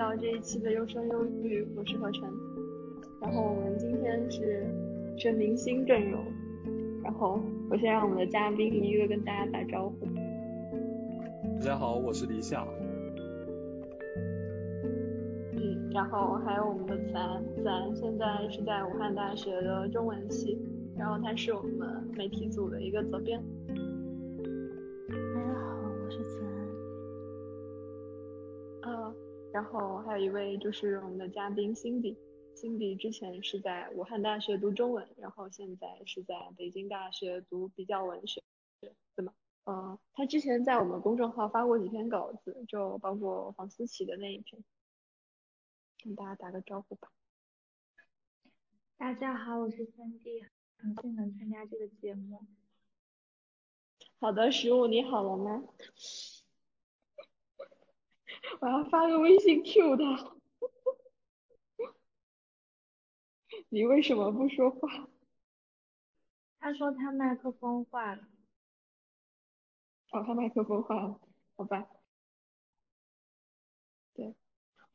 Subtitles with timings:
[0.00, 2.22] 到这一期的优生优育，我是何晨。
[3.20, 4.66] 然后我们今天是
[5.14, 6.24] 全明星阵容，
[7.04, 10.06] 然后我先让我们的嘉宾一个跟大家打招呼。
[11.58, 12.66] 大家好，我是李想。
[15.58, 20.56] 嗯，然后还有我们的子安，子安现在是在武汉大学的中文系，
[20.96, 23.38] 然后他是我们媒体组的一个责编。
[29.70, 38.42] 后还有一位就是我们的嘉宾 Cindy，Cindy 之前是在武汉大学读中文，然后现在是在北京大学读比较文学，
[38.80, 39.32] 对吗？
[39.66, 44.64] 嗯，他之前在我们公众号发过几篇稿子，就包括黄思琪的那一篇，
[46.02, 47.12] 跟大家打个招呼吧。
[48.96, 50.44] 大家好，我是三弟，
[50.78, 52.44] 很高兴能参加这个节目。
[54.18, 55.62] 好的，十五你好了吗？
[58.58, 60.34] 我要发个微信 Q 他。
[63.68, 65.08] 你为什么不说话？
[66.58, 68.22] 他说他麦克风坏了。
[70.10, 71.20] 哦，他麦克风坏了，
[71.56, 71.86] 好吧。
[74.14, 74.34] 对，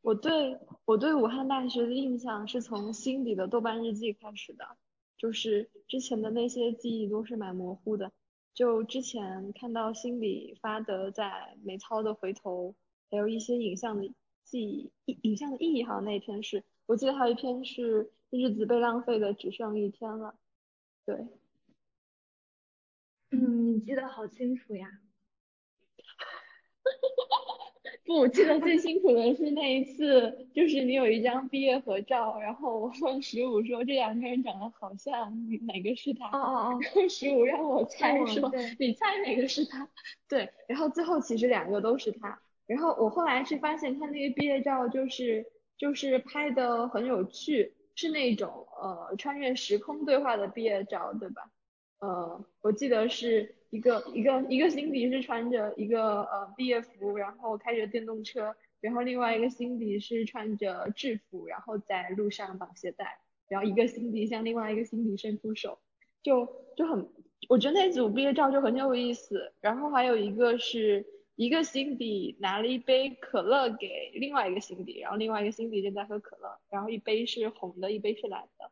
[0.02, 4.78] 我对我对武汉大学的印象是从心底的豆瓣日记开始的，
[5.18, 8.12] 就是之前的那些记忆都是蛮模糊的。
[8.54, 12.76] 就之前看到心里发的在美操的回头，
[13.10, 20.36] 还有一些影像的记忆，影像的意义好像那一篇是，我记得还有一篇是日子被浪费的只剩一天了，
[21.06, 21.28] 对。
[23.32, 24.88] 嗯，你记得好清楚呀。
[28.06, 36.28] 不，我记得最清楚的是那一次，就是你有一张毕业合照，然后我问十五说这两个人长得好像，哪个是他？
[36.28, 36.80] 哦哦哦。
[36.82, 39.90] 然后十五让我猜说，你猜哪个是他？
[40.30, 42.40] 对，然后最后其实两个都是他。
[42.68, 45.46] 然后我后来是发现他那个毕业照就是
[45.78, 51.50] 就是拍的很有趣，是那种呃穿越时空对话的毕业照，对吧？
[52.00, 63.18] 呃，我记得是一个一个一个辛迪是穿着一个呃毕业服，然后开着电动车，然后另外一个辛迪是穿着制服，然后在路上绑鞋带，
[63.48, 65.80] 然后一个辛迪向另外一个辛迪伸出手，
[66.22, 67.10] 就就很，
[67.48, 69.54] 我觉得那组毕业照就很有意思。
[69.62, 71.06] 然后还有一个是
[71.36, 78.72] 一个辛迪拿了一杯可乐给另外一个辛迪，然后另外一个辛迪正在喝可乐，然后一杯是红的，一杯是蓝的。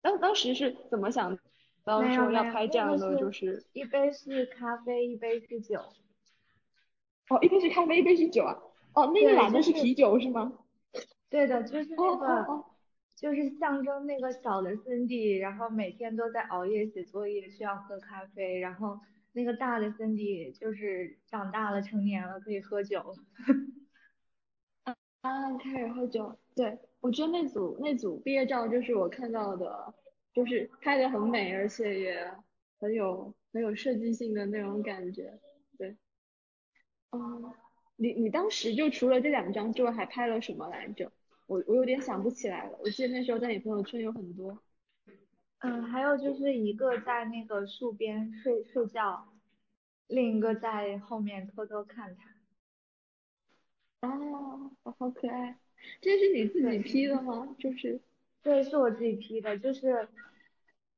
[0.00, 1.38] 当当时是怎么想？
[1.84, 5.80] 当时说要拍这样的，就是一杯是咖啡，一杯是酒。
[7.28, 8.56] 哦，一杯是咖啡，一杯是酒啊。
[8.94, 10.52] 哦，那个蓝的是啤酒是吗？
[11.28, 12.64] 对的，就是那个，
[13.16, 19.00] 就是象征那个小的森迪，然后每天都在熬夜写作业，需要喝咖啡，然后
[19.32, 23.14] 那个大的 Cindy 就是长大了，成年了，可以喝酒。
[25.20, 26.38] 啊，开始喝酒。
[26.54, 29.94] 对，我觉得那组那组毕业照就是我看到的。
[30.34, 32.34] 就是拍的很美，而且也
[32.80, 35.38] 很有很有设计性的那种感觉，
[35.76, 35.94] 对。
[37.10, 37.52] 嗯，
[37.96, 41.12] 你你当时就除了这两张之外还拍了什么来着？
[41.46, 42.78] 我我有点想不起来了。
[42.82, 44.58] 我记得那时候在你朋友圈有很多。
[45.62, 49.28] 嗯，还有就是一个在那个树边睡睡觉，
[50.08, 54.08] 另一个在后面偷偷看他。
[54.08, 55.56] 哦，好可爱。
[56.00, 57.54] 这是你自己 P 的吗？
[57.58, 58.00] 就是。
[58.42, 60.08] 对，是我自己 P 的，就是，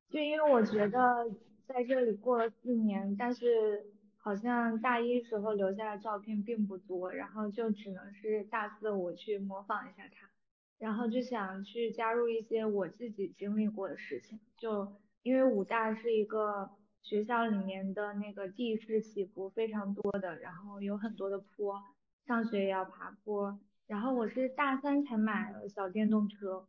[0.08, 1.30] 就因为我觉得
[1.66, 3.84] 在这里过了四年，但是
[4.16, 10.30] 好像大一时候留下的照片并不多，然后就只能是大四我去模仿一下他，
[10.78, 14.92] 然后就想去加入一些我自己经历过的事情，就
[15.22, 16.70] 因为武大是一个
[17.02, 21.82] 学校里面的那个地势起伏非常多的，然后有很多的坡，
[22.26, 26.66] 上学也要爬坡，然后我是大三才买了小电动车。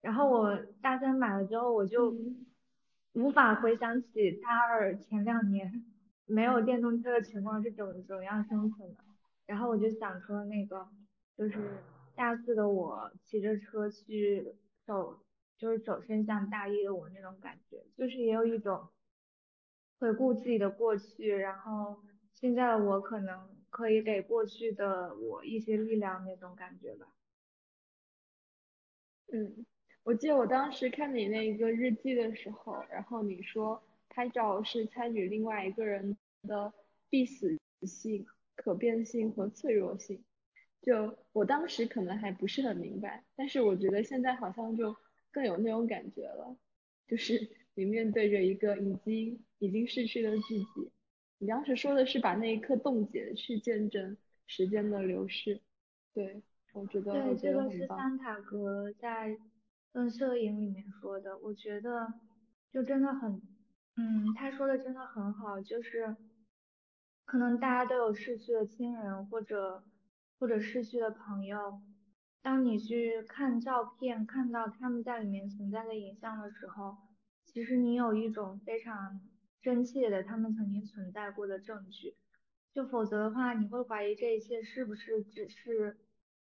[0.00, 2.14] 然后我大三买了之后，我就
[3.14, 5.84] 无法回想起大二前两年
[6.24, 9.02] 没有电动车的情况是怎怎样生存的。
[9.46, 10.88] 然后我就想说，那个
[11.36, 11.58] 就是
[12.18, 15.20] 大四的我骑着车去走，
[15.56, 18.88] 就是走身向大一的我那种感觉，就是也有一种
[20.00, 22.02] 回顾自己的过去，然后
[22.34, 27.06] 现在的我可能可以给过去的我一些力量那种感觉吧。
[29.32, 29.64] 嗯。
[30.02, 36.72] 我记得我当时看你那个日记的时候，然后你说拍照是参与另外一个人的
[37.08, 38.26] 必死性、
[38.56, 40.24] 可变性和脆弱性。
[40.82, 44.96] 就我当时可能还不是很明白，但是我觉得现在好像就
[45.30, 46.56] 更有那种感觉了。
[47.06, 50.90] 就是你面对着一个已经已经逝去的自己，
[51.38, 54.16] 你当时说的是把那一刻冻结，去见证
[54.46, 55.60] 时间的流逝。
[56.12, 56.42] 对，
[56.74, 59.38] 我觉得对，这个是桑塔格在
[59.92, 62.12] 嗯摄影里面说的，我觉得
[62.72, 63.40] 就真的很，
[63.96, 66.14] 嗯，他说的真的很好，就是
[67.24, 69.82] 可能大家都有逝去的亲人或者
[70.38, 71.80] 或者逝去的朋友，
[72.42, 76.96] 当你去看照片，看到他们在里面存在的影像的时候，
[77.44, 79.20] 其实你有一种非常
[79.60, 82.14] 真切的他们曾经存在过的证据。
[82.72, 85.96] 就否则的话，你会怀疑这一切是不是只是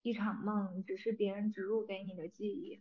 [0.02, 2.78] 一场梦，只是别人植入给你的记忆。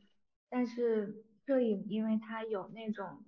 [0.49, 3.25] 但是摄影，因为它有那种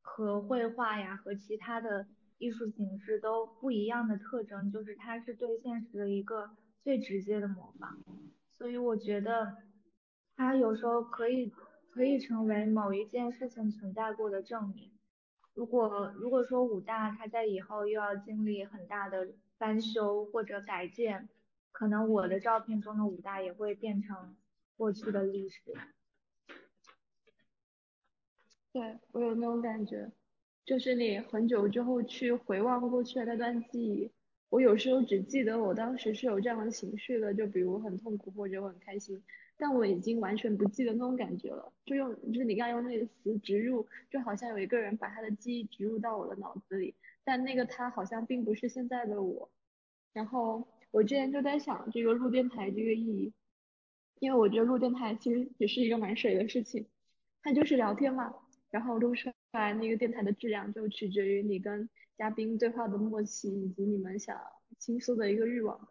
[0.00, 2.08] 和绘画呀和其他的
[2.38, 6.50] 艺术形式都不一样的特征，就是它是对现实的一个
[6.82, 8.02] 最直接的模仿。
[8.50, 9.56] 所以我觉得
[10.36, 11.52] 它有时候可以
[11.90, 14.92] 可以成为某一件事情存在过的证明。
[15.54, 21.28] 如果如果说武大它在以后又要经历很大的翻修或者改建，
[21.70, 24.36] 可能我的照片中的武大也会变成
[24.76, 25.60] 过去的历史。
[28.72, 30.10] 对我有那种感觉，
[30.64, 34.10] 就是你很久之后去回望过去的那段记忆，
[34.52, 39.22] 我有时候只记得我当时是有这样的情绪的，就比如很痛苦或者我很开心，
[39.56, 41.72] 但我已经完全不记得那种感觉了。
[41.86, 46.94] 就用就是你刚用那个词植入，就好像有一个人把他的记忆植入到我的脑子里，
[47.24, 49.50] 但那个他好像并不是现在的我。
[50.12, 53.32] 然后我之前就在想这个录电台这个意义，
[54.18, 56.84] 因为我觉得录电台其实也是一个蛮水的事情，
[57.42, 58.34] 它就是聊天嘛。
[58.68, 64.40] 然后录出来那个电台的质量就取决于你跟嘉宾对话的默契，以及你们想
[64.78, 65.88] 倾诉的一个欲望。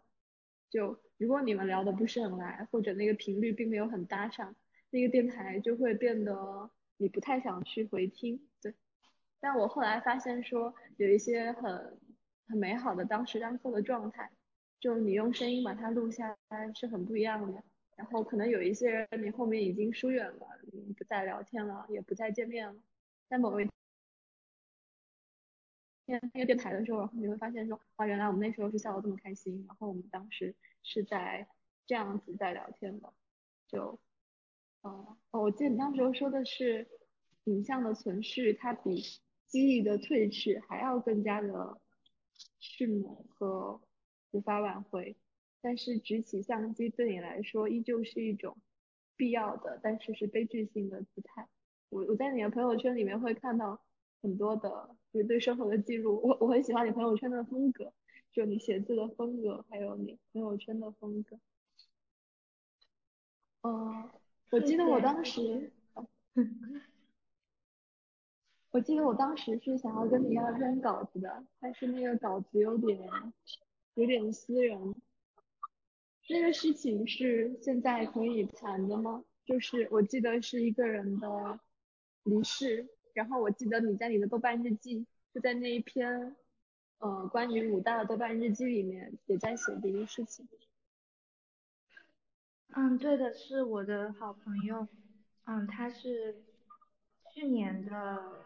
[0.68, 4.56] 就如果你们聊的不是很来，或者那个频率并没有很搭上，
[4.90, 8.48] 那个电台就会变得你不太想去回听。
[8.60, 8.74] 对。
[9.38, 11.98] 但我后来发现说有一些很
[12.46, 14.30] 很美好的当时当刻的状态，
[14.80, 17.62] 就你用声音把它录下来是很不一样的。
[17.96, 20.46] 然后可能有一些人，你后面已经疏远了，
[20.96, 22.74] 不再聊天了，也不再见面了。
[23.32, 23.66] 在某一
[26.04, 31.48] 天那个电台的时候，你会发现说，啊，原来我们那时候是笑得这么开心，然后我们当时是在
[31.86, 33.14] 这样子在聊天的。
[33.66, 33.98] 就，
[34.82, 36.86] 哦，我记得你当时说的是，
[37.44, 39.02] 影像的存续，它比
[39.46, 41.80] 记忆的褪去还要更加的
[42.58, 43.80] 迅猛和
[44.32, 45.16] 无法挽回。
[45.62, 48.58] 但是举起相机对你来说依旧是一种
[49.16, 51.48] 必要的，但是是悲剧性的姿态。
[51.92, 53.78] 我我在你的朋友圈里面会看到
[54.22, 57.92] 很多的就是对生活的记录，我我很喜欢你朋友圈的风格，
[58.32, 61.38] 就你写字的风格，还有你朋友圈的风格。
[63.60, 64.08] 嗯，
[64.50, 65.70] 我记得我当时，
[68.72, 72.98] 我记得我当时是想要跟你要一篇稿子的，但是那个稿子有点
[73.94, 74.94] 有点私人。
[76.30, 79.22] 那个事情是现在可以谈的吗？
[79.44, 81.60] 就是我记得是一个人的
[82.24, 86.36] 离世，然后我记得你在你的豆瓣日记，就在那一篇
[86.98, 90.48] 呃关于武大的豆瓣日记里面也在写这个事情。
[92.74, 94.88] 嗯，对的，是我的好朋友，
[95.44, 96.42] 嗯，他是
[97.34, 98.44] 去年的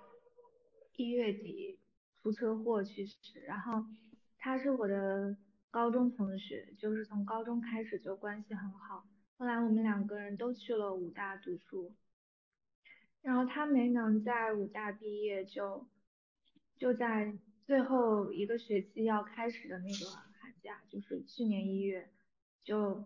[0.97, 1.79] 一月底
[2.23, 3.85] 出车祸去世，然后
[4.39, 5.37] 他是我的。
[5.69, 9.05] 高中同学就是从高中开始就关系很好，
[9.37, 11.93] 后来我们两个人都去了武大读书，
[13.27, 15.89] 然后他没能在武大毕业，就
[16.79, 20.07] 就在最后一个学期要开始的那个
[20.41, 22.09] 寒假，就是去年一月
[22.63, 23.05] 就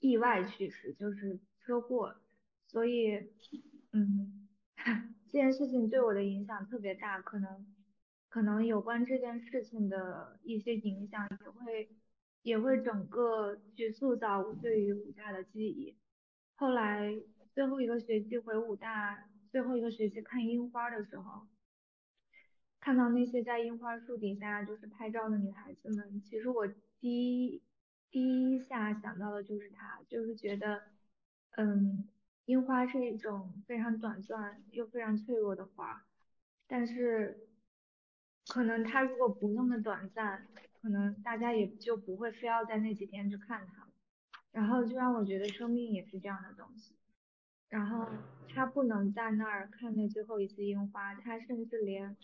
[0.00, 2.16] 意外去世，就是车祸，
[2.66, 3.30] 所以
[3.92, 4.48] 嗯，
[5.28, 7.66] 这件事情对我的影响特别大，可能。
[8.30, 11.88] 可能有关这件事情的一些影响也会
[12.42, 15.96] 也会整个去塑造我对于武大的记忆。
[16.54, 17.10] 后来
[17.58, 21.48] 最后一个学期回武大，最后一个学期看樱花的时候，
[22.78, 26.68] 看到那些在樱花树底下就是拍照的女孩子们，其实我
[27.00, 27.60] 第一
[28.12, 30.82] 第一下想到的就是她，就是觉得，
[31.56, 32.08] 嗯，
[32.44, 36.06] 樱花是一种非常短暂又非常脆弱的花，
[36.68, 37.44] 但是。
[38.46, 40.46] 可能它如果不那么短暂，
[40.80, 43.88] 可能大家也就不会非要在那几天去看它。
[44.52, 46.94] 然后就让我觉得生命也是这样的东西。
[47.68, 48.06] 然后
[48.54, 52.16] 他不能在那儿看那最后一次樱花，他甚至连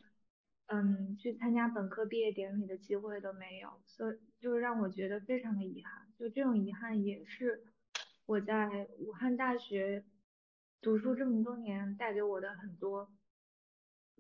[0.67, 6.07] 嗯去参加本科毕业典礼的机会都没有，所以就是让我觉得非常的遗憾。
[6.19, 7.63] 就这种遗憾也是
[8.27, 10.05] 我在武汉大学
[10.81, 13.13] 读书这么多年带给我的很多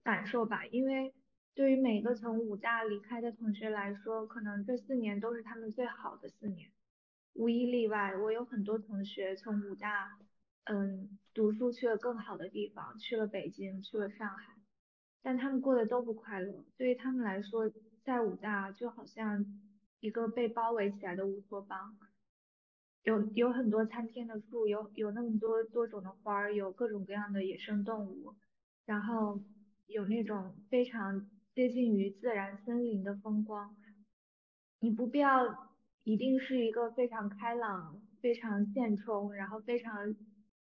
[0.02, 1.14] 感受吧，因为。
[1.56, 6.68] 对于每个从武大离开的同学来说，可能这四年都是他们最好的四年。
[7.34, 10.18] 无一例外，我有很多同学从武大，
[10.64, 14.54] 嗯，读书去了更好的地方，去了北京，去了上海，
[15.22, 16.64] 但他们过得都不快乐。
[16.78, 17.70] 对于他们来说，
[18.02, 19.44] 在武大就好像
[20.00, 21.98] 一个被包围起来的乌托邦，
[23.02, 28.34] 有有很多参天的树，有有那么多多种的花儿，有各种各样的野生动物，
[28.86, 29.42] 然后
[29.86, 33.76] 有那种非常接近于自然森林的风光。
[34.80, 35.70] 你不必要
[36.04, 40.14] 一定是一个非常开朗、非常现充，然后非常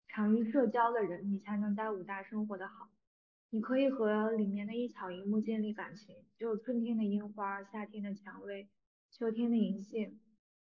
[0.07, 2.89] 常于社交的人，你才能在武大生活的好。
[3.49, 8.67] 你可以和里面的一草一木建立感情，就春天的樱花，夏天的蔷薇，
[9.11, 10.19] 秋天的银杏，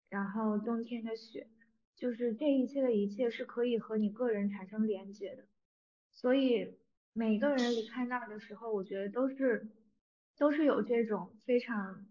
[0.08, 1.48] 然后冬天的雪，
[1.94, 5.44] 就是这一切的一切是可以和你个人产生连接的。
[6.10, 6.76] 所以
[7.12, 9.68] 每个人离开那儿的时候，我觉得都是
[10.36, 12.06] 都是有这种非常。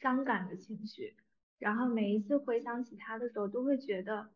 [0.00, 1.14] 伤感的情绪，
[1.60, 4.30] 然后每一次回想起他的时候，都会觉得，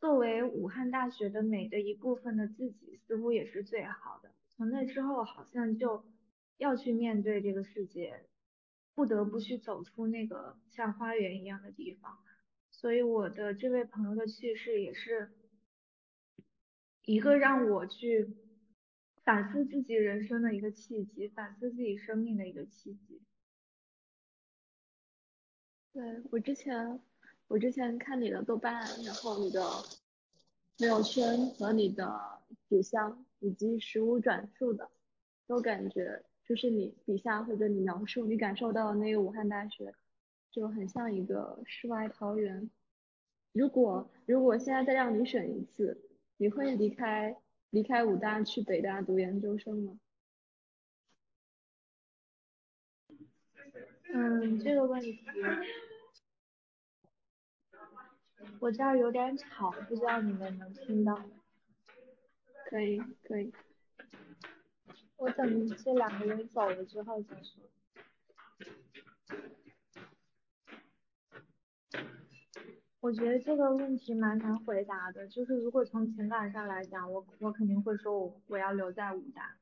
[0.00, 4.34] 作为武汉大学的美的一部分的自己，似乎也是最好的。
[4.56, 6.04] 从那之后，好像就
[6.56, 8.24] 要去面对这个世界，
[8.94, 12.18] 不得不去走出那个像花园一样的地方。
[12.70, 15.32] 所以我的这位朋友的去世，也是
[17.04, 18.36] 一个让我去
[19.22, 23.20] 反思自己人生的一个契机，反思自己生命的一个契机。
[25.92, 27.02] 对我之前，
[27.50, 29.60] 我之前看你的豆瓣，然后你的
[30.78, 34.88] 朋友圈和你的纸箱以及实物转述的，
[35.48, 39.92] 都感觉就是你笔下或者你描述你感受到那个武汉大学，
[40.52, 42.70] 就很像一个世外桃源。
[43.52, 46.00] 如果如果现在再让你选一次，
[46.36, 47.36] 你会离开
[47.70, 49.98] 离开武大去北大读研究生吗？
[54.12, 55.18] 嗯，这个问题，
[58.58, 61.14] 我这儿有点吵，不知道你们能听到？
[62.68, 63.52] 可以，可以。
[65.16, 67.62] 我等这两个人走了之后再说。
[73.00, 79.56] 我觉得这个问题蛮难回答的，就是如果从情感上来讲，我我肯定会说我我要留在武大，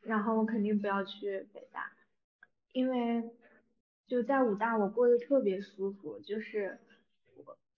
[0.00, 1.92] 然后我肯定不要去北大。
[2.72, 3.30] 因为
[4.06, 6.80] 就在武大，我过得特别舒服，就是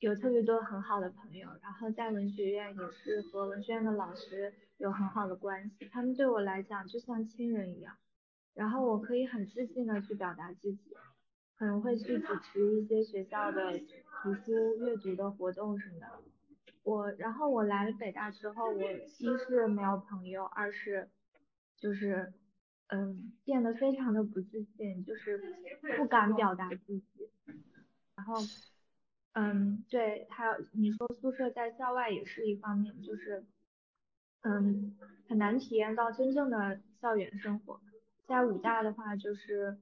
[0.00, 7.97] 有特别多很好的朋友，然后在文学院也是和文学院的老师有很好的关系，他们对我来讲就像亲人一样，
[8.54, 10.97] 然后我可以很自信的去表达自己，
[11.57, 13.78] 可能会去主持一些学校的
[14.23, 16.07] 图书阅读的活动什么的。
[16.83, 21.09] 我然后我来了北大之后，我一是没有朋友，二是
[21.78, 22.33] 就是。
[22.92, 25.40] 嗯，变得非常的不自信，就是
[25.97, 27.30] 不敢表达自己。
[28.16, 28.35] 然后，
[29.32, 33.44] 嗯，对，还有你说宿舍在校外也是一方面，就是，
[34.42, 34.96] 嗯，
[35.28, 37.80] 很难体验到真正的校园生活。
[38.26, 39.78] 在武大的话，就是，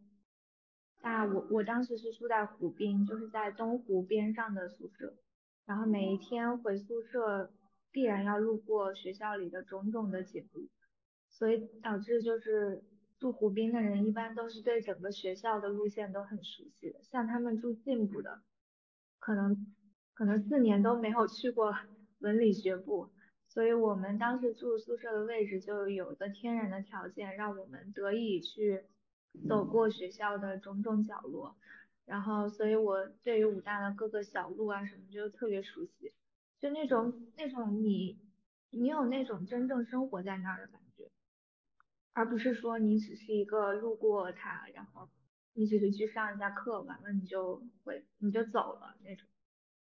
[1.00, 5.14] 大我我当时是住在湖滨，就是在东湖边上的宿舍。
[5.67, 7.50] 然后每一天回宿舍，
[7.90, 10.69] 必然要路过学校里的种种的景物，
[11.28, 12.85] 所以导致就是。
[13.19, 18.43] 住湖滨的人一般都是对整个学校的路线都很熟悉的，像他们住进部的，
[19.28, 19.75] 可能
[20.14, 21.76] 可能四年都没有去过
[22.20, 23.11] 文理学部，
[23.47, 28.85] 所以我们当时住宿舍的位置就有个天然的条件，让我们得以去
[29.47, 31.58] 走过学校的种种角落，
[32.06, 36.14] 然后所以我对于武大的各个小路啊什么就特别熟悉，
[36.58, 38.18] 就那种那种你
[38.70, 41.11] 你有那种真正生活在那儿的感觉。
[42.14, 45.11] 而不是说你只是一个路过它，然后
[45.59, 49.27] 你只是去上一下课，完了你就会你就走了那种，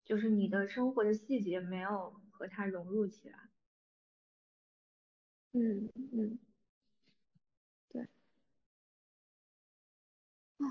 [0.06, 3.50] 就是你的生活的细节没有和它融入起来。
[5.54, 6.40] 嗯嗯，
[7.90, 8.08] 对，
[10.60, 10.66] 啊，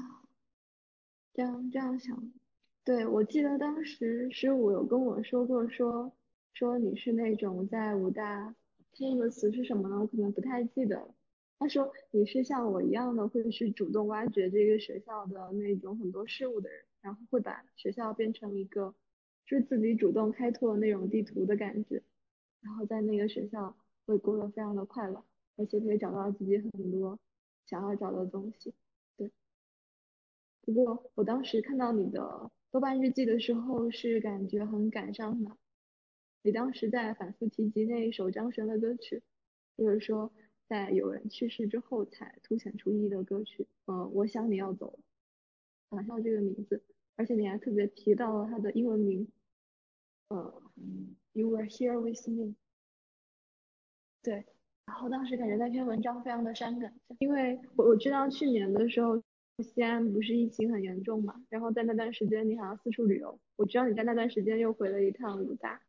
[1.35, 2.33] 这样这样想，
[2.85, 6.17] 对我记得当时十五有跟我说过，说
[6.55, 8.55] 说你是那种在武大，
[8.93, 9.99] 他用的词是什么呢？
[10.01, 11.16] 我可能不太记得了。
[11.59, 18.95] 他说你是像我一样的会去主动挖掘这个学校的那种很多事物的人，然后会把学校变成一个
[19.47, 22.03] 是自己主动开拓那种地图的感觉，
[22.61, 25.25] 然后在那个学校会过得非常的快乐，
[25.57, 27.19] 而且可以找到自己很多
[27.65, 28.75] 想要找的东西。
[29.17, 29.33] 对，
[30.61, 35.57] 不过我当时看到你的豆瓣日记的时候是感觉很感伤的，
[36.43, 39.23] 你当时在反复提及那一首张悬的歌曲，
[39.79, 40.31] 就是说。
[40.69, 44.99] 在有人去世之后才凸显出意义的歌曲，嗯，我想你要走了，
[45.91, 46.83] 想笑这个名字，
[47.15, 49.29] 而且你还特别提到了它的英文名，
[50.29, 50.63] 呃
[51.33, 52.55] ，You were here with me。
[54.23, 54.45] 对，
[54.87, 59.23] 然后当时感觉那篇文章非常的伤感，因为我我知道去年的时候
[59.59, 65.81] 西安不是疫情很严重嘛，然后在那段时间你好像四处旅游，我知道你在那段时间又回了一趟武大。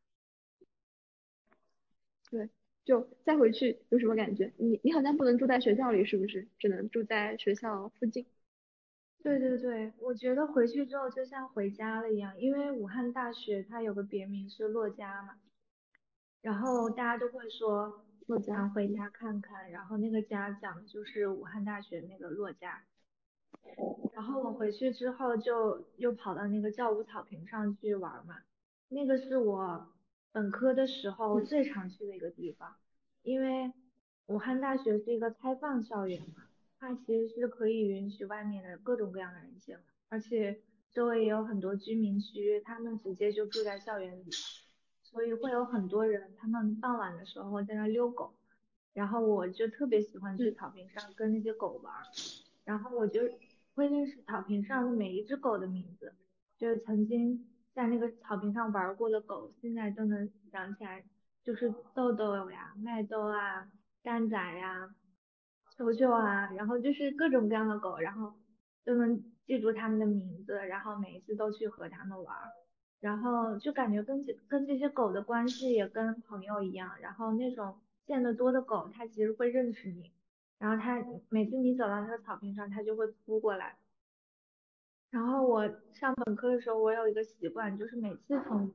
[2.30, 2.50] 对，
[2.88, 4.54] 就再回去有什么感觉？
[4.56, 6.48] 你你好像不能住在学校里，是不是？
[6.58, 8.26] 只能住在学校附近。
[9.22, 15.36] 对对对，我觉得回去之后就像回家了一样，因为武汉大学它有个别名是洛家嘛，
[16.42, 22.84] 然后大家都会说洛家回家看看，然后那个家讲的就是武汉大学那个洛家。
[24.14, 28.38] 然后我回去之后就又跑到那个教务草坪上去玩嘛，
[28.88, 29.90] 那个是我。
[30.32, 32.76] 本科的时候最常去的一个地方，
[33.24, 33.72] 因为
[34.28, 36.44] 武汉大学是一个开放校园嘛，
[36.80, 40.62] 它其实是可以允许外面的各种各样的人进来，而且
[40.94, 44.30] 周围也有很多居民区，他们直接就住在校园里，
[45.02, 48.36] 所以会有很多人，他们傍晚的时候在那遛狗，
[48.94, 51.94] 然后我就特别喜欢去草坪上跟那些狗玩，
[52.64, 53.22] 然后我就
[53.74, 56.14] 会认识草坪上的每一只狗的名字，
[56.60, 57.48] 就是曾经。
[57.78, 61.04] 在那个草坪上玩过的狗，现在都能想起来，
[61.44, 63.68] 就是豆豆呀、麦豆啊、
[64.02, 64.90] 蛋仔呀、
[65.78, 68.34] 球球啊，然后就是各种各样的狗，然后
[68.84, 72.36] 都能记住它们的名字，然后每一次都去和它们玩，
[73.00, 80.12] 然后就感觉跟这跟这些狗的关系也跟朋友一样，然后那种见得多的狗，它其实会认识你，
[80.58, 83.78] 然后它每次你走到那个草坪上，它就会扑过来。
[85.10, 88.74] 然后我上本科的时候，我有一个习惯，就是每次从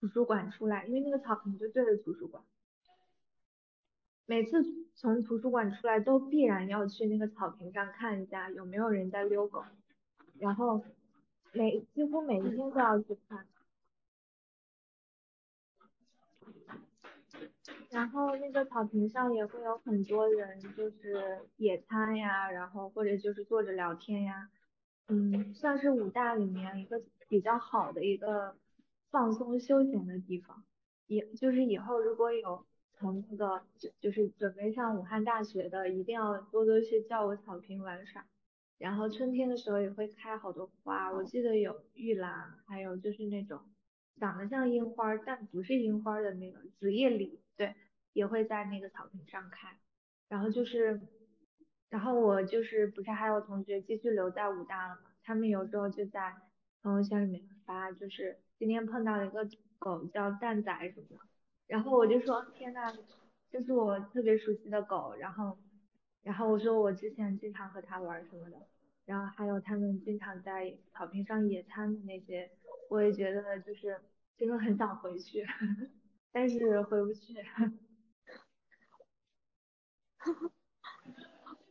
[0.00, 2.42] 图书馆出来，因为那个草坪就对着图书馆，
[4.26, 4.64] 每次
[4.94, 9.64] 从图书馆出来都必然要去那个草坪上看一下有没有人在遛狗，
[10.38, 10.82] 然后
[11.52, 13.46] 每几乎每一天都要去看。
[17.90, 24.50] 然后那个草坪上也会有很多人，就是野餐呀，然后或者就是坐着聊天呀。
[25.10, 28.54] 嗯，算是武大里面一个比较好的一个
[29.10, 30.62] 放松休闲的地方，
[31.06, 38.26] 以就是以后如果有从那个就就是准备上武汉大学的，一定要多多去教我草坪玩耍。
[38.76, 43.60] 然后春天的时候也会开好多花，我记得有玉兰，还有就是那种
[44.20, 47.74] 长得像樱花但不是樱花的那个紫叶李，对，
[48.12, 49.78] 也会在那个草坪上开。
[50.28, 51.00] 然后就是。
[51.90, 55.10] 然后我就是不是还有同学继续留在武大了嘛？
[55.24, 56.36] 他们有时候就在
[56.82, 59.48] 朋友圈里面发，就是今天碰到一个
[59.78, 61.16] 狗叫蛋仔什么的，
[61.66, 62.92] 然后我就说天呐，
[63.50, 65.58] 这是我特别熟悉的狗，然后
[66.22, 68.56] 然后我说我之前经常和它玩什么的，
[69.06, 72.50] 然后还有他们经常在草坪上野餐的那些，
[72.90, 73.98] 我也觉得就是
[74.36, 75.44] 真的很想回去，
[76.32, 77.34] 但是回不去。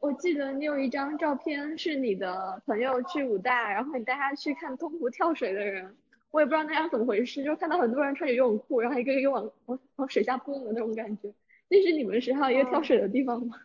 [0.07, 5.97] 我记得你有一张照片是你的朋友去武大，然后你带他去看东湖跳水的人，
[6.31, 11.33] 我也不知道那样怎么回事，就看到很多人穿着游泳裤，然后一个一个往往往水下蹦的那种感觉。
[11.67, 13.57] 那是你们学校一个跳水的地方吗？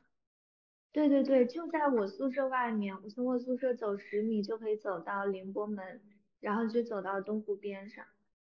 [0.91, 6.01] 对对对，就在我宿舍外面，我从我宿舍走十米就可以走到凌波门，
[6.41, 8.05] 然后就走到东湖边上，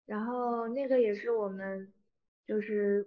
[0.06, 1.92] 然后那个也是我们
[2.48, 3.06] 就是。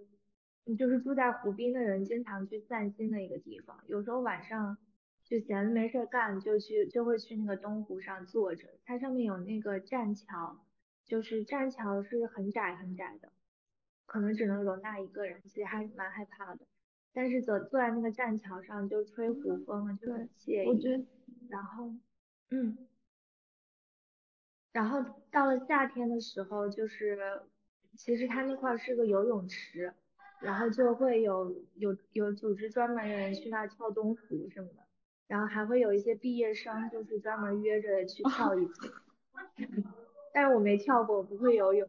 [0.73, 4.77] 就是住在湖滨的人经常去散心的一个地方，有时候晚上
[5.23, 8.67] 就闲着没事干，就去就会去那个东湖上坐着。
[8.83, 10.65] 它上面有那个栈桥，
[11.05, 13.31] 就是栈桥是很窄很窄的，
[14.07, 16.65] 可能只能容纳一个人，其实还蛮害怕的。
[17.13, 20.67] 但是走坐在那个栈桥上就吹湖风，就很惬意。
[20.67, 21.05] 我觉得，
[21.47, 21.93] 然后，
[22.49, 22.75] 嗯，
[24.71, 27.43] 然后到了夏天的时候，就是
[27.95, 29.93] 其实它那块是个游泳池。
[30.41, 34.83] 然后就会有有有组织专门的人去那跳东湖什么的，
[35.27, 38.93] 然后还会有一些毕业生就是专门约着去跳一次，
[40.33, 41.87] 但是我没跳过，我不会游泳。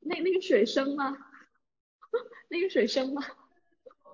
[0.00, 1.16] 那那个水深吗？
[2.48, 3.22] 那个水深吗？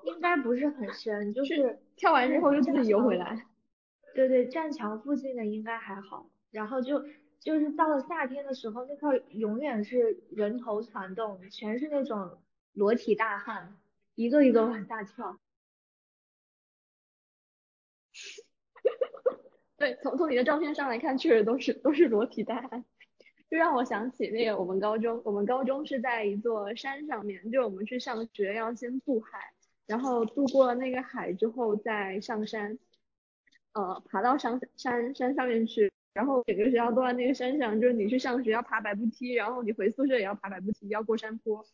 [0.05, 3.47] 应该不是很深，就是跳完之后就自己游回来。
[4.15, 6.29] 对对，栈桥附近的应该还好。
[6.51, 7.05] 然后就
[7.39, 12.39] 就是到了夏天的时候，那块永远是人头攒动，全是那种。
[12.77, 13.75] 裸体大汉，
[14.15, 15.39] 一个一个往下跳。
[19.79, 22.85] 对，从从你的照片上来看，确实都是都是裸体大汉，
[23.49, 29.55] 就让我想起那个我们高中，我们高中是在一座山上面，就我们去上学要先渡海，
[29.87, 32.79] 然后渡过了那个海之后再上山，
[33.73, 41.67] 呃，爬到上山山上面去，然后整个学校都在那个山上，就是你去上学要爬百步梯，然后你回宿舍也要爬百步梯，要过山坡。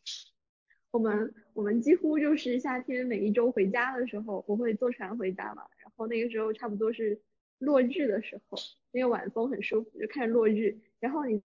[0.93, 7.19] 我们我们几乎就是夏天每一周回家的时候，我会坐船回家嘛，然后那个时候差不多是
[7.59, 8.59] 落日的时候，
[8.93, 11.43] 因为晚风很舒服，就看着落日，然后你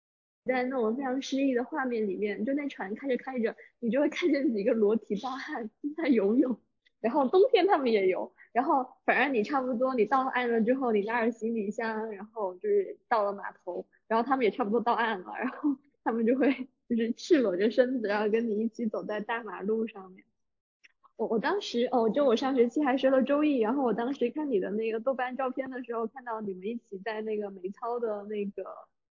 [0.46, 6.58] 在那种非常诗意的画面里面，就那船开着开着，你就会看见几个裸体大汉在游泳，
[7.02, 16.70] 然后冬天他们也游，然后反正你差不多你到岸了之后，你拉着行李箱，然后就是到了码头，然后他们也差不多到岸了，然后他们就会。
[16.96, 20.24] 就是赤裸着身子，然后跟你一起走在大马路上面。
[21.16, 28.64] 我我当时哦，就我上学期还学了周易，然后我当时看你的那个豆瓣照片的时候，看到你们一起在那个梅操的那个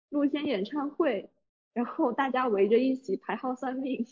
[0.09, 1.29] 露天演唱会，
[1.75, 4.07] 然后大家围着一起排号算命。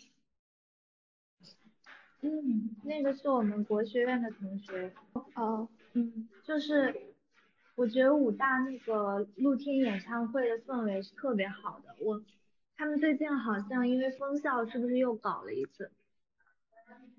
[2.20, 4.92] 嗯，那个是我们国学院的同学。
[5.36, 6.94] 哦，嗯，就是
[7.76, 12.22] 我觉得武大那个露天演唱会的氛围是特别好的，我。
[12.76, 15.92] 他们最近好像因为封校，是不是又搞了一次？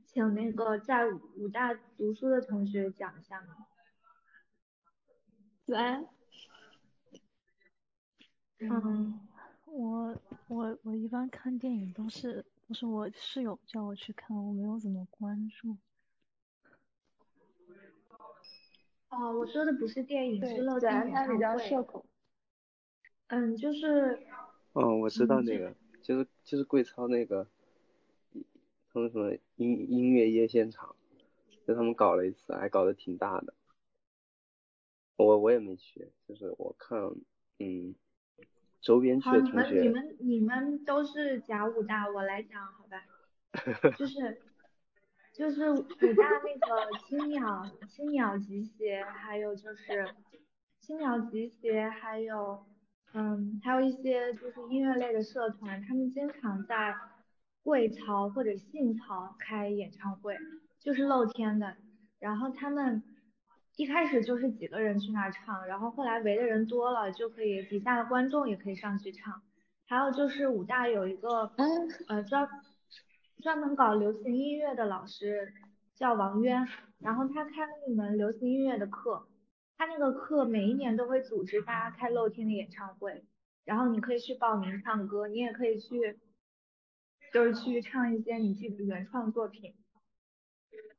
[0.06, 3.68] 请那个在武大读书的同学讲一下吗？
[5.65, 6.06] 子安。
[8.60, 9.20] 嗯，
[9.65, 15.78] 我我我一般看电影都是都是我室友叫我去看，我没有怎么关注。
[19.10, 21.34] 哦，我说的不是电影，是乐天演唱会。
[21.34, 22.06] 比较社恐。
[23.28, 24.26] 嗯，就是。
[24.76, 27.48] 哦，我知道那个，就是就是贵超那个，
[28.92, 30.94] 他们什么音音乐夜现场，
[31.66, 33.54] 就他们搞了一次，还搞得挺大的。
[35.16, 37.00] 我我也没去，就是我看，
[37.60, 37.96] 嗯，
[38.82, 39.80] 周边去的同学。
[39.82, 43.02] 你们你们你们都是甲午大，我来讲好吧？
[43.98, 44.42] 就是
[45.32, 45.82] 就是武
[46.18, 50.14] 大那个青鸟青鸟集协，还有就是
[50.82, 52.66] 青鸟集协，还有。
[53.17, 56.93] 嗯，还有一些就是音乐类的社团，他们经常在
[57.63, 60.36] 贵曹或者信曹开演唱会，
[60.82, 61.78] 就是露天的。
[62.19, 63.01] 然后他们
[63.78, 69.41] 一开始就是几个人去那儿唱，然后后来围的人多了，就可以底下的观众也可以上去唱。
[69.88, 71.49] 还有就是武大有一个
[72.08, 72.45] 呃专
[73.41, 75.54] 专门搞流行音乐的老师
[75.95, 76.67] 叫王渊，
[76.99, 79.25] 然后他开了一门流行音乐的课。
[79.78, 83.26] 他那个课每一年都会组织大家开露天的演唱会，
[83.66, 86.18] 然后你可以去报名唱歌，你也可以去，
[87.34, 89.76] 就是去唱一些你自己的原创作品。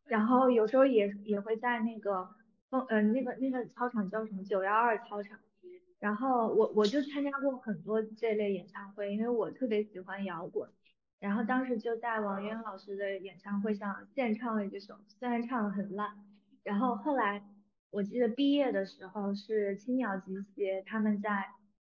[0.04, 2.28] 然后有时候也也会在那个
[2.68, 5.38] 风呃那个那个操场叫什么九幺二操场，
[5.98, 10.68] 然后我我就参加过很多这类演唱会，因为我特别喜欢摇滚，
[11.18, 16.22] 然后当时就在王源老师的演唱会上献唱了一首，虽然唱的很烂，
[16.62, 17.42] 然后后来。
[17.96, 21.48] 我记得毕业的时候是青鸟集协他们在，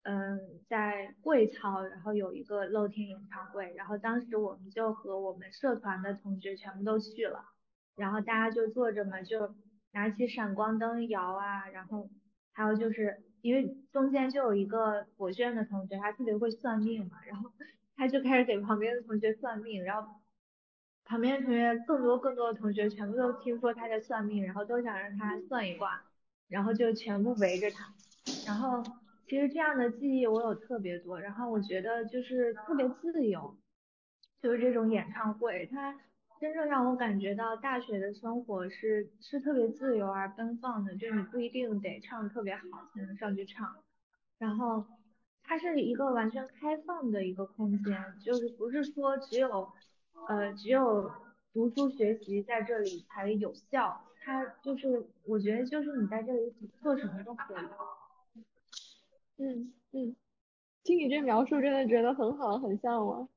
[0.04, 7.44] 嗯，在贵操，然后有一个露天演唱会，然后当时我们就和我们社团的同学全部都去了，
[7.96, 9.56] 然后大家就坐着嘛，就
[9.90, 12.08] 拿起闪光灯摇啊，然后
[12.52, 17.50] 还有就是因为中间就有一个国学院的同学，他特别会算命嘛，然后
[17.96, 20.17] 他就开始给旁边的同学算命，然后。
[21.08, 26.02] 旁边同学更多更多的同学全部都听说他在算命，然后都想让他算一卦，
[26.48, 27.94] 然后就全部围着他。
[28.46, 28.82] 然后
[29.26, 33.56] 其实这样的记忆我有特别多，然后我觉得就是特别自由，
[34.42, 35.98] 就是这种演唱会，它
[36.38, 43.76] 真正让我感觉到大学的生活是是特别自由而奔放的，就你不一定得唱特别好才能上去唱，
[44.36, 44.84] 然后
[45.42, 49.72] 它是一个完全开放的一个空间，就是不是说只有。
[50.26, 51.10] 呃，只有
[51.52, 54.04] 读书学习在这里才有效。
[54.20, 56.52] 它就是，我觉得就是你在这里
[56.82, 57.56] 做什么都可以。
[59.38, 60.16] 嗯嗯，
[60.84, 63.28] 听你这描述，真的觉得很好，很向往。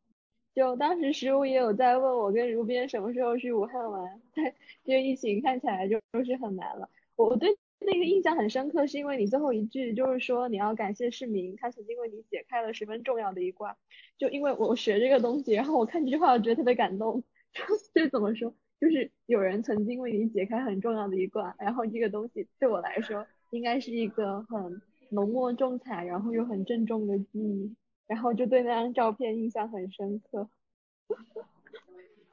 [0.53, 6.89] 就当时十五也有在问我跟如边什么时候去武汉玩，但这疫情看起来就都是很难了。
[7.15, 13.77] 我对那个印象很深刻，是因为你最后一句就是说你要感谢市民，他曾经为你解开了十分重要的一卦。
[14.17, 17.23] 就因为我学这个东西，然后我看这句话，我觉得特别感动。
[17.93, 27.75] 就怎么说，就是有人曾经为你解开很重要的一卦，然后这个东西对我来说，应该是一个很浓墨重彩，然后又很郑重的记忆，
[28.07, 30.47] 然后就对那张照片印象很深刻。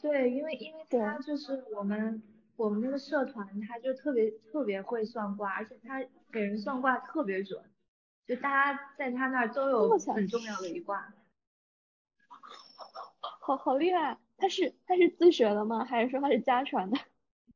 [0.01, 2.23] 对，因为因为他就是我们
[2.59, 7.63] 我们那个社团，他就特别特别会算卦，而且他给人算卦特别准，
[8.27, 11.15] 就大家在他那儿都有很重要的一卦。
[13.41, 14.19] 好好厉害！
[14.37, 15.85] 他是他是自学的吗？
[15.85, 16.99] 还是说他是家传的？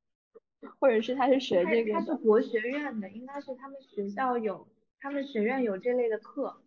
[0.78, 1.92] 或者是他是学这个？
[1.94, 4.68] 他是国学院的，应该是他们学校有
[5.00, 6.62] 他们学院有这类的课。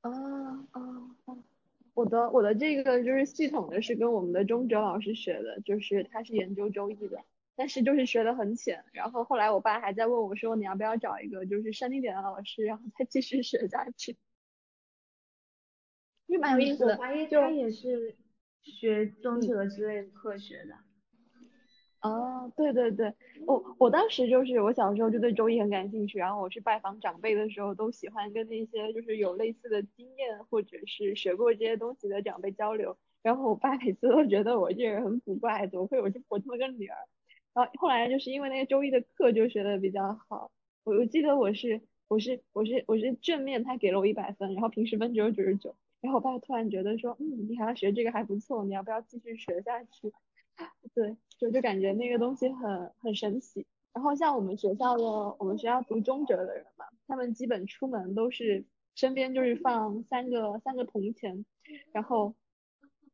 [0.00, 0.10] 啊
[0.70, 0.80] 啊
[1.26, 1.36] 啊！
[1.94, 7.22] 我的我的这个就是系统的是跟我们的中哲老师学的，就是他是研究周易的，
[7.54, 8.84] 但是就是学的很浅。
[8.92, 14.16] 然后后来我爸还在问我说，你要不要找一个就是深一点的老师，然后再继续学下去。
[16.28, 16.94] 就蛮有意思的。
[16.94, 18.16] 我怀疑他也是
[18.62, 20.74] 学中哲之类的科学的。
[22.02, 23.14] 啊，对对对，
[23.46, 32.98] 我我当时就是我小时候就对周易很感兴趣，然后我去拜访长辈的时候，都喜欢跟那些就是有类似的经验或者是学过这些东西的长辈交流。
[33.22, 36.96] 然后我爸每次都觉得我这人很古怪，怎么会有这么这么个女儿？
[37.54, 40.50] 然后后来就是因为那个周易的课就学的比较好，
[40.82, 45.76] 我我记得我是我是我是我是正面他给了我一百分，然后平时分只有九十九。
[46.00, 50.12] 然后我爸突然觉得说，嗯，你还要学这个还不错，你要不要继续学下去？
[50.94, 53.66] 对，就就感觉那个东西很很神奇。
[53.92, 55.02] 然后像我们学校的，
[55.40, 61.44] 我们学校读中哲的人嘛，他们基本出门都是身边就是放三个三个铜钱。
[61.90, 62.32] 然后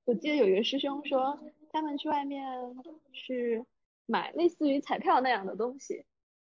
[0.04, 1.40] 我记得有一个师兄说，
[1.72, 2.76] 他们去外面
[3.14, 3.64] 去
[4.04, 6.04] 买类似于彩票那样的东西，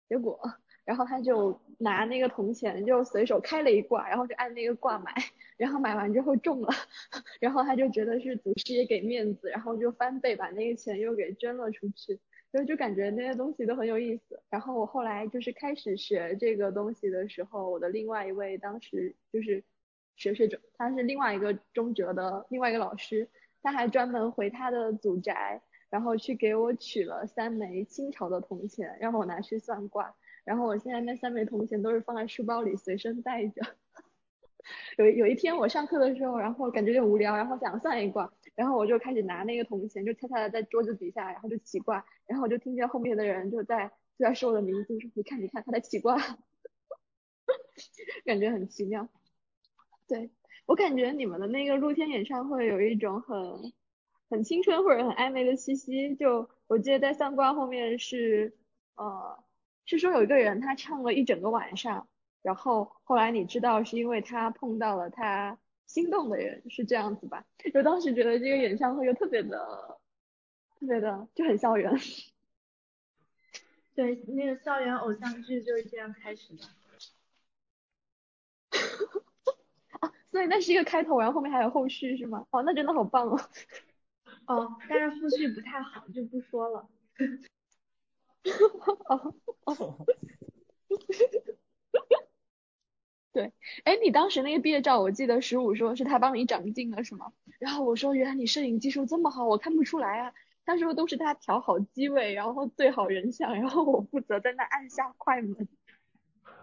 [0.08, 0.40] 结果
[0.84, 5.12] 然后他就拿那个铜钱就随手开了一卦，然后就按那个卦买。
[5.56, 6.68] 然后买完之后中了，
[7.38, 12.18] 然后他就觉得是祖师爷给面子，然后就翻倍把那个钱又给捐了出去，
[12.50, 14.42] 所以就感觉那些东西都很有意思。
[14.50, 19.62] 然后我后来就是开始学这个东西的时候，我的另外一位当时就是
[20.16, 23.28] 学学者，他是另外一个中哲的另外一个老师，
[23.62, 30.16] 他还专门回他的祖宅，然后去给我取了三枚清朝的铜钱，让我拿去算卦。
[30.44, 33.62] 然后我现在那三枚铜钱都是放在书包里随身带着。
[34.96, 46.16] 有有一天我上课的时候，然后感觉有点无聊，然后想算一卦，然后我就开始拿那个铜钱，就悄悄的在桌子底下，然后就起卦，然后我就听见后面的人就在就在说我的名字，说你看你看他在起卦，
[48.24, 49.08] 感觉很奇妙。
[50.08, 50.30] 对
[50.66, 53.72] 我感觉你们的那个露天演唱会有一种很
[54.30, 58.56] 很青春或者很暧昧的气息，就我记得在三卦后面是
[58.96, 59.44] 呃
[59.86, 62.06] 是说有一个人他唱了一整个晚上。
[62.42, 67.46] 然后后来你知道是因为他碰到了他心动的人，是这样子吧？
[67.72, 69.98] 就当时觉得这个演唱会又特别的，
[70.78, 71.90] 特别的就很校园。
[73.96, 76.64] 对，那个校园偶像剧就是这样开始的。
[80.00, 82.46] 啊，所以那是一个开头，然后后面还有后续是吗？
[82.50, 83.40] 哦，那真的好棒哦。
[84.48, 86.86] 哦，但是后续不太好，就不说了。
[89.08, 90.06] 哦哦。
[93.32, 93.52] 对，
[93.82, 97.32] 哎，你当时那个毕业照，我记得十五说是他帮你长镜了，是吗？
[97.58, 100.32] 然后我说，原来你摄影技术这么好，我看不出来啊。
[100.66, 105.68] 他说都是他调好机位，然后对好人像，然后我负责在那按下快门。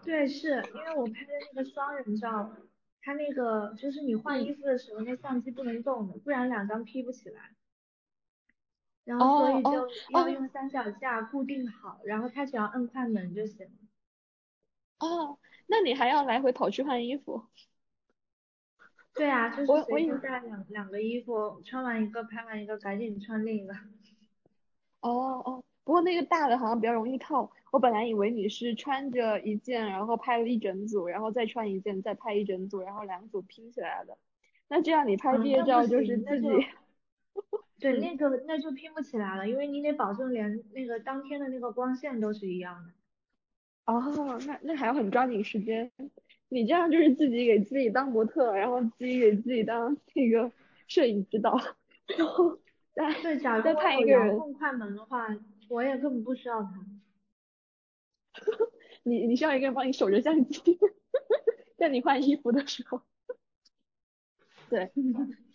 [0.03, 2.51] 对，是因为我拍的那个双人照，
[3.01, 7.51] 他那个就是你换衣服的时候，那相机不能动的，不然两张 P 不起来。
[9.03, 13.71] 然后所以就要用三脚架固定好，然后他只要摁快门就行了。
[14.99, 15.37] 哦。
[15.67, 17.45] 那你还要来回跑去换衣服？
[19.15, 23.73] 对啊，就是随身带两两个衣服，穿完一个拍完一个，赶紧穿另一个。
[24.99, 27.49] 哦哦，不过那个大的好像比较容易套。
[27.71, 34.17] 我本来以为你是穿着一件，然后拍了一整组，然后再穿一件，再拍一整组，然后两组拼起来的。
[34.67, 36.47] 那这样你拍毕业照就是自己。
[37.81, 42.93] 对，那个那就拼不起来了，因为你得保证连那个当天的那个光线都是一样的。
[43.91, 45.91] 哦，那那还要很抓紧时间。
[46.49, 50.51] 你这样就是自己给自己当模特，然后自己给自己当那个
[50.87, 51.57] 摄影指导，
[52.17, 52.59] 然后
[52.93, 55.27] 再对，假如再派一个人控快门的话，
[55.67, 56.85] 我也根本不需要他。
[59.03, 60.77] 你你需要一个人帮你守着相机，
[61.77, 63.01] 在你换衣服的时候。
[64.69, 64.91] 对，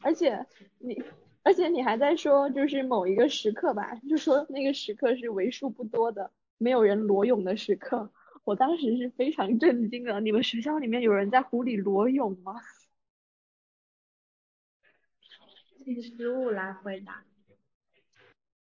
[0.00, 0.44] 而且
[0.78, 1.02] 你
[1.46, 8.10] 而且你还在说就是某一个时刻吧，就说那个时刻是为数不多的没有人裸泳的时刻。
[8.42, 12.56] 我当时是非常震惊的，你们学校里面有人在湖里裸泳吗？
[15.84, 17.22] 请失误来回答。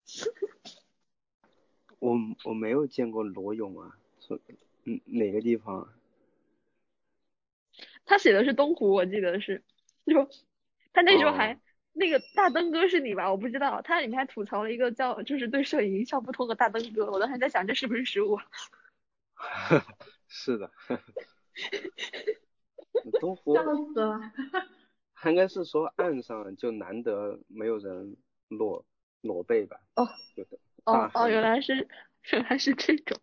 [2.00, 4.40] 我我没有见过裸泳啊，说
[4.82, 5.82] 嗯哪个地方？
[5.82, 5.92] 啊
[8.04, 9.62] 他写的是东湖，我记得是，
[10.04, 10.28] 就
[10.92, 11.60] 他那时候还
[11.98, 13.30] 那个大灯哥是你吧？
[13.30, 18.38] 我不知道，他里面还吐槽了一个叫就是对摄影一窍不通的大灯哥，我当时在想这是不是失误？
[20.28, 20.70] 是的，
[23.20, 24.32] 东湖笑死了，
[25.14, 28.16] 他应该是说岸上就难得没有人
[28.48, 28.84] 裸
[29.22, 29.80] 裸背吧？
[29.94, 30.08] 哦，
[30.84, 31.88] 哦哦，原来是
[32.32, 33.18] 原来是这种，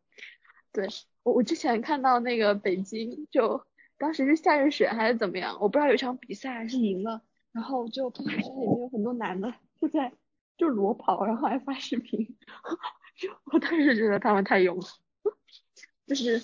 [0.72, 0.88] 对，
[1.24, 3.66] 我我之前看到那个北京就
[3.98, 7.22] 当时是下着雪还是怎么样，我不知道有场比赛还是赢了，
[7.54, 10.12] 然后就朋友圈里面有很多男的就在
[10.58, 12.36] 就裸跑，然后还发视频，
[13.16, 14.84] 就我当时觉得他们太勇了，
[16.08, 16.42] 就是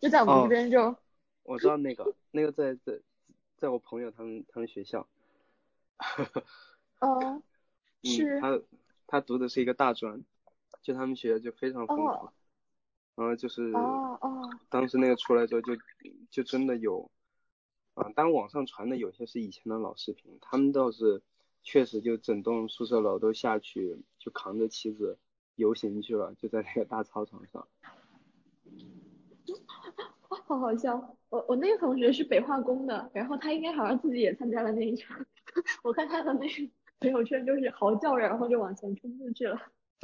[0.00, 0.96] 就在我们这边就
[1.44, 3.00] 我知道那个那个在在
[3.56, 5.06] 在我朋友他们他们学校，
[7.00, 7.42] 哦，
[8.02, 8.60] 是他
[9.06, 10.24] 他读的是一个大专，
[10.82, 12.32] 就他们学校就非常疯狂。
[13.14, 15.74] 然后就是哦哦，当时那个出来之后就
[16.30, 17.10] 就真的有，
[17.96, 21.22] 啊，当网上传的有些是以前的老视频，他们倒是
[21.62, 25.18] 确实就整栋宿舍楼都下去，就扛着旗子
[25.54, 27.66] 游行去了，就在那个大操场上。
[30.28, 35.24] 好好笑，我我那个同学是北化工的，然后他应该好像自己也参加了那一场，
[35.82, 39.58] 我看他的那个朋友圈就是嚎叫，然后就往前冲出去了。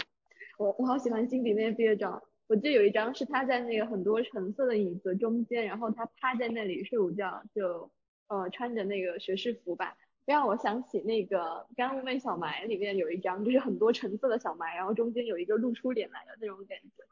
[0.57, 2.22] 我我好喜欢辛迪那毕业照。
[2.53, 7.91] 我记得有一张是他在那个很多橙色的椅子中间，然后他趴在那里睡午觉，就
[8.29, 11.38] 呃穿着那个学士服吧，让我想起那个
[11.75, 17.03] 《干物妹小埋》里面有一张，就是很多橙色的小埋，然后中间有一个露出脸来的那种感觉。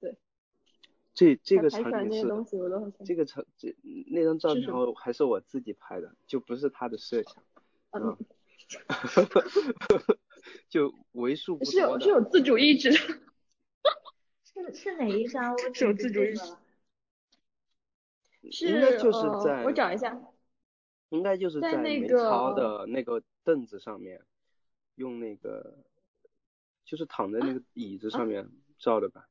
[0.00, 0.16] 对，
[1.12, 2.26] 这这个场景是
[3.04, 3.76] 这个场这
[4.10, 7.34] 那张照片还是我自己拍的，就不是他的设想。
[7.90, 8.16] 嗯。
[10.70, 12.90] 就为数不多是有是有自主意志。
[14.56, 15.52] 是是哪一张？
[15.52, 16.56] 我是有自主意识。
[18.50, 20.18] 是应该就是在我找一下。
[21.10, 24.22] 应该就是在美操的那个凳子上面，
[24.96, 25.84] 用那个
[26.84, 29.28] 就是躺在那个椅子上面照的吧？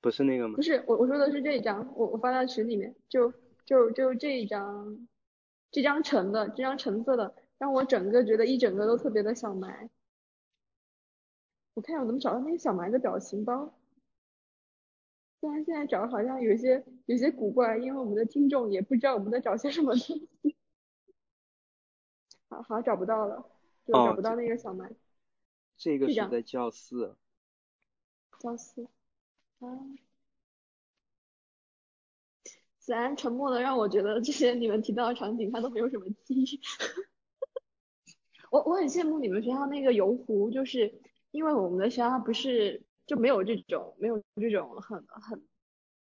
[0.00, 0.56] 不是那个吗？
[0.56, 3.32] 不是，我我说的是这一张，我我发到群里面，就
[3.64, 5.08] 就就这一张，
[5.70, 9.88] 这张橙的，这张橙色的，让我整个觉得一整个都特别的小埋。
[11.72, 13.72] 我看我能找到那个小埋的表情包。
[15.38, 20.28] 虽然现在找好像有些有些古怪，因为我们的听众也不知道我们在找些什么东西。
[22.48, 23.44] 好好找不到了，
[23.84, 24.90] 就找不到那个小麦。
[25.76, 27.14] 这个是在教室。
[28.40, 28.88] 教室。
[29.58, 29.68] 啊。
[32.78, 36.60] 自然沉默的让我觉得这些你们提到的场景，他都没有什么记忆。
[38.50, 42.85] 我我很羡慕你们学校那个游湖，就是因为我们的学校不是。
[43.06, 45.40] 就没有这种没有这种很很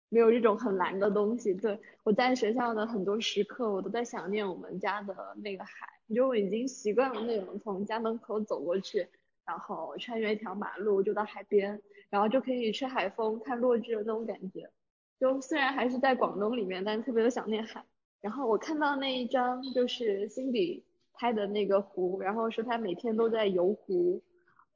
[0.08, 1.52] 没有这种很蓝的东西。
[1.54, 5.88] 对我在学校的很多时刻，我都在想念我们家的那个海。
[6.14, 9.08] 就我已经习惯了那种从家门口走过去，
[9.44, 14.70] 然后穿越一条马路就到海边，然后就可以吹海风、看落日的那种感觉。
[15.18, 17.84] 就虽然还是在广东里面，但特别的想念海。
[18.20, 24.22] 然后我看到那一张就是辛迪拍的那个湖，然后说他每天都在游湖，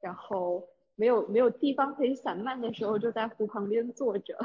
[0.01, 0.67] 然后。
[0.99, 4.37] 没有没有地方可以散漫的时候，就在湖旁边坐着，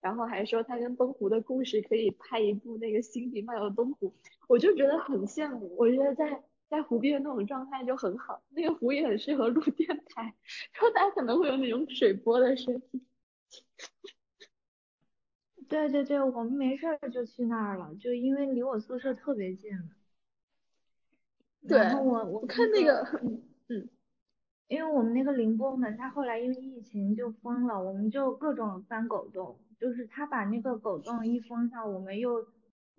[0.00, 4.08] 然后还说他跟东湖的故事可以拍一部那个《心底漫游东湖》，
[4.48, 5.72] 我就觉得很羡慕。
[5.76, 10.34] 我觉得在在湖边那种状态就很好，那个湖也很适合录电台，
[10.72, 13.06] 然后大家可能会有那种水波的声音。
[15.68, 19.70] 对对对，我们没事儿就去那儿了，就因为离我宿舍特别近。
[21.68, 23.06] 对，我我看那个，
[23.68, 23.88] 嗯。
[24.70, 32.46] 因为我们那个宁波门，它后来因为疫情就封了，我们就各种翻狗洞，就是他把那个狗洞一封上，我们又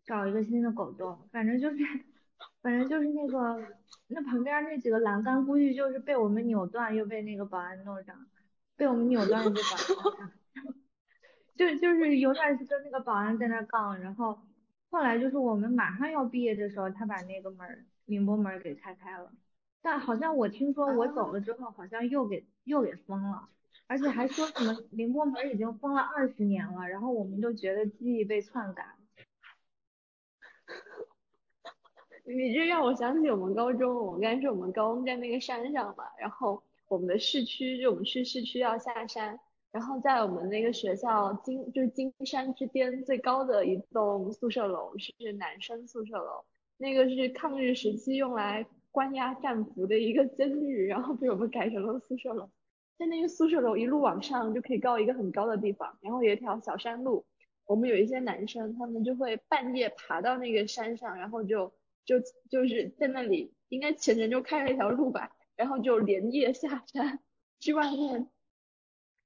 [0.04, 1.78] 找一个新的狗洞，反正就是，
[2.62, 3.58] 反正就是那个
[4.08, 8.28] 那旁边那几个栏杆，估计就是被我们扭断，又被那个保安弄上，
[8.76, 10.30] 被我们扭断又被保安，
[11.56, 14.38] 就就是永远是跟那个保安在那杠，然后
[14.89, 19.32] 后来就是我们马上要毕业的时候，他把那个门宁波门给拆开了。
[19.82, 23.50] 但好像我听说我走了之后，好像又给又给封了，
[23.88, 28.86] 而且还说什么 宁波门已经封了二十年了，然后我们就觉得记忆被篡改。
[32.24, 39.40] 你这让我想起我们高中，我们刚才说我们高中在那个山上嘛，然后我们的市区就我们去市区要下山，
[39.72, 46.46] 然后在我们那个学校金就是金山之巅最高的一栋宿舍楼是男生宿舍楼，
[46.78, 48.68] 那个是抗日时期用来。
[48.92, 52.50] 关押战俘的一个 监狱，然后被我们改成了宿舍楼。
[52.98, 57.26] 在那个宿舍楼一路往上就可以到一个很高的地方，然后有一条小山路。
[57.66, 61.72] 我们有一些男生，他们就会半夜爬到那个山上，然后就
[62.04, 62.20] 就
[62.50, 67.20] 就是在那里，应该前人就开了一条路吧，然后就连夜下山
[67.60, 68.28] 去外面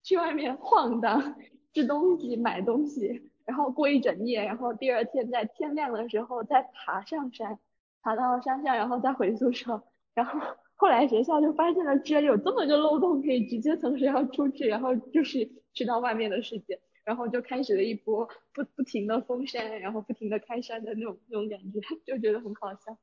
[0.04, 1.36] 去外面晃荡，
[1.74, 7.58] 吃东西买东西，然后过一整夜，然后第二天在天亮的时候再爬上山。
[8.06, 9.82] 爬到山下，然后再回宿舍，
[10.14, 10.40] 然后
[10.76, 16.80] 后来学校就发现了，居然有这么个漏洞，可以直接从学校出去，然后就是去到外面的世界。
[17.04, 22.98] 然后就开始了一波不不停的封山，然后不停的开山的那种那种感觉， 就觉得很好笑。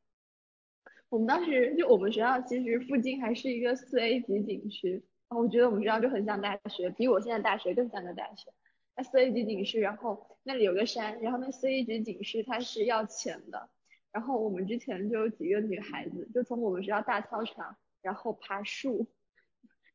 [1.09, 8.53] 我们当时就我们学校其实附近还是一个四 A 级景区，然后我觉得我们学校就很像大学，比我现在大学更像个大学。
[8.97, 13.69] 那四 A 级景区，然后那里有个山，然后那四 A 级景区它是要钱的。
[14.13, 19.07] 然后我们之前就有几个女孩子，就从我们学校大操场，然后爬树，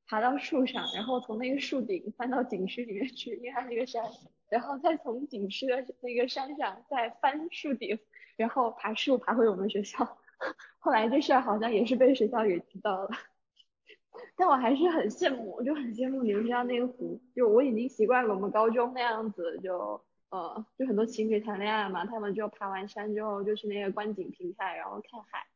[0.08, 4.04] 爬到树上，然后从那个树顶翻到景区里面去，因为它是个山，
[4.50, 8.00] 然后再从景区的那个山上再翻树顶，
[8.38, 10.18] 然后爬树爬回我们学校。
[10.80, 13.10] 后来这事儿好像也是被学校给知道了，
[14.36, 20.02] 但我还是很羡慕，我就很羡慕你们学校那个湖，就我已经习惯了我们高中那样子就。
[20.30, 25.48] 呃，就很多情侣谈恋爱嘛，他们就爬完山之后，就是那个观景平台，然后看海。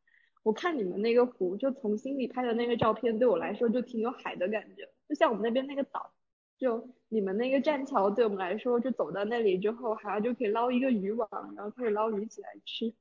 [0.43, 6.13] 我看你们那个湖，就从心里拍的那个照片，对我来说就挺有海的感觉，就像我们那边那个岛，
[6.57, 12.93] 就你们那个栈桥，对我们来说，就走到那里之后，好像就可以捞一个渔网，然后可以捞鱼起来吃。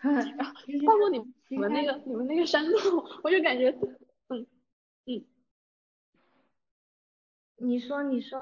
[0.00, 0.52] 然后
[0.86, 3.70] 包括你你们那个你们那个山洞，我就感觉，
[4.28, 4.46] 嗯
[5.06, 5.24] 嗯，
[7.58, 8.40] 你说你说。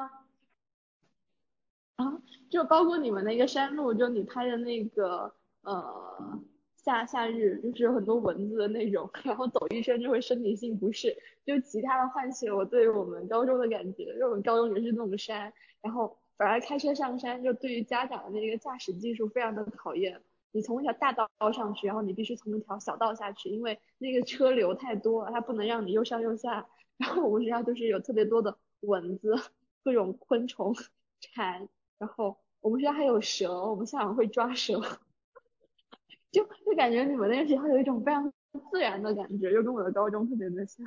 [1.96, 2.20] 啊，
[2.50, 5.32] 就包括你们那个山路，就你拍的那个
[5.62, 6.42] 呃
[6.76, 11.16] 夏夏日，就是有很多蚊子的那种，然后走一圈就会身体性不适，
[11.46, 20.20] 就其他的唤起了我对于我们高中的感觉，因为我们高中也是那种山，然后反而开车上山，就对于家长的那个驾驶技术非常的考验，
[20.50, 26.66] 你从一条大道上去，然后你必须从一条小道下去，因为那个车流太多了，它不能让你又上又下，
[26.96, 29.36] 然后我们学校就是有特别多的蚊子，
[29.84, 30.74] 各种昆虫
[31.20, 31.68] 蝉。
[32.04, 34.74] 然后我们学校还有蛇，我们校长会抓蛇，
[36.30, 38.30] 就就感觉你们那个学校有一种非常
[38.70, 40.86] 自然的感觉，就跟我的高中特别的像。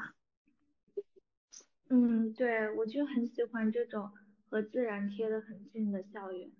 [1.89, 4.11] 嗯，对，我就很喜欢这种
[4.49, 6.51] 和自然贴得很近的校园，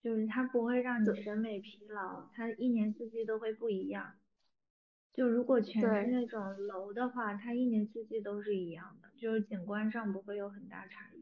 [0.00, 4.12] 就是它不会让你审美疲劳，它一年四季都会不一样。
[5.12, 11.15] 就如果全是那种楼的话，它一年四季都是一样的，就是景观上不会有很大差异。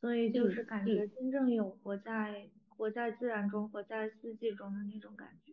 [0.00, 5.52] 所以就是感觉真正有活在活在自然中、活在四季中的那种感觉。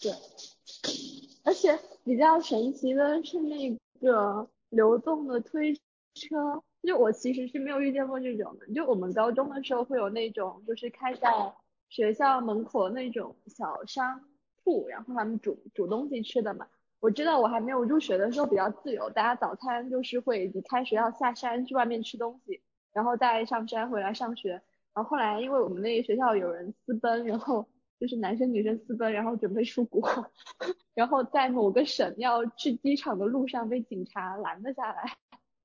[0.00, 0.12] 对，
[1.44, 5.74] 而且比较神奇的是那个流动的推
[6.14, 8.66] 车，就我其实是没有遇见过这种的。
[8.72, 11.28] 就我们高中的时候会有那种，就是开在
[11.88, 14.22] 学校门口那种小商
[14.62, 16.68] 铺，然后他们煮煮东西吃的嘛。
[17.00, 22.62] 我知道我还没有入学的时候比较自由，大家早餐就是会离开学校下山去外面吃东西。
[22.96, 24.52] 然后再上山回来上学，
[24.94, 27.68] 然后后来因为我们那个学校有人私奔，然后
[28.00, 30.08] 就是男生女生私奔，然后准备出国，
[30.94, 35.14] 然后在某个省要去机场的路上被警察拦了下来，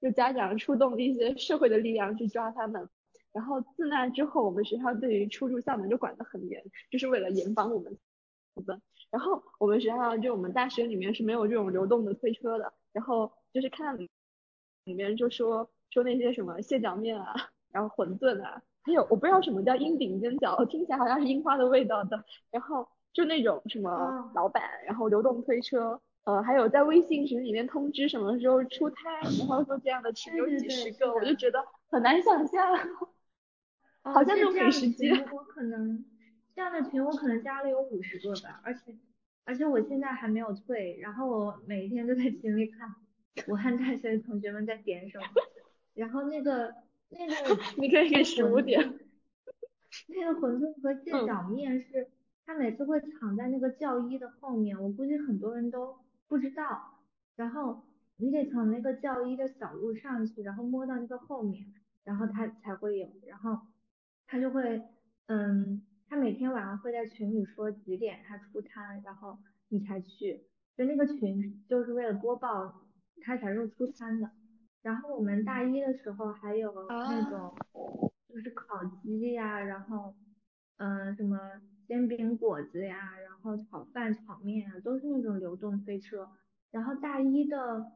[0.02, 2.90] 就家长出动一些社会的力量去抓他们，
[3.32, 6.62] 然后自那之后我们学校对于出入校门就管得很严，
[6.92, 7.98] 就是为了严防我们
[8.56, 8.82] 私奔。
[9.10, 13.98] 然后我们学校就我们大学里面是没有这种流动的推车的，然后就是看
[14.84, 15.72] 里面就说。
[15.92, 17.36] 说那些什么蟹脚面啊，
[17.72, 22.24] 然后馄饨啊，还有我不知道什么叫鹰顶煎饺，听起来好像是樱花的味道的。
[22.50, 32.78] 然后就那种什么老板，然后流动推车，呃，还有在微信群里面通知什么时候出摊，然后说这样的群有几十个，我就觉得很难想象，
[34.04, 35.12] 好像那种美食街。
[35.34, 36.06] 我可能
[36.56, 38.96] 这样的群我可能加了有五十个吧，而且
[39.44, 42.96] 而且我现在还没有退，然后我每天都在群里看
[43.48, 45.26] 武汉大学的同学们在点什么。
[45.94, 46.74] 然后那个
[47.10, 49.00] 那个， 你可以给十五点。
[50.08, 52.08] 那个馄饨和蟹脚面是，
[52.46, 57.00] 他每次会藏在那个教衣的后面，我估计很多人都不知道。
[57.36, 57.84] 然后
[58.18, 61.74] 你得从那个教衣的小路上去，然后摸到那个后面，
[62.04, 63.10] 然后他才会有。
[63.28, 63.60] 然后
[64.28, 64.82] 他就会，
[65.28, 70.46] 嗯，他每天晚上会在群里说几点他出摊，然后你才去。
[70.78, 72.86] 就那个群就是为了播报
[73.22, 74.32] 他啥时候出摊的。
[74.82, 77.56] 然后我们大一的时候还有那种，
[78.28, 80.16] 就是烤鸡呀，然后，
[80.78, 81.38] 嗯，什么
[81.88, 86.30] 煎饼果子呀，然后炒饭、炒面啊，都是那种流动推车。
[86.72, 87.92] 然后大一的，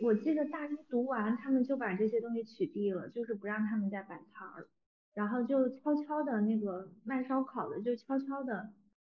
[0.00, 4.68] 我记得大一读完，他们就把这些东西取缔了，就是不让他们再摆摊儿，
[5.12, 8.70] 然后就悄悄的那个卖烧烤的就悄悄的，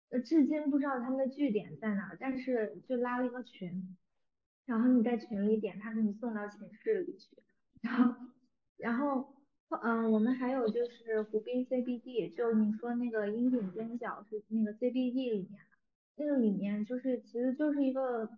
[0.09, 3.97] 呃，至今不知道他们的据点在哪，但是就拉了一个群。
[4.65, 7.37] 然后你在群里点，他给你送到寝室里去。
[7.81, 8.15] 然后，
[8.77, 9.33] 然后，
[9.81, 15.61] 嗯，我们还有就是湖滨 CBD，就你说那个鹰鼎尖角是那个 CBD 里面，
[16.15, 18.29] 那个里面就是其实就是一个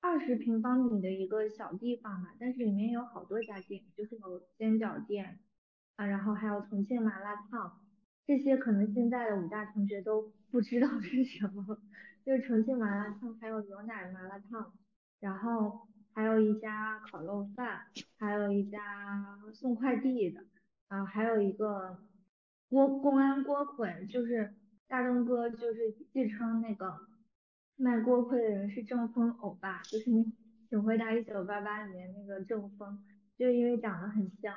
[0.00, 5.40] 二十平方米的一个小地方嘛，但是里面有好多家店，就是有煎饺店，
[5.96, 7.80] 啊，然后还有重庆麻辣烫，
[8.26, 11.80] 这些可能现在的武大同学都不知道是什么，
[12.24, 14.72] 就是重庆麻辣烫，还有牛奶麻辣烫，
[15.20, 17.86] 然后还有一家烤肉饭，
[18.18, 20.40] 还有一家送快递的，
[20.88, 21.98] 啊，还有一个
[22.68, 24.54] 锅公安锅盔，就是
[24.86, 26.98] 大东哥就是自称那个
[27.76, 30.32] 卖锅盔的人是郑峰欧巴，就是你
[30.68, 32.98] 请回答一九八八里面那个郑峰，
[33.38, 34.54] 就因为长得很像。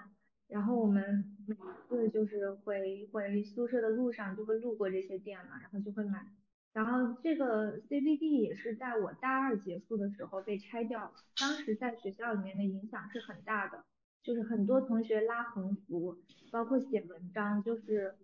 [0.48, 1.56] 然后我们每
[1.88, 6.26] 次就是回回宿舍的路上就会路过这些店嘛，然后就会买。
[6.74, 13.84] 然后这个 CBD 也是在我大二结束的时候被拆掉了，当时在学校里面的影响是很大的，
[14.24, 16.16] 就是很多同学拉横幅，
[16.52, 18.16] 包括写文章，就是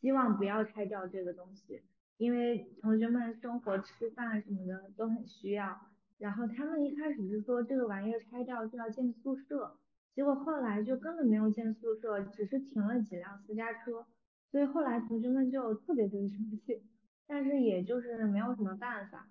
[0.00, 1.82] 希望不要拆掉这个东西，
[2.18, 5.78] 因为同学们生活吃饭什么的都很需要。
[6.18, 9.78] 然后他们一开始是说这个玩意儿拆掉就要建宿舍。
[10.14, 14.06] 结果后来就根本没有建宿舍，只是停了几辆私家车，
[14.50, 16.82] 所以后来同学们就特别特别生气，
[17.26, 19.28] 但是也就是没有什么办法。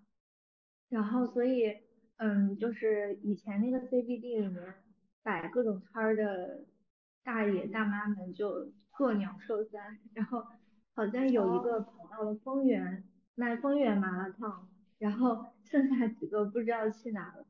[0.90, 1.78] 然后所以，
[2.18, 4.76] 嗯，就是以前那个 CBD 里面
[5.24, 6.66] 摆各种摊儿的
[7.24, 10.46] 大爷大妈们就破鸟兽散，然后
[10.94, 13.04] 好像有一个跑到了丰原
[13.36, 14.68] 卖丰原麻辣烫，
[15.00, 17.46] 然后剩下几个不知道去哪了。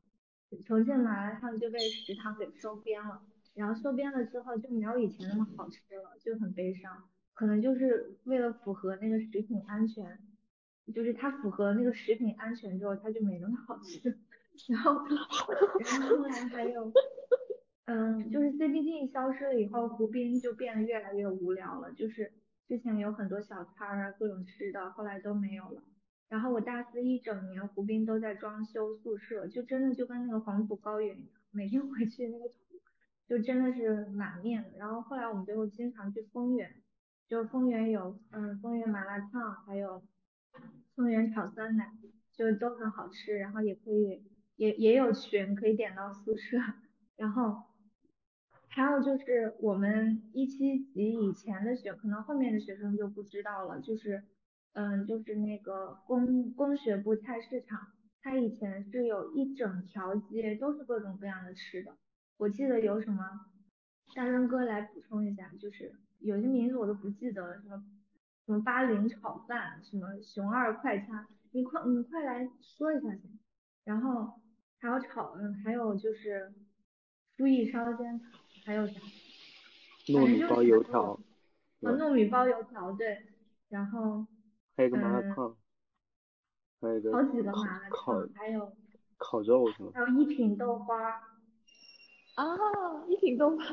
[0.64, 3.22] 重庆麻辣烫就被食堂给收编了，
[3.54, 7.08] 然后收编了之后就没有以前那么好吃了，就很悲伤。
[7.34, 10.18] 可能就是为了符合那个食品安全，
[10.92, 14.18] 就是它符合那个食品安全之后，它就没那么好吃。
[14.68, 14.92] 然后，
[15.80, 16.92] 然后后来还有，
[17.86, 21.90] 嗯，就是 CBD 消失了以后，湖滨就变得越来越无聊了。
[21.92, 22.32] 就是
[22.68, 25.82] 之前有很多小摊儿啊，各种吃的，后来都没有了。
[26.28, 32.54] 然后我大四一整年，湖滨都在装修宿舍，就真的就跟那个黄土高原一样，每天回去那个土
[33.28, 34.78] 就真的是满面的。
[34.78, 36.74] 然后后来我们就会经常去丰原，
[37.28, 40.02] 就丰原有嗯丰原麻辣烫，还有
[40.94, 41.92] 丰原炒酸奶，
[42.32, 44.22] 就都很好吃，然后也可以
[44.56, 46.58] 也也有群可以点到宿舍，
[47.16, 47.62] 然后
[48.68, 54.24] 还有就是我们一七级以前的学，可能后面的学生就不知道了，就是。
[54.76, 61.96] 嗯，就是那个工工学部菜市场，它以前是有一整条街都是各种各样的吃的。
[62.38, 63.22] 我记得有什么，
[64.16, 67.84] 大润哥来补充一下，就是有些名字我都不记得了，什么
[68.46, 73.38] 什么八零炒饭，什么熊二快餐，你快你快来说一下先。
[73.84, 74.40] 然后
[74.78, 76.52] 还有炒，嗯，还有就是
[77.36, 79.00] 书意烧仙草，还有啥？
[80.06, 81.12] 糯米包油条。
[81.12, 81.20] 啊，
[81.82, 83.26] 糯米包油条，对，
[83.68, 84.26] 然后。
[84.76, 85.56] 还有个麻辣烫，
[86.80, 88.76] 还有个好几个麻辣烫，还有
[89.16, 89.92] 烤肉什么？
[89.94, 90.96] 还有一品豆花，
[92.34, 92.44] 啊，
[93.08, 93.64] 一品豆花，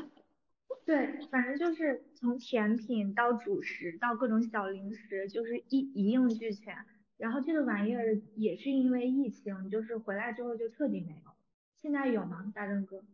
[0.84, 6.76] 对，反正就是从甜品到主食到各种小零食，就是一一应俱全。
[7.16, 11.36] 然后这个玩意儿也是因为疫情，就是回来之后就彻底没有了。
[11.76, 13.04] 现在有吗，大正哥？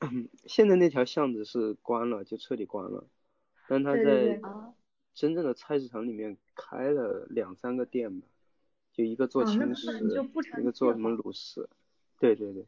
[0.46, 3.08] 现在那条巷子是关了，就彻底关了，
[3.68, 4.40] 但他在。
[5.14, 8.28] 真正的菜市场里面开了两三个店吧，
[8.92, 9.90] 就一个做轻食，
[10.60, 11.68] 一个做什么卤食，
[12.20, 12.64] 对对对。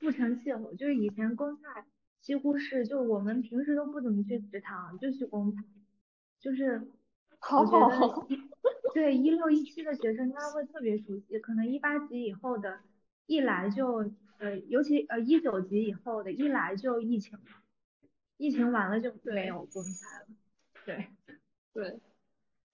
[0.00, 1.86] 不成气候，就是以前公菜
[2.20, 5.62] 几乎是，就我们平时都不怎么去食堂，就去公菜，
[6.40, 6.88] 就是
[7.38, 8.28] 好好好
[8.94, 12.80] 对一六一七的学生应该会特别熟悉，可能一八级以后的，
[13.26, 17.38] 一来就呃，尤其呃一九级以后的，一来就疫情，
[18.36, 20.26] 疫情完了就没有公菜了，
[20.84, 21.06] 对。
[21.74, 22.00] 对，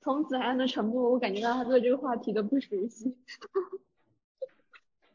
[0.01, 3.15] 从子涵的沉默，我感觉到他对这个话题的不熟悉。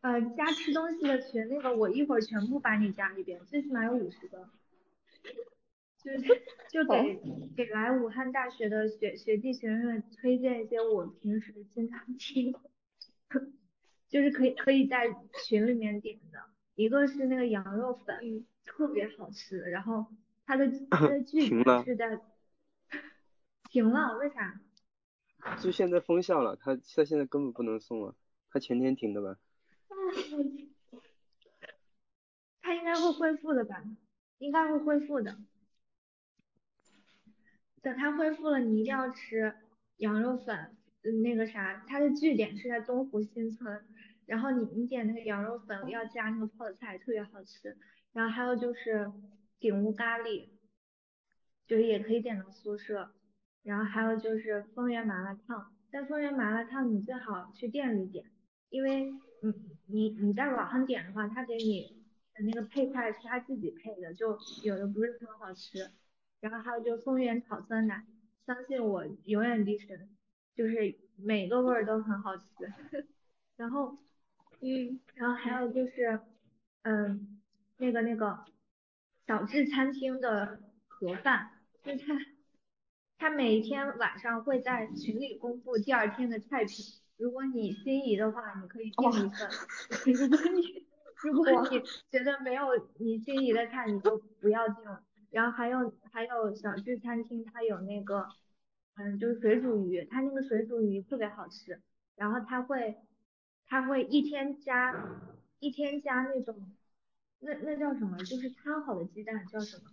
[0.02, 4.50] 呃，加吃东西的群，那个我一会儿全部把你加里边，最起码有五十个。
[6.02, 7.20] 就是就给
[7.58, 12.56] 给来武汉大学的学学弟学妹们推荐一些我平时经常听，
[14.08, 15.14] 就是可以可以在
[15.46, 16.40] 群里面点的，
[16.76, 20.06] 一个是那个羊肉粉，特别好吃，然后
[20.46, 21.42] 它的 它的剧
[21.84, 22.22] 是在。
[23.70, 24.60] 停了，为啥？
[25.62, 28.16] 就现在封校了，他他现在根本不能送了，
[28.50, 29.38] 他前天停的吧？
[32.62, 33.84] 他应该会恢复的吧？
[34.38, 35.38] 应该会恢复的。
[37.82, 39.56] 等他恢复了，你一定要吃
[39.98, 43.84] 羊肉粉，嗯那个啥，它的据点是在东湖新村，
[44.26, 47.78] 然后你你点那个羊肉粉要加那个泡菜，特别好吃。
[48.12, 49.12] 然后还有就是
[49.60, 50.50] 顶屋咖喱，
[51.68, 53.12] 就是也可以点到宿舍。
[53.64, 58.26] 然后还有就是丰源麻辣烫，但丰源麻辣烫你最好去店里点，
[58.70, 65.92] 因为嗯你你在网上点的话，他给你的那个配菜是他自己配的，就有的不是很好吃。
[66.40, 68.06] 然后还有就丰源炒酸奶，
[68.46, 70.10] 相信我，永远第神，
[70.56, 72.46] 就是每个味儿都很好吃。
[73.58, 73.98] 然后，
[74.62, 76.22] 嗯，然后还有就是，
[76.84, 77.42] 嗯，
[77.78, 78.46] 那个那个
[79.28, 81.52] 小智餐厅的盒饭，
[81.84, 82.14] 就他
[83.18, 86.86] 他每天晚上会在群里公布第二天的菜品，
[87.20, 89.50] 如果你心仪的话，你可以订一份。
[90.06, 90.86] 如果你
[91.22, 92.64] 如果你觉得没有
[92.98, 95.04] 你心仪的菜，你就不要订了。
[95.30, 98.30] 然后还有还有小智餐厅，它有那个，
[98.96, 101.82] 嗯，就是水煮鱼，它那个水煮鱼特别好吃。
[102.16, 102.98] 然后它会，
[103.68, 104.96] 它会一天加，
[105.60, 106.74] 一天加那种，
[107.40, 108.18] 那那叫什么？
[108.20, 109.92] 就是摊好的鸡蛋叫什么？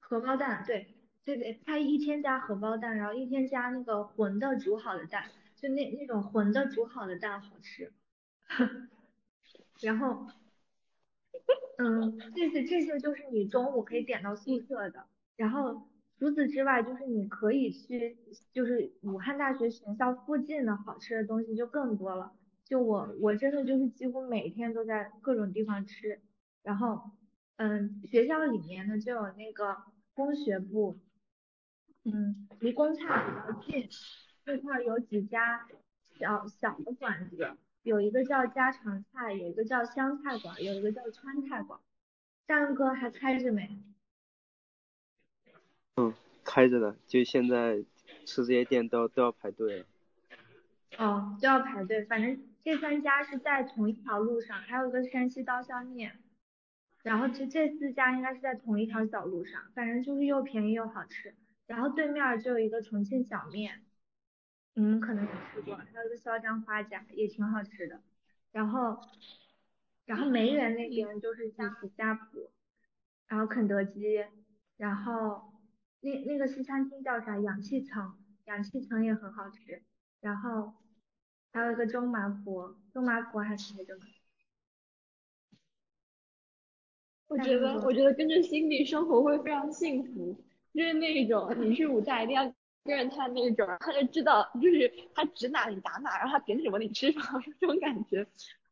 [0.00, 0.92] 荷包蛋，对，
[1.24, 7.92] 对对，它一天加荷包蛋，然后一天加那个混的煮好的蛋，就那那种混的煮好的蛋好吃。
[9.80, 10.26] 然后。
[11.78, 15.06] 嗯，这些这些就是你中午可以点到宿舍的，
[15.36, 18.18] 然后除此之外，就是你可以去，
[18.52, 22.32] 就是武汉大学学校附近的好吃的东西就更多了。
[22.66, 26.20] 就我我真的就是几乎每天都在各种地方吃，
[26.62, 27.00] 然后
[27.56, 29.78] 嗯，学校里面呢就有那个
[30.12, 30.98] 工学部，
[32.04, 33.88] 嗯，离工厂比较近，
[34.44, 35.66] 这块有几家
[36.18, 37.56] 小小的馆子。
[37.82, 41.80] 有一个叫家常菜，有一个叫湘菜馆，有一个叫川菜馆。
[42.46, 43.82] 战哥还开着没？
[45.96, 46.12] 嗯，
[46.44, 47.84] 开着的，就现在
[48.26, 49.84] 吃这些店都都要排队。
[50.98, 56.18] 哦，都要排队，反正这三家是在同一条路上，还有一个山西刀削面，
[57.02, 61.34] 然后这这四家应该是在同一条小路上，反正就是又便宜又好吃。
[61.70, 63.80] 然后对面就有一个重庆小面。
[64.74, 68.02] 你们可能也吃过，还有个嚣张花甲也挺好吃的。
[68.50, 69.00] 然后，
[70.04, 72.50] 然后梅园那边就是像家谱，
[73.28, 74.24] 然后肯德基，
[74.78, 75.44] 然后
[76.00, 77.38] 那那个西餐厅叫啥？
[77.38, 79.80] 氧气层，氧气层也很好吃。
[80.20, 80.74] 然后
[81.52, 83.96] 还有一个中麻婆，中麻婆还是那个。
[87.28, 90.44] 我觉得，我觉得跟着心底生活会非常幸福，
[90.74, 92.52] 就是那种你去武大一定要。
[92.82, 98.16] 跟着他那种，他就知道，就是他指哪你打哪，然后他点什么你吃什么， 这种感觉。
[98.16, 98.26] 然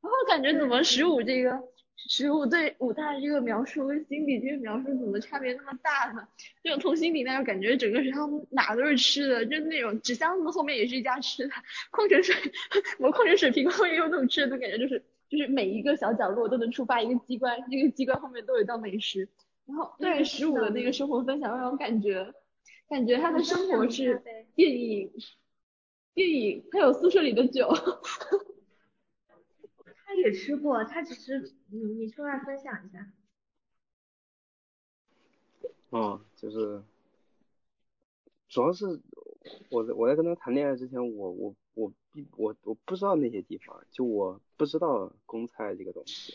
[0.05, 1.61] 后感觉怎么十五这个
[1.95, 6.27] 十五对武大这个描述跟心底这个描述怎么差别那么大呢？
[6.65, 11.53] 就从心底那种感觉，整个学校哪都是吃的，就是那种纸箱子后面也是一家吃的，
[11.91, 12.35] 矿泉水，
[12.99, 19.29] 我矿泉水瓶后面有那种吃的，感觉就是就是每一个小角落都能触发一个机关，这个机关后面都有一道美食。
[19.69, 22.35] 然后对十五的那个生活分享让我感觉。
[22.89, 24.23] 感觉他的生活是
[24.57, 25.13] 电影，
[26.15, 27.69] 电影，他有宿舍里的酒，
[30.07, 33.13] 他也吃过，他只是你你出来分享一下。
[35.91, 36.83] 哦，就是，
[38.49, 38.87] 主要是
[39.69, 41.93] 我在我在跟他谈恋爱之前，我我我
[42.39, 46.33] 我我不知道那些地方，就我不知道公菜这个东西。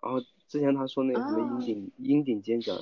[0.00, 0.20] 然后
[0.54, 2.72] 之前他说那个什么鹰顶鹰顶尖角，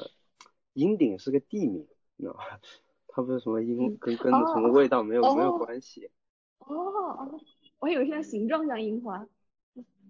[0.75, 1.89] 鹰顶是个地名。
[2.17, 2.61] 你知道吧？
[3.09, 6.11] 它不是什么樱，跟跟什么味道没有没有关系。
[6.59, 7.41] 哦哦，
[7.79, 9.27] 我以为是它形状像樱花。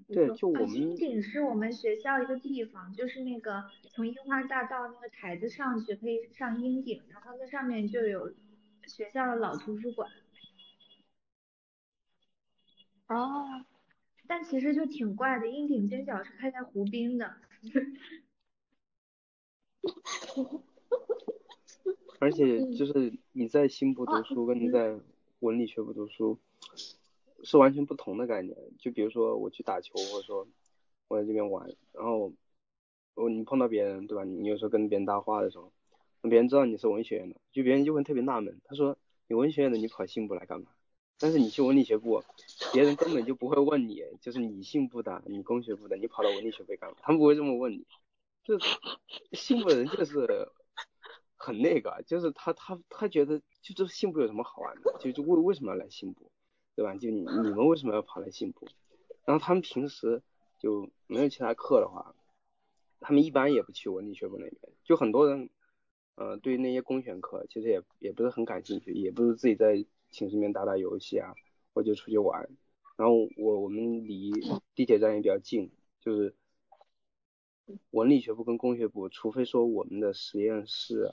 [0.08, 0.74] 对，就我们。
[0.74, 8.34] 樱顶是我们学校一个地方，就是那个从樱花大道那个台子上去可以上樱顶，然后那上面就有
[8.88, 10.10] 学校的老图书馆。
[13.06, 13.64] 哦。
[14.28, 17.34] 但其实就挺怪的，樱顶尖角是开在湖滨的。
[22.20, 24.98] 而且就是你在新部读书，跟你在
[25.40, 26.38] 文理学部读书
[27.42, 28.56] 是完全不同的概念。
[28.78, 30.46] 就比如说我去打球，或者说
[31.08, 32.32] 我在这边玩，然后
[33.14, 34.24] 我你碰到别人，对吧？
[34.24, 35.72] 你有时候跟别人搭话的时候，
[36.22, 38.96] 别人知道你是文学院的，就别人就会特别纳闷，他说
[39.26, 40.70] 你文学院的你跑新部来干嘛？
[41.22, 42.22] 但是你去文理学部，
[42.74, 46.96] 别人根本就不会问你，就是你信部的，你工学部的，你跑到文理学部干嘛？
[47.00, 47.86] 他们不会这么问你，
[48.44, 48.66] 就是
[49.32, 50.50] 新部的人就是。
[51.44, 56.30] 很那个，就是他他他觉得就这信部有什么好玩的，就就为为什么要来信部，
[56.76, 56.94] 对吧？
[56.94, 58.68] 就你你们为什么要跑来信部？
[59.24, 60.22] 然后他们平时
[60.60, 62.14] 就没有其他课的话，
[63.00, 64.72] 他们一般也不去文理学部那边。
[64.84, 65.50] 就很多人，
[66.14, 71.34] 呃，对那些公选课其实也也不是很感兴趣，也不是自己在寝室里面打打游戏啊，
[71.74, 72.48] 或者出去玩。
[72.96, 74.30] 然后我我们离
[74.76, 76.36] 地铁站也比较近，就是
[77.90, 81.12] 文理学部跟工学部，除非说我们的实验室。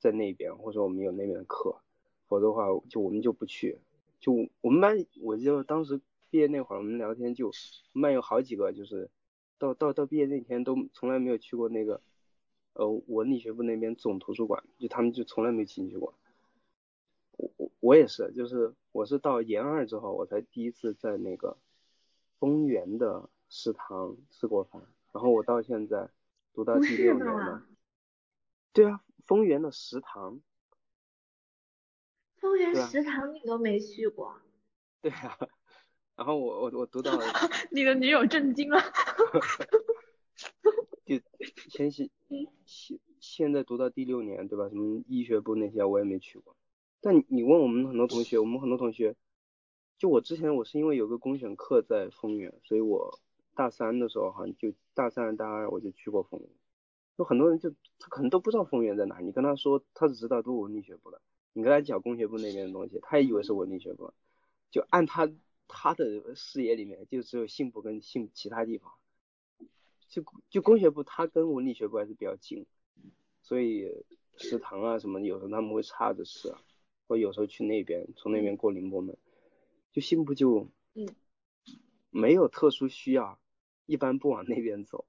[0.00, 1.80] 在那边，或者说我们有那边的课，
[2.28, 3.80] 否则的话就我们就不去。
[4.20, 7.52] 就我们班，我记得当时毕业那会儿我们聊天就我，
[7.94, 9.10] 们班有好几个就是
[9.58, 12.00] 到到到毕业那天都从来没有去过那个
[12.74, 16.14] 呃文理学部那边总图书馆，就他们就从来没进去过。
[17.38, 21.56] 我我我也是，就是我是到研二之后我才第一次在那个
[22.38, 24.82] 丰源的食堂吃过饭，
[25.12, 26.10] 然后我到现在
[26.52, 27.64] 读到第六年了。
[28.72, 30.40] 对啊，丰源的食堂。
[32.36, 34.34] 丰源食堂你都没去过？
[35.00, 35.38] 对啊，
[36.16, 37.12] 然后我我我读到，
[37.70, 38.80] 你的女友震惊了。
[41.04, 41.16] 就
[41.70, 42.10] 先现
[42.66, 44.68] 现现在读到第六年，对吧？
[44.68, 46.54] 什么医学部那些我也没去过。
[47.00, 49.16] 但你问我们很多同学，我们很多同学，
[49.98, 53.20] 就我之前我是因为有个公选课在丰原，所以我
[53.54, 56.50] 大三的时候好像就大三大二我就去过丰原。
[57.16, 61.20] 有很多人就他可能都不知道丰原在哪，你跟他说，他只知道读文理学部的。
[61.52, 64.12] 你跟他讲工学部那边的东西，他也以为是文理学部。
[64.70, 65.28] 就按他
[65.66, 68.92] 他的视野里面，就只有信部跟信其他地方。
[70.08, 72.66] 就就工学部，他跟文理学部还是比较近，
[73.42, 74.04] 所以
[74.36, 76.60] 食堂啊什么，有时候他们会插着吃啊，
[77.08, 79.16] 或有时候去那边从那边过宁波门。
[79.90, 81.08] 就信步就嗯
[82.10, 83.40] 没有特殊需要，
[83.86, 85.06] 一般不往那边走。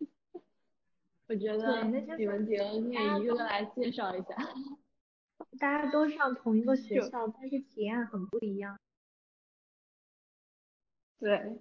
[1.28, 1.84] 我觉得
[2.16, 4.28] 你们几个可以一个个来介绍一下。
[5.58, 8.78] 大家都上同一个学校，但是体验很不一样。
[11.18, 11.60] 对，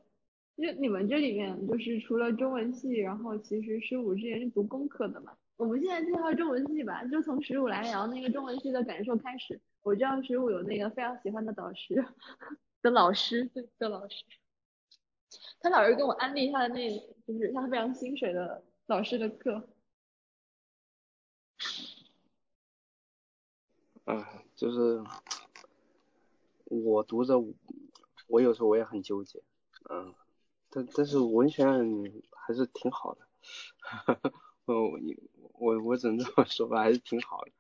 [0.56, 5.36] 就你们这里面就是除了中文系，然后其实十五之前是读工科的嘛。
[5.58, 9.60] 我们现在介绍中文系吧，就从十五来聊那个中文系的感受开始。
[9.84, 12.06] 我知道十五有那个非常喜欢的导师
[12.82, 14.24] 的老师，对的老师。
[15.60, 18.64] 他老是跟我安利他的那，就是他非常心水的。
[18.88, 19.68] 老师的课，
[24.06, 25.04] 啊，就是
[26.64, 27.38] 我读着，
[28.28, 29.44] 我有时候我也很纠结，
[29.90, 30.16] 嗯，
[30.70, 33.28] 但但是文学院还是挺好的，
[34.64, 34.98] 我
[35.58, 37.52] 我我只能这么说吧，还是挺好的，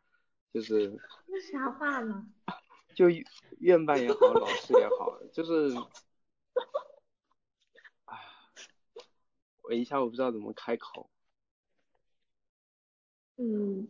[0.54, 2.26] 就是那啥话呢？
[2.96, 3.06] 就
[3.60, 5.70] 院办也好，老师也好，就是，
[8.06, 8.18] 啊，
[9.64, 11.10] 我一下我不知道怎么开口。
[13.36, 13.88] 嗯，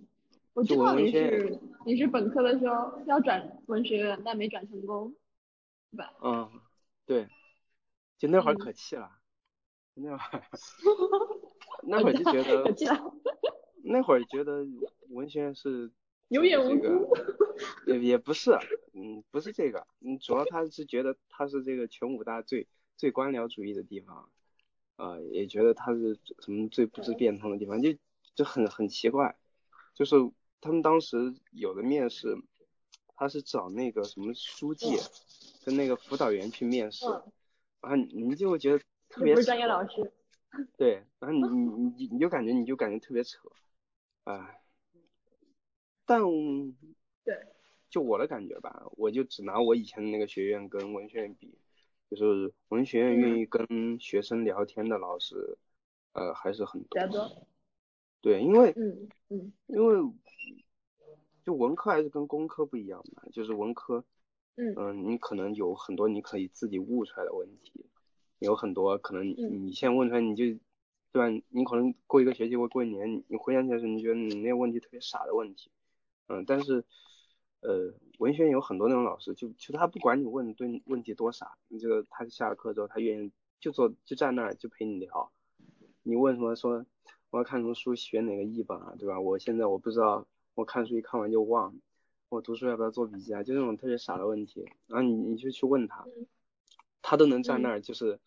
[0.53, 5.15] 我知道你是你是本科的时候要转文学院，但没转成功，
[5.91, 6.13] 对吧？
[6.21, 6.61] 嗯，
[7.05, 7.29] 对，
[8.17, 9.09] 就那会儿可气了，
[9.93, 10.43] 那会儿，
[11.87, 13.13] 那会儿就觉得可气了，
[13.87, 14.65] 那会儿觉得
[15.09, 15.91] 文学院是
[16.29, 17.09] 有眼无珠，
[17.87, 18.51] 也也不是，
[18.93, 24.29] 嗯，不是这个，嗯，主要他是觉得他是这个全武大最最官僚主义的地方，
[24.97, 27.93] 呃，也觉得他是什么最不知变通的地方，就。
[28.35, 29.35] 就很很奇怪，
[29.95, 30.15] 就是
[30.61, 32.37] 他们当时有的面试，
[33.15, 34.95] 他是找那个什么书记
[35.65, 37.07] 跟那个辅导员去面试，
[37.81, 38.77] 然后你就会觉得
[39.09, 40.11] 特别不是专业老师，
[40.77, 43.39] 对，然后你你你你就感觉你就感觉特别扯，
[44.27, 44.59] 哎，
[46.05, 46.21] 但
[47.23, 47.33] 对，
[47.89, 51.57] 就我的感觉吧，我就只拿我以前的那个学院跟文学院比，
[52.09, 55.57] 就是文学院愿意跟学生聊天的老师，
[56.11, 56.99] 呃，还是很多。
[58.19, 60.11] 对，因为嗯嗯，因为
[61.45, 64.03] 就文科还是跟工科不一样嘛，就是文科，
[64.55, 64.73] 嗯。
[64.75, 67.85] 嗯，你可能有很多你可以自己悟出来的问题，
[68.39, 70.43] 有很多可能你现在问出来你就，
[71.11, 71.43] 对吧？
[71.49, 75.71] 你可能过一个学期或过一年，你回想起来时，你觉得你那个问题特别傻的问题，
[76.27, 76.83] 嗯，但是
[77.61, 85.31] 呃，文学院有很多那种老师，就就他不管你问对问题多傻，你这个他下了课之后，他愿意就坐就站那儿就陪你聊，
[86.03, 86.85] 你问什么说。
[87.29, 89.19] 我要看什么书，选哪个译本啊，对吧？
[89.19, 91.75] 我现在我不知道，我看书一看完就忘。
[92.29, 93.43] 我读书要不要做笔记啊？
[93.43, 96.05] 就那种特别傻的问题，然后你你就去问他，
[97.01, 98.17] 他都能站那儿就是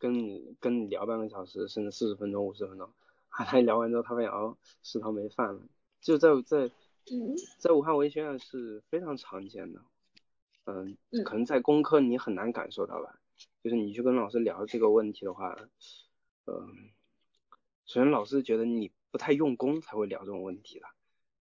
[0.00, 2.90] 跟你跟你聊半个小时，甚至四十分钟、五十分钟。
[3.28, 5.62] 啊，他一聊完之后，他发现哦，食堂没饭了。
[6.00, 6.68] 就在在
[7.58, 9.80] 在武汉文学院是非常常见的，
[10.64, 13.20] 嗯，可能在工科你很难感受到吧。
[13.62, 15.56] 就是你去跟老师聊这个问题的话，
[16.46, 16.90] 嗯。
[17.86, 20.86] 首先，老师觉得你不太用功才会聊这种问题的，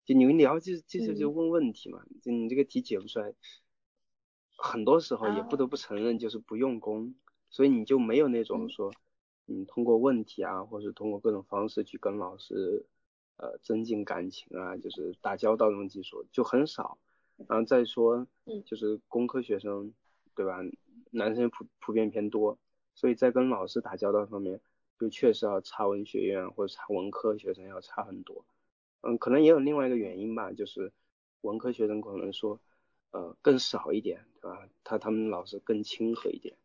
[0.05, 3.33] 就你们聊就就是就问问题嘛，就你这个题解不出来，
[4.55, 7.15] 很多时候也不得不承认就是不用功，
[7.57, 8.93] 所以你就没有那种说，
[9.47, 12.85] 你通过问题啊，或者通过各种方式去跟老师
[13.37, 16.99] 呃增进感情啊，就是打交道这种技术就很少。
[17.47, 18.27] 然后再说，
[18.63, 19.91] 就是工科学生
[20.35, 20.59] 对吧，
[21.09, 22.59] 男生普普遍偏多，
[22.93, 24.61] 所以在跟老师打交道方面。
[24.99, 28.43] 就确实要差文学院或者差文科学生要差很多，
[29.01, 30.91] 嗯，可能也有另外一个原因吧，就是
[31.41, 32.59] 文科学生可能说，
[33.11, 34.67] 呃更少一点，对吧？
[34.83, 36.57] 他他们老师更亲和一点，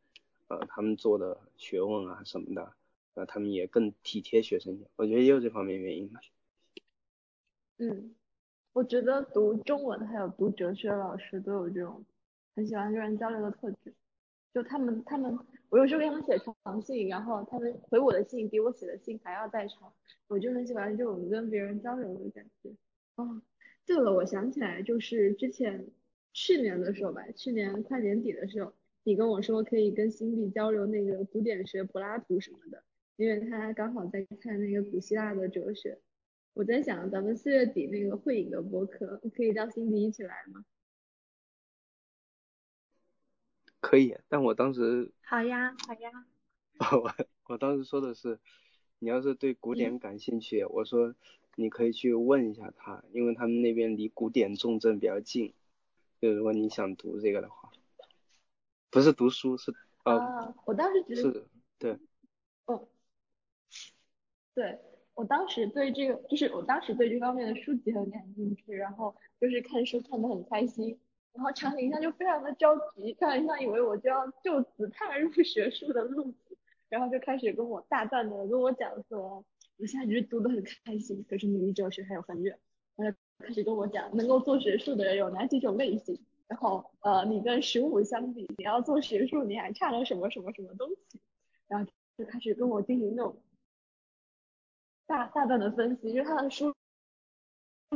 [0.53, 2.75] 呃，他们做的学问啊什么的，
[3.15, 6.21] 呃，他们也更体贴学生，我觉得也有这方面原因吧。
[7.79, 8.15] 嗯，
[8.75, 12.05] 我觉得读中文还有读哲学的老师都有这种
[12.55, 13.95] 很喜欢跟人交流的特质。
[14.53, 15.39] 就他们，他们，
[15.71, 19.91] 我有时候给他们写长信，然后他们回我的信比我写的信还要再长，
[20.29, 22.71] 我就很喜欢这种跟别人交流的感觉。
[23.17, 23.41] 哦，
[23.87, 25.87] 对了，我想起来，就是之前
[26.35, 28.75] 去年的时候吧，去年快年底的时候，
[29.05, 32.83] 你跟我说可以跟辛迪交流那个古典学、柏拉图什么的，
[33.17, 35.99] 因为他刚好在看那个古希腊的哲学。
[36.55, 40.65] 我在想，咱们四月底那个会影的播客，可以叫辛迪一起来吗？
[43.81, 46.27] 可以，但我当时好呀，好呀。
[46.93, 47.13] 我
[47.49, 48.39] 我当时说的是，
[49.01, 51.15] 你要是对古典感兴趣，我说
[51.57, 55.55] 你可以去问一下他，因为他们那边离古典重镇比较近。
[56.21, 57.72] 就如果你想读这个的话，
[58.93, 59.75] 不是读书，是
[60.05, 61.47] 啊，我当时觉得是，
[61.79, 61.99] 对，
[62.67, 62.87] 哦，
[64.55, 64.79] 对
[65.15, 71.01] 我当时对这个，就是我当时对这方面的书籍很感兴趣，然后就是看书看得很开心。
[71.33, 76.59] 然后常林香就非常的着急，常林香以为我就要就此踏入学术的路子，
[76.91, 79.43] 然后就开始跟我大段的跟我讲说，
[79.79, 82.59] 我现在只是读得很开心，可是你离哲学还有很远。
[82.97, 86.21] 然后开始跟我讲，能够做学术的人有哪几种类型，
[86.53, 91.19] 然后呃，你跟十五相比，你要做学术你还差了什么什么什么东西，
[91.67, 93.43] 然后就开始跟我进行那种
[95.07, 96.75] 大大段的分析，因为他的书。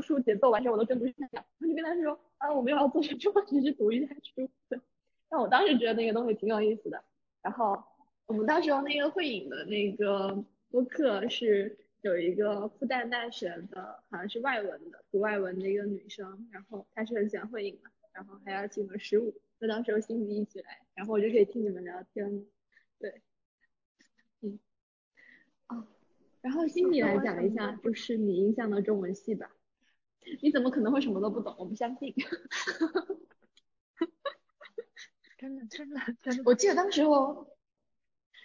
[0.02, 4.50] 书节奏完全我都跟不上，然后就跟他说啊，我们又要做什么，只是读一下书。
[5.28, 7.02] 但我当时觉得那个东西挺有意思的。
[7.40, 7.82] 然后
[8.26, 22.46] 我们当时用那个慧影的那个播客是有一个复旦大学的，好像是外文的，读外文的一个女生，然后她是很喜欢慧影的，然后还要请了十五，那到时候心迪一起来，然后我就可以听你们聊天。
[22.98, 23.20] 对，
[24.40, 24.58] 嗯，
[25.68, 25.86] 哦，
[26.40, 29.50] 然后心迪来讲一下，就是你印象的中文系吧。
[30.40, 31.54] 你怎么可能会什么都不懂？
[31.58, 32.14] 我不相信。
[35.36, 36.42] 真的真的真的。
[36.46, 37.46] 我记得当时候，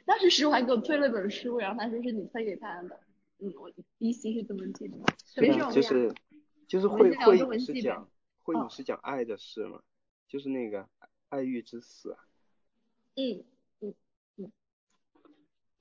[0.05, 2.99] 当时十五还给我推了本书，然后他说是你推给他的。
[3.39, 4.97] 嗯，我依稀是这么记得。
[5.33, 6.13] 对啊，就是
[6.67, 8.10] 就是会会影是讲
[8.43, 9.81] 会你是讲爱的事嘛，
[10.27, 10.87] 就是那个
[11.29, 12.17] 爱欲之死。
[13.15, 13.43] 嗯
[13.79, 13.95] 嗯
[14.37, 14.51] 嗯。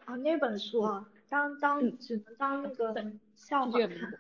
[0.05, 0.83] 啊，那本书
[1.29, 4.19] 当当只能当那个笑话看。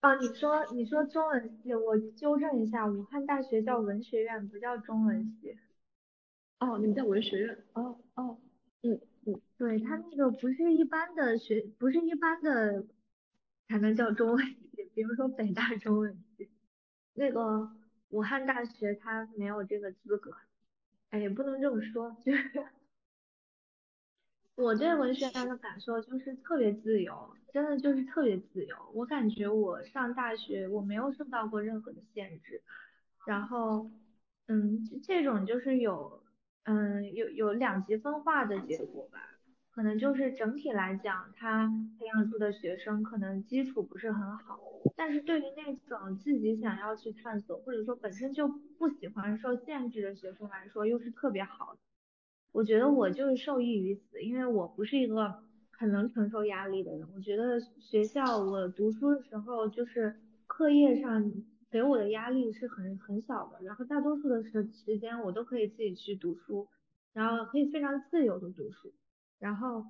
[0.00, 5.58] 啊，你说你说中文系，我纠正一下，武汉大学叫文学院，不叫中文系。
[6.58, 7.64] 哦，你们叫文学院。
[7.74, 8.38] 哦哦，
[8.82, 12.86] 嗯嗯，对他那个不是一般的学，不是一般的
[13.70, 16.48] 才能叫中文系，比如说北大中文系，
[17.14, 17.70] 那个
[18.08, 20.32] 武汉大学它没有这个资格。
[21.10, 22.50] 哎，也不能这么说，就是。
[24.56, 28.76] 我对文学院的感受就是特别自由，真的就是特别自由。
[28.92, 32.60] 我感觉我上大学我没有受到过任何的限制，
[33.24, 33.88] 然后，
[34.48, 36.24] 嗯，这种就是有，
[36.64, 39.29] 嗯，有有两极分化的结果吧。
[39.72, 41.68] 可能就是整体来讲，他
[41.98, 44.58] 培养出的学生可能基础不是很好，
[44.96, 51.78] 但是对于那种自己想要去探索，或者说本身就不喜欢受限制的学生来说，又是特别好的。
[52.52, 57.06] 我觉得我就是受益于此，因为我不是一个很能承受压力的人。
[57.14, 60.16] 我觉得学校我读书的时候，就是
[60.48, 61.32] 课业上
[61.70, 66.66] 给我的压力是很很小的，然后大多数的时时间我都可以自己去读书，
[67.12, 68.92] 然后可以非常自由的读书，
[69.40, 69.84] 然后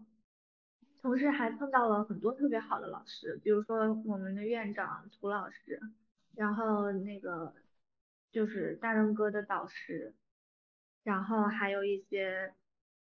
[1.02, 5.78] 同时还碰到了很多特别好的老师，比如说我们的院长涂老师，
[6.34, 7.52] 然后那个
[8.32, 10.14] 就是大润哥的导师。
[11.02, 12.52] 然后还有一些，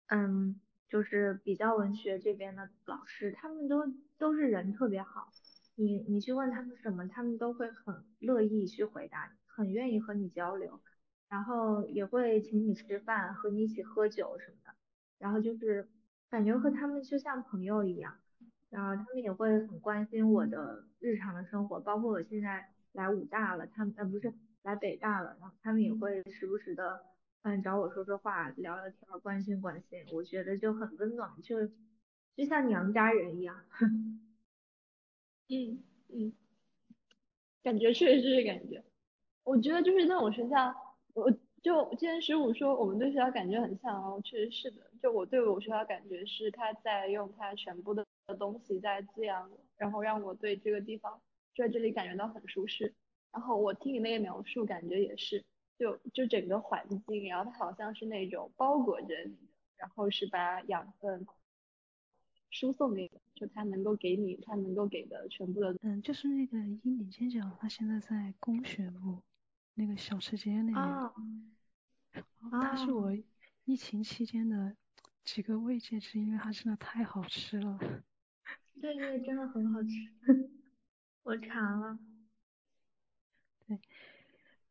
[0.08, 3.86] 嗯，就是比较文学这边的老师，他们都
[4.18, 5.32] 都是人特别好，
[5.76, 10.82] 你你去问他们什么，他们都会很乐意去回答你，很愿意和你交流，
[11.30, 14.74] 然后也会请你吃饭，和你一起喝酒什么的，
[15.20, 15.88] 然后就是
[16.34, 18.17] 感觉和他们就像朋友一样，
[18.71, 27.03] 然后他们也会很关心我的日常的生活，包括我现在来武大了，他们呃不是来北大了，然后他们也会时不时的。
[27.43, 31.67] 嗯，找我说说话，聊聊天，关心关心，我觉得就很温暖，就
[32.36, 33.55] 就像娘家人一样。
[35.49, 36.34] 嗯嗯，
[37.61, 38.84] 感觉确实是感觉，
[39.43, 40.73] 我觉得就是那种学校，
[41.13, 41.31] 我
[41.64, 48.05] 就今天十五说我们对学校感觉很像哦，确实是的，就我对我学校感觉是他在用他全部的
[48.38, 51.22] 东西在滋养我，然后让我对这个地方
[51.53, 52.93] 就在这里感觉到很舒适。
[53.32, 55.41] 然后我听你那个描述，感觉也是，
[55.80, 59.38] 就就整个环境，然后它好像是那种包裹着你，
[59.78, 61.26] 然后是把养分
[62.49, 65.74] 输送给你，就它能够给你，它能够给的全部的。
[65.82, 69.20] 嗯，就是那个鹰顶尖角，它现在在工学部
[69.76, 70.76] 那个小吃街那边。
[70.76, 71.13] 啊。
[72.51, 73.11] 它是我
[73.65, 74.76] 疫情期间的
[75.24, 77.78] 几个慰藉之一，因为它真的太好吃了。
[78.82, 79.89] 对对，真的很好吃，
[81.24, 81.97] 我馋了。
[83.65, 83.80] 对，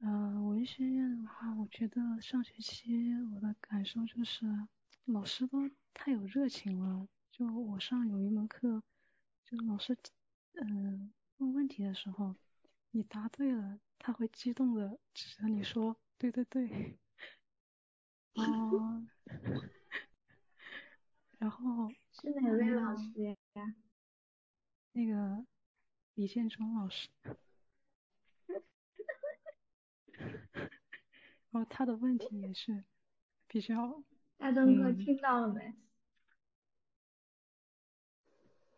[0.01, 4.47] 呃，文学院的话，我觉得上学期我的感受就是
[5.07, 7.09] 老师都太有热情了。
[7.31, 8.83] 就我上有一门课，
[9.45, 9.97] 就老师
[10.55, 12.37] 嗯问问题的时候，
[12.95, 16.99] 你答对了，他会激动的指着你说对对对。
[18.37, 19.07] 哦，
[21.39, 23.35] 然后 是哪位老师呀？
[24.93, 25.47] 那个
[26.15, 27.09] 李建中老师。
[28.47, 28.61] 然
[31.53, 32.85] 后他的问题也是
[33.47, 34.03] 比较。
[34.37, 35.75] 大东哥听到了没？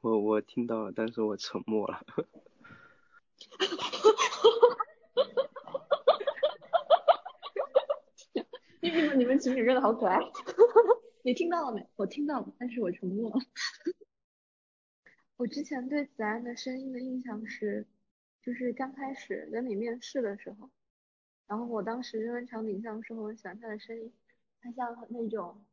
[0.03, 2.05] 我我听到了，但是我沉默了。
[8.81, 10.19] 你们你们情侣真的好可爱。
[11.23, 11.89] 你听到了没？
[11.97, 13.37] 我听到了，但是我沉默了。
[15.37, 17.87] 我之前对子安的声音的印象是，
[18.43, 20.69] 就是刚开始跟你面试的时候，
[21.47, 24.13] 然后我当时认为场景像说我喜欢他的声音，
[24.61, 25.65] 他像那种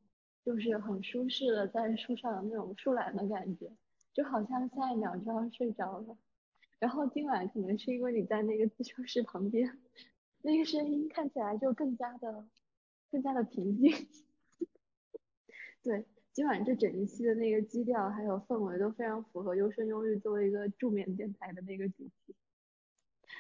[0.46, 3.70] 就是很舒适的在树上的那种树懒的感觉，
[4.14, 6.18] 就好像下一秒就要睡着了。
[6.82, 9.78] 然后今晚可能是因为你在那个自修室旁边，
[10.42, 12.48] 那个声音看起来就更加的
[13.12, 13.94] 更加的平静。
[15.84, 16.06] 对。
[16.34, 22.34] 今晚这整一期的那个基调还有氛围都非常符合优生优育作为一个助眠电台的那个主题。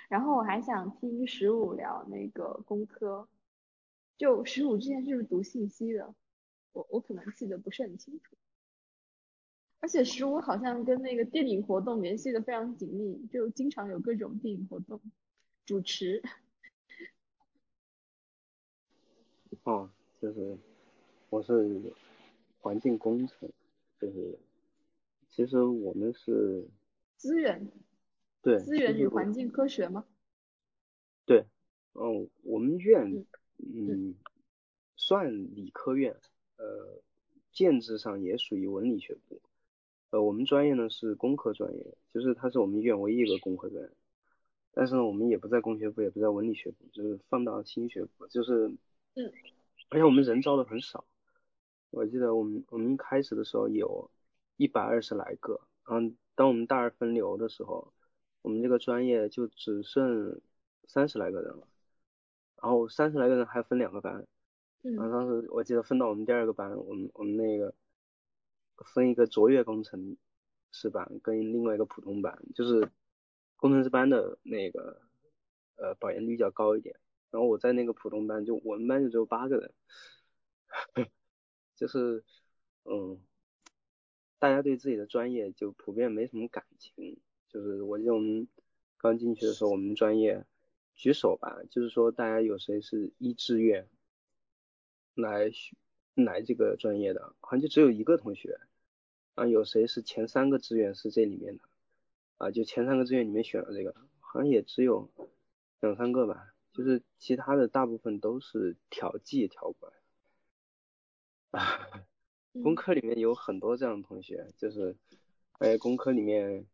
[0.09, 3.29] 然后我还想听十五聊那个工科，
[4.17, 6.13] 就十五之前是不是读信息的，
[6.73, 8.35] 我我可能记得不是很清楚。
[9.81, 15.01] 而且十五好像跟那个电影活动联系的非常紧密，就经常有各种电影活动
[15.65, 16.23] 主持。
[19.63, 20.57] 哦，就是
[21.29, 21.93] 我是。
[22.63, 23.49] 环境工程
[23.99, 24.37] 就是，
[25.31, 26.67] 其实我们是
[27.17, 27.71] 资源，
[28.43, 30.05] 对资源与环境科学吗？
[31.25, 31.47] 对，
[31.93, 33.25] 嗯，我们院
[33.57, 34.13] 嗯
[34.95, 36.15] 算理科院，
[36.57, 37.01] 呃，
[37.51, 39.41] 建制上也属于文理学部，
[40.11, 43.89] 呃，我们专业呢是工科专业，就是它是我们医院唯一一个工科专业，
[44.73, 48.67] 但是呢我们也不在工学部，也不在文理学部，就是放到新学部，就是
[49.15, 49.31] 嗯，
[49.89, 51.03] 而且我们人招的很少。
[51.89, 54.09] 我记得我们我们一开始的时候有
[54.57, 57.91] 一百二十来个，然后当我们大二分流的时候，
[58.41, 60.39] 我们这个专业就只剩
[60.87, 61.67] 三十来个人了，
[62.61, 64.25] 然后三十来个人还分两个班，
[64.81, 67.73] 然后当时我记得分到我们第二个班，我们我们那个
[68.77, 70.17] 分一个卓越工程
[70.71, 72.89] 师班跟另外一个普通班，就是
[73.57, 75.01] 工程师班的那个
[75.75, 76.95] 呃保研率较高一点，
[77.29, 79.73] 然后我在那个普通班就我们班就只有八个人。
[81.75, 82.23] 就是，
[82.83, 83.19] 嗯，
[84.39, 87.19] 大家对自己的专业就普遍没什么感情。
[87.49, 88.47] 就是我这种
[88.97, 90.45] 刚进去的时候，我们专业
[90.93, 93.89] 举手吧，就是说大家有谁是一志愿
[95.15, 95.49] 来
[96.15, 98.59] 来这个专业的，好像就只有一个同学。
[99.35, 101.63] 啊，有谁是前三个志愿是这里面的？
[102.37, 105.09] 啊，就前三个志愿里面选了这个，好像也只有
[105.79, 106.53] 两三个吧。
[106.73, 111.59] 就是其他的大部分都是调剂调过来。
[111.59, 112.05] 啊，
[112.61, 114.95] 工科里面有很多这样的同学，就是，
[115.59, 116.65] 哎，工科里面，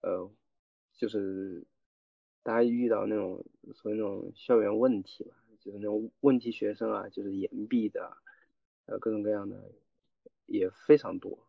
[0.00, 0.30] 呃，
[0.94, 1.64] 就是
[2.42, 8.16] 大家遇到那种所谓那种校园问题吧，就是那种问题学生啊，就是延毕的，
[8.88, 9.70] 呃，各种各样的
[10.46, 11.46] 也非常多，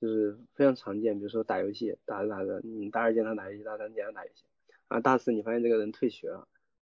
[0.00, 1.18] 就是非常常见。
[1.18, 4.44] 比如说打游戏，打着打着，你大二见他打游戏，大三见他打游戏，
[4.86, 6.46] 啊，大四你发现这个人退学了，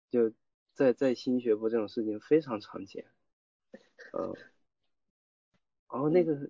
[0.09, 0.33] 就
[0.73, 3.07] 在在新学部这种事情非常常见，
[4.13, 4.35] 嗯。
[5.93, 6.49] 然后那个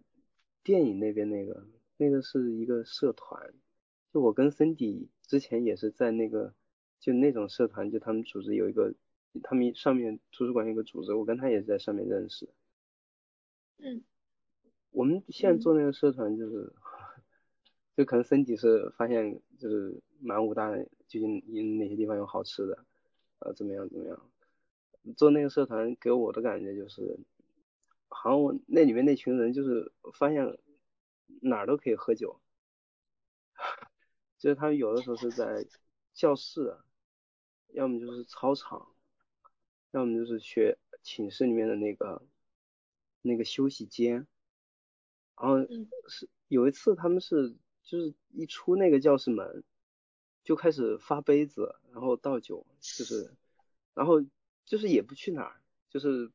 [0.62, 3.54] 电影那边那个那个是一个社团，
[4.12, 6.54] 就我跟森迪之前也是在那个
[6.98, 8.94] 就那种社团，就他们组织有一个，
[9.42, 12.50] 他们上面图书馆有个组织，我跟他也是在上面认识。
[13.82, 14.04] 嗯。
[14.90, 16.72] 我们现在做那个社团就是，
[17.96, 22.84] 就可能身体是发现就是满武大究竟哪些地方有好吃的，
[23.38, 24.30] 呃怎么样怎么样，
[25.16, 27.18] 做那个社团给我的感觉就是。
[28.12, 30.44] 好像我那里面那群人就是发现
[31.40, 32.40] 哪儿都可以喝酒，
[34.36, 35.64] 就是他们有的时候是在
[36.12, 36.76] 教室，
[37.68, 38.88] 要么就是操场，
[39.92, 42.20] 要么就是学寝室里面的那个
[43.22, 44.26] 那个休息间。
[45.36, 45.58] 然后
[46.08, 49.64] 是有一次他们是就是一出那个教室门
[50.44, 53.34] 就开始发杯子，然后倒酒，就是
[53.94, 54.20] 然后
[54.64, 56.30] 就是也不去哪儿，就是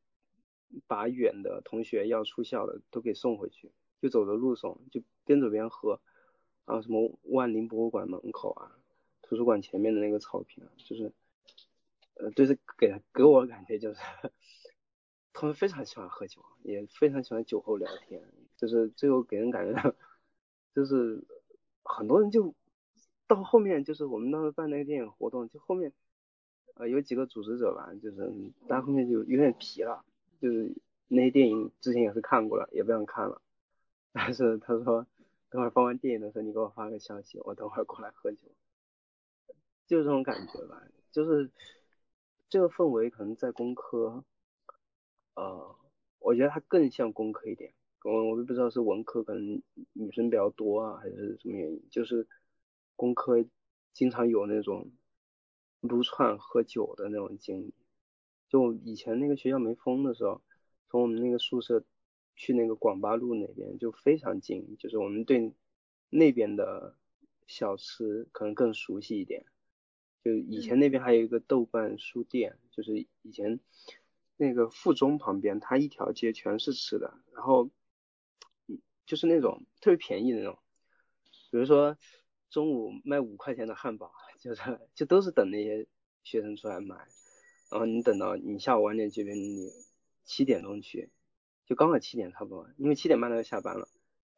[0.87, 3.71] 把远的同学要出校的都给送回去，
[4.01, 5.99] 就走的路上就边走边喝。
[6.65, 8.75] 然后什么万宁博物馆门口啊，
[9.21, 11.13] 图书馆前面的那个草坪啊，就是
[12.15, 13.99] 呃，就是给给我感觉就是
[15.35, 18.23] 他们非常喜欢喝酒，也非常喜欢酒后聊天。
[18.55, 19.95] 就是最后给人感觉，
[20.73, 21.21] 就是
[21.83, 22.55] 很多人就
[23.27, 25.91] 到后面，就是我们当时办那个电影活动，就后面
[26.75, 28.33] 呃有几个组织者吧，就是
[28.69, 30.05] 大家后面就有点皮了，
[30.39, 30.73] 就是
[31.09, 33.41] 那些电影之前也是看过了，也不想看了。
[34.13, 35.05] 但是他说
[35.49, 38.37] 等会儿放完电影的时候，你给我发个消息，我等会儿过来喝酒，
[39.85, 40.81] 就这种感觉吧。
[41.11, 41.51] 就是
[42.49, 44.23] 这个氛围可能在工科，
[45.35, 45.75] 呃，
[46.19, 47.73] 我觉得它更像工科一点。
[48.03, 49.61] 我我也不知道是文科可能
[49.93, 52.27] 女生比较多啊，还是什么原因，就是
[52.95, 53.43] 工科
[53.93, 54.91] 经常有那种
[55.81, 57.73] 撸串喝酒的那种经历。
[58.47, 60.41] 就以前那个学校没封的时候，
[60.87, 61.83] 从我们那个宿舍
[62.35, 65.51] 去那个广八路那边就非常近，就是我们对
[66.11, 66.95] 那边的
[67.47, 69.45] 小吃可能更熟悉一点。
[70.23, 73.59] 就以前那边还有一个豆瓣书店，就是以前
[74.37, 77.69] 那个附中旁边，它一条街全是吃的，然后。
[79.07, 80.57] 就是那种特别便宜的那种，
[81.51, 81.95] 比如说
[82.49, 85.85] 中午卖五块钱的汉堡，就是就都是等那些
[86.23, 86.95] 学生出来买，
[87.69, 89.71] 然后你等到你下午晚点这边，你
[90.23, 91.11] 七点钟去，
[91.67, 93.87] 就刚好七点差不多，因为七点半他就下班了，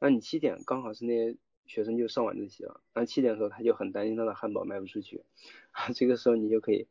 [0.02, 5.24] 那你七点刚好是那些学生就上晚自习了，然后七点的时候他就很担心他的汉堡卖不出去，
[5.72, 6.89] 啊 这个时候你就可以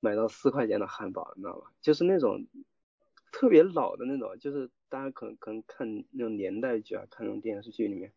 [0.00, 1.70] 买到四块钱的汉堡，你知道吗？
[1.80, 2.46] 就是那种。
[3.32, 8.12] 特别老的那种，就是大家可能可能看那种年代剧啊，看那种电视剧里面，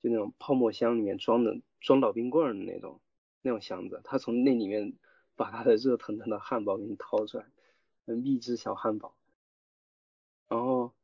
[0.00, 3.00] 就那种泡沫箱里面装的装老冰棍的那种
[3.42, 4.94] 那种箱子，他从那里面
[5.34, 7.46] 把他的热腾腾的汉堡给你掏出来，
[8.04, 9.16] 秘制小汉堡。
[10.48, 10.94] 然后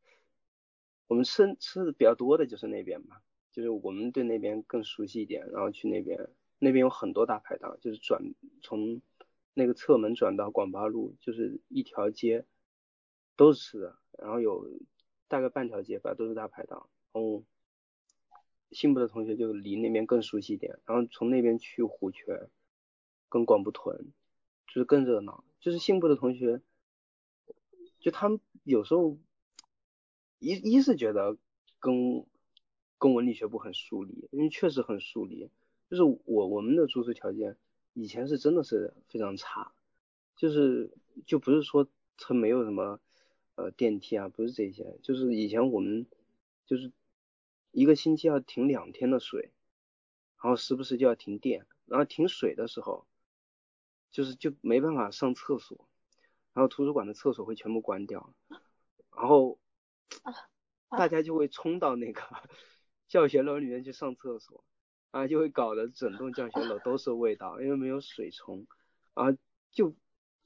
[1.09, 3.17] 我们吃吃的比较多的就是那边嘛，
[3.51, 8.23] 就是我们对那边更熟悉一点，然后去那边，那边有很多大排档，就是转
[8.63, 9.03] 从
[9.55, 12.47] 那个侧门转到广八路，就是一条街。
[13.37, 14.69] 都是吃的，然后有
[15.27, 16.91] 大概半条街吧，都是大排档。
[17.11, 17.43] 然后
[18.71, 22.51] 信部的同学就离那边更熟悉一点，然后从那边去虎泉
[23.31, 24.13] 跟广埠屯，
[24.67, 25.43] 就是更热闹。
[25.59, 26.61] 就是信部的同学，
[27.99, 29.17] 就他们有时候
[30.39, 31.39] 一一是觉得
[31.79, 32.27] 跟
[32.99, 35.49] 跟文理学部很疏离，因为确实很疏离。
[35.89, 37.57] 就是我我们的住宿条件
[38.01, 39.73] 以前是真的是非常差，
[40.37, 40.91] 就是
[41.27, 41.87] 就不是说
[42.17, 43.01] 它没有什么。
[43.57, 46.07] 呃，电梯啊，不是这些，就是以前我们
[46.65, 46.91] 就是
[47.73, 49.51] 一个星期要停两天的水，
[50.41, 53.07] 然后时不时就要停电，然后停水的时候，
[54.11, 55.91] 就是就没办法上厕所，
[56.55, 58.33] 然后图书馆的厕所会全部关掉，
[59.15, 59.59] 然后
[60.89, 62.23] 大家就会冲到那个
[63.09, 64.65] 教学楼里面去上厕所，
[65.11, 68.67] 啊，就会搞得整栋教学楼都是味道，因为没有水冲，
[69.15, 69.37] 啊，
[69.71, 69.95] 就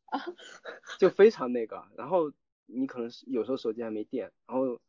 [0.99, 2.33] 就非常那个，然后。
[2.67, 4.81] 你可能是有时候手机还没电，然后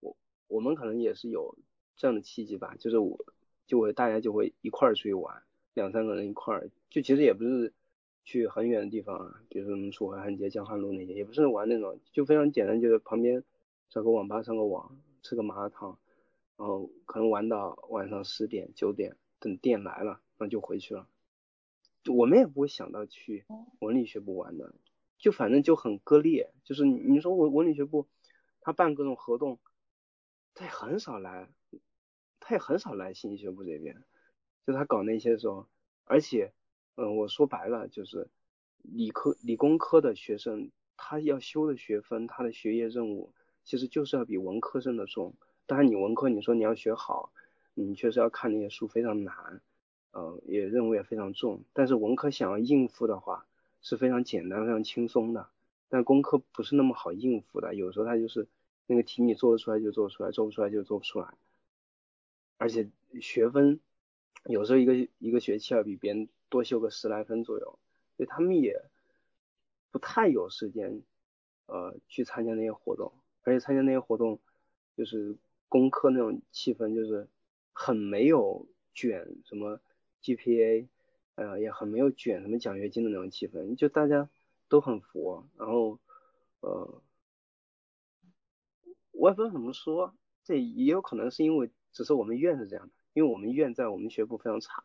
[0.00, 0.14] 我
[0.46, 1.56] 我们可能也是有
[1.96, 3.18] 这样的契机吧，就是我
[3.66, 5.42] 就会大家就会一块儿出去玩，
[5.72, 7.72] 两三个人一块儿，就其实也不是
[8.24, 13.42] 去很远的地方啊，比如说什么楚河汉街、江汉路那些，也不是玩那种，就非常简单，就是旁边
[13.88, 15.98] 找个网吧上个网，吃个麻辣烫，
[16.56, 21.08] 然后可能玩到晚上十点九点，等电来了，那就回去了。
[22.12, 23.46] 我们也不会想到去
[23.80, 24.74] 文理学部玩的。
[25.16, 28.08] 就反正就很割裂，就是你说文文理学部
[28.60, 29.58] 他办各种活动，
[30.52, 31.48] 他也很少来，
[32.40, 34.04] 他也很少来信息学部这边，
[34.66, 35.66] 就他搞那些时候，
[36.04, 36.52] 而且，
[36.96, 38.28] 嗯，我说白了就是
[38.82, 43.32] 理科理工科的学生，他要修的学分，他的学业任务
[43.62, 45.34] 其实就是要比文科生的重。
[45.66, 47.32] 当然你文科你说你要学好，
[47.74, 49.60] 你确实要看那些书非常难，
[50.12, 53.46] 嗯，也任务也非常重，但是文科想要应付的话。
[53.86, 55.46] 是非常简单、非常轻松的，
[55.90, 57.74] 但工科不是那么好应付的。
[57.74, 58.48] 有时候它就是
[58.86, 61.34] 那个题你做得出来就做出来，做不出来就做不出来。
[62.56, 62.88] 而且
[63.20, 63.78] 学分
[64.46, 67.78] 有时候一个一个学期要比别人多修个十来分左右，
[68.16, 68.80] 所以他们也
[69.90, 71.02] 不太有时间
[71.66, 73.12] 呃去参加那些活动。
[73.42, 74.40] 而且参加那些活动
[74.96, 75.36] 就是
[75.74, 77.28] 工科那种气氛，就是
[77.72, 79.80] 很没有卷什么
[80.22, 80.86] GPA，
[81.34, 84.30] 呃，也很没有卷什么奖学金的那种气氛，就大家
[84.68, 85.98] 都很佛，然后
[86.60, 87.02] 呃，
[89.10, 90.14] 我也不知道怎么说，
[90.44, 94.80] 这也有可能是因为只是我们院是这样的，因为我们院在我们学部非常差，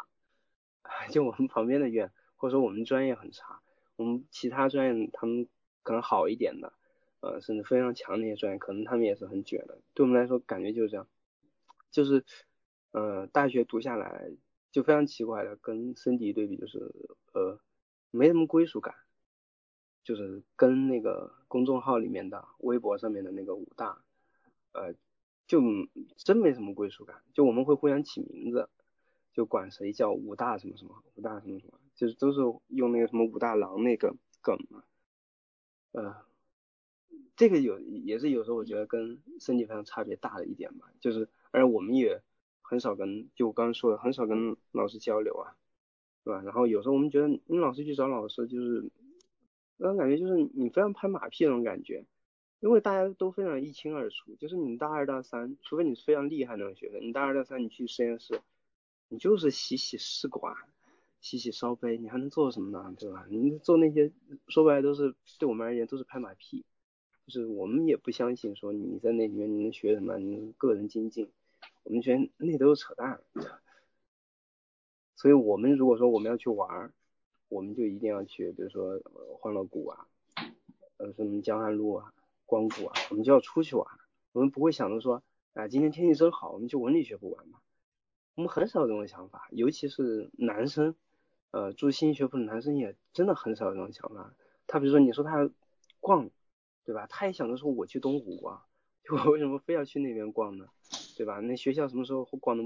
[1.12, 3.62] 就我们旁边的院或者说我们专业很差，
[3.96, 5.48] 我们其他专业他们
[5.84, 6.74] 可能好一点的。
[7.22, 9.78] 呃，甚至非常强那些专业，可能他们也是很卷的。
[9.94, 11.06] 对我们来说，感觉就是这样，
[11.92, 12.24] 就是，
[12.92, 14.32] 呃，大学读下来
[14.72, 16.80] 就非常奇怪的，跟森迪对比，就是
[17.34, 17.60] 呃，
[18.10, 18.96] 没什么归属感，
[20.02, 24.02] 就是跟那个公众号里面的、微博上面的那个武大，
[24.72, 24.94] 呃，
[25.46, 25.62] 就
[26.16, 27.22] 真没什么归属感。
[27.34, 28.70] 就我们会互相起名字，
[29.34, 32.40] 就管谁叫武大什么什么，武大什么什么，就是都是
[32.70, 34.84] 用那个什么武大郎那个梗嘛，
[35.92, 36.29] 呃。
[37.40, 42.22] 这个有也是有时候我觉得跟身体非常差别大的一点吧，就是而我们也
[42.62, 45.56] 很少跟就我刚刚说的很少跟老师交流啊，
[46.26, 46.42] 对吧？
[46.42, 48.92] 然后有时候我们觉得你老师去找老师就是
[49.78, 52.06] 那种感觉就是你非常拍马屁那种感觉，
[52.60, 58.42] 因为大家都非常一清二楚，就是你大二大三，除非你是非常厉害那种学生，你大二大三你去实验室，
[59.08, 60.54] 你就是洗洗试管、
[61.22, 62.94] 洗洗烧杯，你还能做什么呢？
[63.00, 63.26] 对吧？
[63.30, 64.12] 你做那些
[64.50, 66.66] 说白了都是对我们而言都是拍马屁。
[67.30, 71.30] 就是我们也不相信说你在那里面你能学什么，你能个人精进，
[71.84, 73.22] 我们觉得那都是扯淡。
[75.16, 76.92] 所以我们如果说我们要去玩，
[77.48, 79.00] 我们就一定要去，比如说
[79.40, 80.08] 欢乐谷啊，
[80.98, 82.12] 呃什么江汉路啊、
[82.48, 83.86] 光谷啊，我们就要出去玩。
[84.32, 85.22] 我们不会想着说，
[85.54, 87.60] 啊今天天气真好，我们去文理学部玩嘛。
[88.34, 90.96] 我们很少有这种想法，尤其是男生，
[91.52, 94.34] 呃住新学部的男生也真的很少有这种想法。
[94.66, 95.48] 他比如说你说他
[96.00, 96.28] 逛。
[96.90, 97.06] 对吧？
[97.08, 98.64] 他也想着说我去东湖逛，
[99.06, 100.66] 就我为什么非要去那边逛呢？
[101.16, 101.40] 对吧？
[101.40, 102.64] 那学校什么时候逛的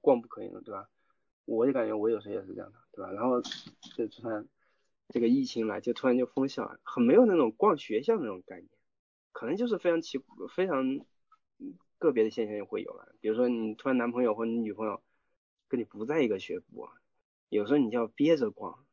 [0.00, 0.60] 逛不可以了？
[0.60, 0.88] 对吧？
[1.46, 3.10] 我就感觉我有时候也是这样的，对吧？
[3.10, 3.42] 然后
[3.96, 4.46] 就突然
[5.08, 8.68] 这个疫情来，就突然就封校，很没有那种逛学校那种概念，
[9.32, 10.20] 可能就是非常奇
[10.54, 11.00] 非常
[11.98, 13.16] 个别的现象就会有了。
[13.20, 15.02] 比如说你突然男朋友或你女朋友
[15.66, 16.92] 跟你不在一个学部，啊
[17.48, 18.86] 有时候你就要憋着逛，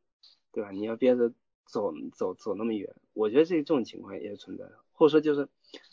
[0.51, 0.71] 对吧？
[0.71, 1.31] 你要憋着。
[1.67, 5.47] 走走走那么远，我觉得这这种情况也是存在的，或者说就是，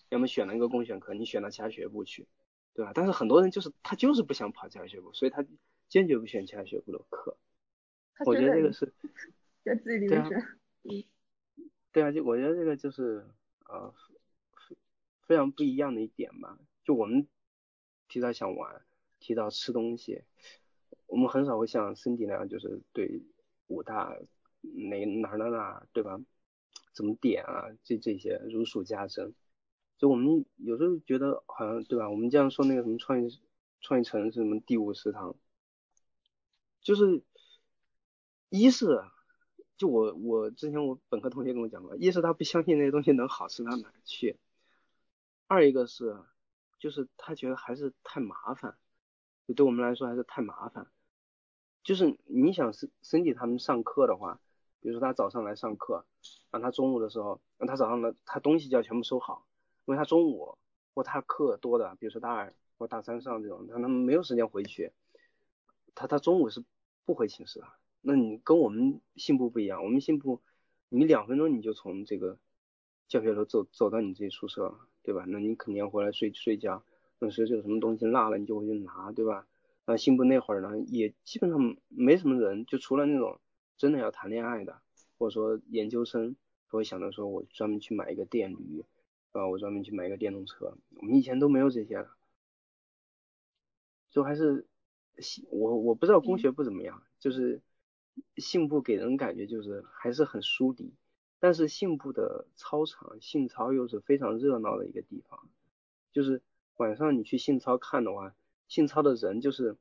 [0.08, 2.28] 要么选了一个公选课，你选到其他学部去，
[2.74, 2.92] 对吧？
[2.94, 5.44] 但是很多人就是他就是不想跑其他学部，所以他
[5.88, 7.36] 坚决不选其他学部的课。
[8.24, 8.92] 我觉得这个是
[9.64, 10.40] 在自己里面选。
[11.92, 13.26] 对啊，就我觉得这个就是
[13.66, 13.92] 呃
[15.26, 16.58] 非常不一样的一点吧。
[16.84, 17.26] 就我们
[18.08, 18.82] 提到想玩，
[19.18, 20.22] 提到吃东西，
[21.06, 23.20] 我们很少会像身体那样，就是对
[23.66, 24.16] 五大。
[24.72, 26.20] 哪哪哪哪，对吧？
[26.92, 27.66] 怎么点啊？
[27.82, 29.34] 这这些如数家珍。
[29.98, 32.08] 就我们有时候觉得好像，对吧？
[32.08, 33.40] 我们这样说那个什么创意
[33.80, 35.36] 创意城是什么第五食堂，
[36.80, 37.22] 就是
[38.48, 39.02] 一是
[39.76, 44.38] 就我我之前我本科同学跟我讲过，一是他不相信那些东西能好吃到哪去，
[45.46, 46.16] 二一个是
[46.78, 48.76] 就是他觉得还是太麻烦，
[49.46, 50.86] 就对我们来说还是太麻烦。
[51.82, 54.40] 就是你想身身体他们上课的话。
[54.84, 56.04] 比如说他早上来上课，
[56.50, 59.46] 然后他中午的时候，那他早上的他东西就要全部收好，
[59.86, 60.58] 因为他中午
[60.92, 64.92] 或他课多的，比如说大二或大三上这种，他他没有时间回去，
[65.94, 66.62] 他他中午是
[67.06, 67.66] 不回寝室的。
[68.02, 70.42] 那你跟我们信部不一样，我们信部
[70.90, 72.38] 你两分钟你就从这个
[73.08, 75.24] 教学楼走走到你自己宿舍，对吧？
[75.26, 76.84] 那你肯定要回来睡睡觉，
[77.20, 79.46] 有时有什么东西落了你就回去拿，对吧？
[79.86, 83.40] 啊，信部那会儿呢也基本上没什么人，就除了那种。
[83.76, 84.80] 真的要谈恋爱的，
[85.18, 86.36] 或者说研究生，
[86.70, 88.84] 都会想着说，我专门去买一个电驴，
[89.32, 90.76] 啊，我专门去买一个电动车。
[90.96, 92.16] 我们以前都没有这些了，
[94.10, 94.66] 就还是
[95.18, 97.60] 信我我不知道工学部怎么样，就是
[98.36, 100.94] 信部给人感觉就是还是很疏离，
[101.40, 105.48] 但是信部的操场信操又是非常热闹的一个地方，
[106.12, 106.42] 就是
[106.76, 108.34] 晚上你去信操看的话，
[108.68, 109.76] 信操的人就是。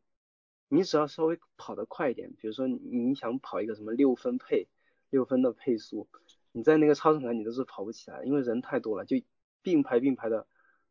[0.73, 4.67] 你只要稍微跑得快一点，比如说你想跑一个什么六分配，
[5.11, 6.07] 六分的配速，
[6.51, 9.15] 你在那个操场上你都是跑不起来，因为人太多了，就
[9.61, 10.47] 并排并排的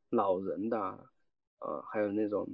[0.09, 0.79] 老人的，
[1.59, 2.49] 呃，还有那种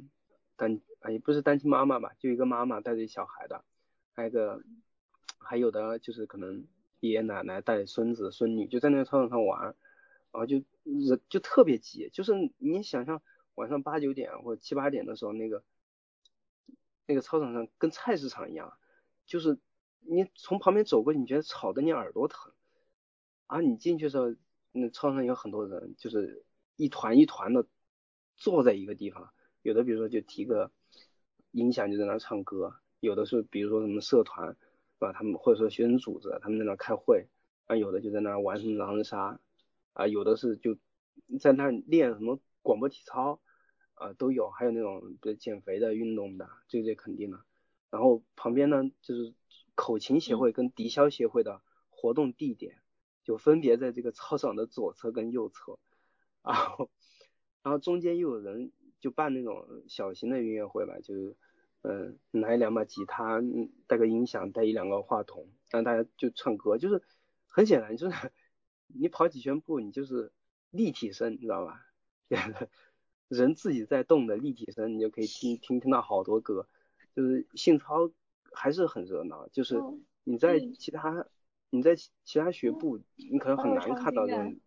[0.57, 0.81] 单，
[1.11, 3.63] 也不是单亲妈妈吧，就一个妈妈带着小孩的，
[4.15, 4.63] 还有个，
[5.37, 6.65] 还有的就是可能
[7.01, 9.75] 爷爷奶奶带孙子孙女就在那个操场上玩，然
[10.33, 13.21] 后就人就特别挤，就是你想象
[13.55, 15.63] 晚上八九点或者七八点的时候那个。
[17.09, 18.75] 那个操场上跟菜市场一样，
[19.25, 19.59] 就是
[20.01, 22.53] 你从旁边走过去，你觉得吵得你耳朵疼，
[23.47, 24.35] 啊你进去的时候，
[24.73, 26.45] 那操场上有很多人，就是
[26.77, 27.67] 一团一团的
[28.37, 29.33] 坐在一个地方，
[29.63, 30.71] 有的比如说就提个
[31.51, 35.13] 音响就在那唱歌，有的是比如说什么社团，是吧？
[35.15, 37.27] 他们或者说学生组织，他们在那开会，
[37.65, 39.41] 啊，有的就在那玩什么狼人杀，
[39.95, 40.77] 啊，有的是就
[41.41, 43.41] 在那练什么广播体操，
[43.99, 47.45] 啊，都有，还有那种比如减肥的运动的，这这肯定的。
[47.91, 49.35] 然后旁边呢就是
[49.75, 52.81] 口琴协会跟笛箫协会的活动地点，
[53.25, 55.79] 就分别在这个操场的左侧跟右侧，
[56.43, 56.91] 然后
[57.63, 61.37] 然后中间又有人就办那种小型的音乐会吧，就是
[61.83, 63.41] 嗯拿一两把吉他，
[63.87, 67.03] 带个音响，带一两个话筒，让大家就唱歌，就是
[67.47, 68.31] 很显然就是
[68.87, 70.31] 你跑几圈步，你就是
[70.71, 71.85] 立体声，你知道吧？
[73.29, 76.67] 人自己在动的立体声，你就可以听听听到好多歌。
[77.15, 78.11] 就是信操
[78.53, 79.77] 还是很热闹，就是
[80.25, 81.27] 你在其他
[81.71, 84.61] 你在其他学部，你可能很难看到这种，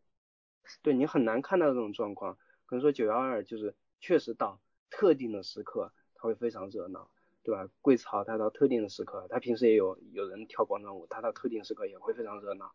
[0.82, 2.38] 对你很难看到这种状况。
[2.66, 4.60] 可能说九幺二就是确实到
[4.90, 7.10] 特定的时刻，它会非常热闹，
[7.44, 7.70] 对吧？
[7.82, 12.72] 贵操它到特定的时刻，它平时也有有人跳广场舞，它到特定时刻也会非常热闹。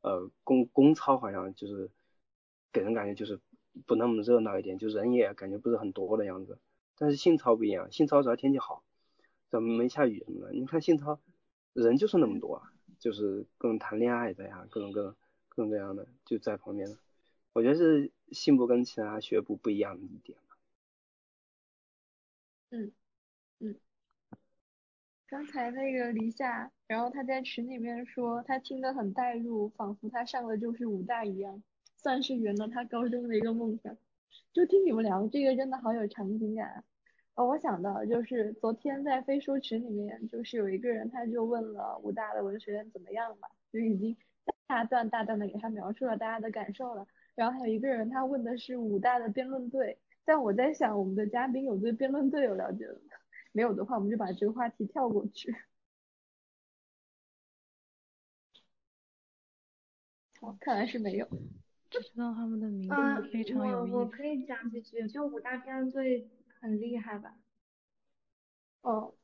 [0.00, 1.90] 呃，公公操好像就是
[2.72, 3.40] 给人感觉就是
[3.86, 6.58] 不那么热闹一点，就人也感觉不是很多的样子。
[6.96, 8.82] 但是信操不一样，信操只要天气好。
[9.48, 10.52] 怎么没下雨什么的？
[10.52, 11.20] 你看信操
[11.72, 12.62] 人就是那么多，
[12.98, 15.14] 就是各种谈恋爱的呀，各种各
[15.48, 16.96] 各种各样的就在旁边。
[17.52, 20.38] 我觉得是信部跟其他学部不一样的一点。
[22.70, 22.92] 嗯
[23.60, 23.76] 嗯，
[25.26, 31.62] 刚才那个黎夏，然后他在群里面说他听得很带入，仿佛他上的就是武大一样，
[32.02, 33.96] 算是圆了他高中的一个梦想。
[34.52, 36.84] 就听你们聊这个，真的好有场景感。
[37.34, 44.16] 哦，我想到就是昨天在飞书群里面，就是有一个人他就问了武大的文学院怎么样嘛，就已经
[44.66, 47.06] 大段大段的给他描述了大家的感受了。
[47.34, 52.98] 然后还有一个人他问的是武大的辩论队，但我在想我们的嘉宾有对辩论队有了解吗？
[53.52, 55.54] 没有的话，我们就把这个话题跳过去。
[60.40, 61.26] 好，看来是没有。
[61.92, 62.94] 不知道他们的名字
[63.32, 63.96] 非常有意思。
[63.96, 66.28] 我我可以讲几句，就五大辩论队。
[66.62, 67.36] 很厉害吧？
[68.82, 69.14] 哦，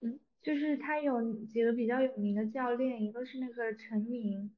[0.00, 4.50] 嗯，就是他有几个比较有名的教练，一个是那个陈明，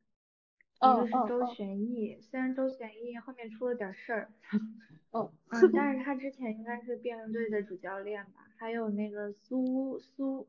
[0.76, 2.18] 一个是周旋义。
[2.22, 4.32] 虽然周旋义后面出了点事儿，
[5.12, 8.48] 哦， 嗯，但是他之前应该是辩论队的主教练吧？
[8.56, 10.48] 还有那个苏苏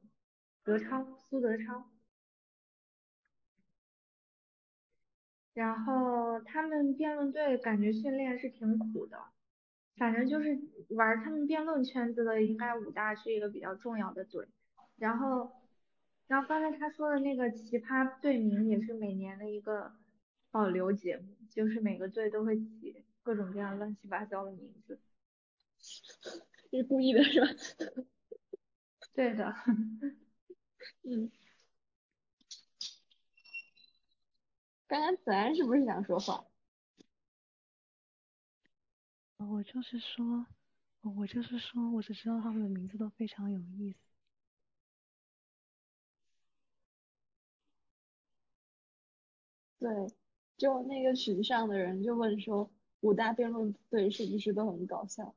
[0.63, 1.90] 德超，苏德超。
[5.53, 9.17] 然后他们辩论队感觉训练是挺苦的。
[9.97, 10.57] 反正就是
[10.89, 14.47] 玩他们辩论圈子的，应该武大是一个比较重要的队。
[14.97, 15.51] 然后，
[16.27, 19.93] 然后刚才他说的那个奇葩队名也是每年的一个
[20.49, 24.99] 保留节目，就是每个队都会起各种各样乱七八糟的名字。
[26.71, 27.47] 是故意的是吧？
[29.13, 29.53] 对的。
[31.03, 31.31] 嗯。
[34.91, 36.45] 刚刚子安是不是想说话？
[39.37, 40.45] 我就是说，
[41.15, 43.97] 我就是说，我只知道他们的名字都非常有意思。
[49.79, 49.89] 对，
[50.57, 52.69] 就那个群上的人就问说，
[52.99, 55.33] 五大辩论队是不是都很搞笑？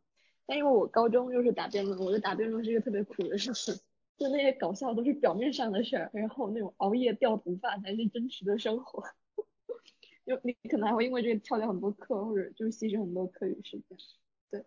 [0.47, 3.73] 但因为我高中就是打辩论，我觉得打辩论是一个特别苦的事情，
[4.17, 9.05] 就那些搞笑都是表面上的事儿，然后那种熬夜掉头发才是真实的生活。
[10.25, 13.99] 就你可能还会因为这个跳掉很多课，或者就是牺牲很多课余时间。
[14.51, 14.65] 对，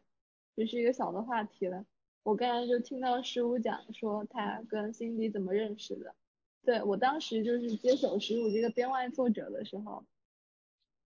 [0.55, 1.85] 这是一个小的话题了。
[2.23, 6.13] 我刚才就听到十五讲说他跟辛迪怎么认识的。
[6.63, 10.05] 对我当时就是接手十五这个编外作者的时候，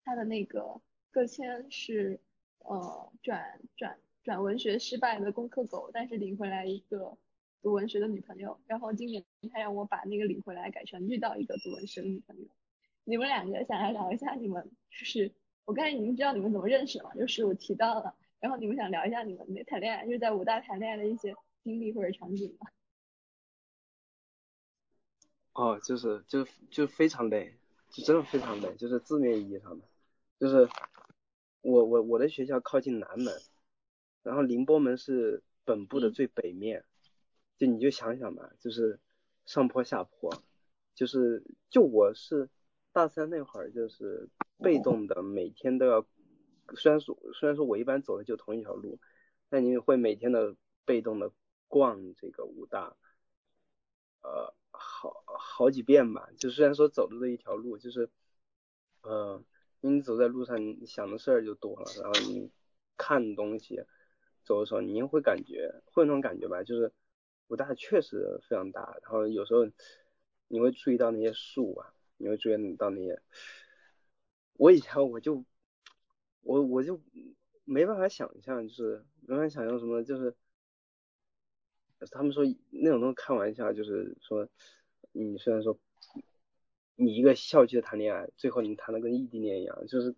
[0.05, 0.79] 他的那个
[1.09, 2.21] 个签是
[2.59, 7.17] 呃转转转文学失败的功课狗，但是领回来一个
[7.63, 8.59] 读文学的女朋友。
[8.67, 12.47] 然后今年他让我把那个领回来改成遇到一个读文学的女朋友。
[13.09, 15.31] 你们两个想要聊一下你们就是
[15.63, 18.13] 我刚才已经知道你们怎么认识了，就是我提到了。
[18.41, 22.67] 然后你们想聊一下你们那谈恋爱，就是在武大谈恋爱的一些经历或者场景吗？
[25.53, 27.57] 哦，就是就就非常累，
[27.89, 29.85] 就真的非常累，就是字面意义上的，
[30.37, 30.67] 就是
[31.61, 33.33] 我我我的学校靠近南门，
[34.21, 36.83] 然后宁波门是本部的最北面，
[37.57, 38.99] 就你就想想吧，就是
[39.45, 40.43] 上坡下坡，
[40.93, 42.49] 就是就我是
[42.97, 46.03] 大三那会儿就是被动的每天都要。
[46.75, 48.99] 虽然说虽然说我一般走的就同一条路，
[49.49, 51.31] 但你会每天的被动的
[51.67, 52.97] 逛这个武大，
[54.23, 56.27] 呃，好好几遍吧。
[56.39, 58.09] 就虽然说走的这一条路，就是，
[59.03, 59.43] 呃，
[59.79, 62.49] 你走在路上，你想的事儿就多了，然后你
[62.97, 63.79] 看东西，
[64.43, 66.91] 走的时候你会感觉会有那种感觉吧，就是
[67.49, 69.67] 武大确实非常大，然后有时候
[70.47, 73.21] 你会注意到那些树啊，你会注意到那些，
[74.53, 75.45] 我以前我就
[76.41, 76.99] 我我就
[77.63, 80.35] 没办法想象，就是没办法想象什么，就是
[82.11, 84.47] 他们说那种东西开玩笑，就是说
[85.11, 85.77] 你虽然说
[86.95, 90.15] 你一个校区的谈恋爱，最后你谈的跟异地恋一样，就是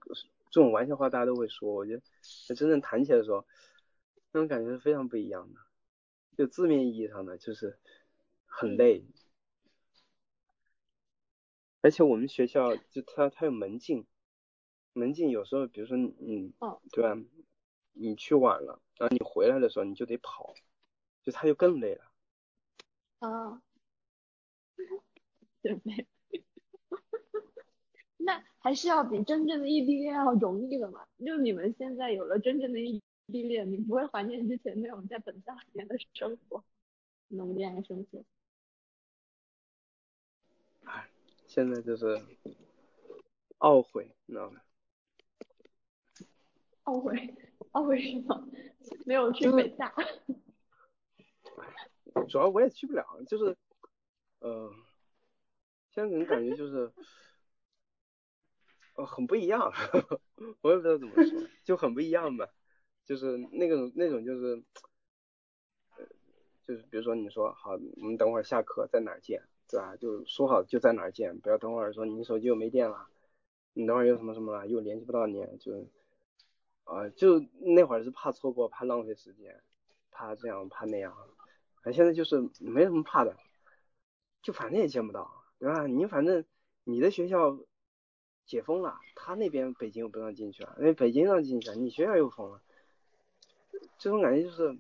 [0.49, 2.01] 这种玩笑话大家都会说，我觉得
[2.55, 3.45] 真正谈起来的时候，
[4.31, 5.59] 那种感觉是非常不一样的。
[6.37, 7.77] 就字面意义上的，就是
[8.45, 9.03] 很累，
[11.81, 14.05] 而且我们学校就它它有门禁，
[14.93, 16.53] 门禁有时候比如说你，
[16.91, 17.17] 对吧？
[17.93, 20.53] 你去晚了，然后你回来的时候你就得跑，
[21.23, 22.11] 就他就更累了。
[23.19, 23.61] 啊，
[25.61, 26.07] 对对，
[28.17, 31.05] 那还是要比真正的异地恋要容易的嘛？
[31.25, 33.01] 就你们现在有了真正的异。
[33.31, 36.63] 地恋，你不会怀念之前那种在本校里面的生活，
[37.27, 38.25] 那种恋爱生活。
[40.85, 41.07] 唉，
[41.59, 42.05] 现在就是
[43.57, 44.61] 懊悔，你知道吗？
[46.85, 47.35] 懊悔，
[47.73, 48.47] 懊悔什么？
[49.05, 49.93] 没有去北大。
[52.29, 53.57] 主要我也去不了，就是，
[54.39, 54.73] 呃，
[55.91, 56.93] 现在给人感觉就是，
[58.93, 59.69] 呃，很不一样，
[60.63, 62.47] 我也不知道怎么说，就很不一样吧。
[63.03, 64.63] 就是那个那种就是，
[65.97, 66.07] 呃，
[66.63, 69.95] 就是比如说你说好，我们等会儿下课在哪儿见，对吧？
[69.97, 73.07] 就说好就在哪儿见，不要等会儿说你手机又没电了，
[73.73, 75.85] 你等会儿又什么什么了，又联系不到你，就，
[76.85, 79.61] 啊，就那会儿是怕错过，怕浪费时间，
[80.09, 81.15] 怕这样怕那样，
[81.83, 83.37] 啊，现在就是没什么怕的，
[84.41, 85.85] 就反正也见不到，对吧？
[85.85, 86.43] 你反正
[86.83, 87.59] 你的学校
[88.47, 92.61] 解封了，他那边北京又不让进去了，那北京让进去了，你学校又封了。
[93.99, 94.77] 这种感觉就是，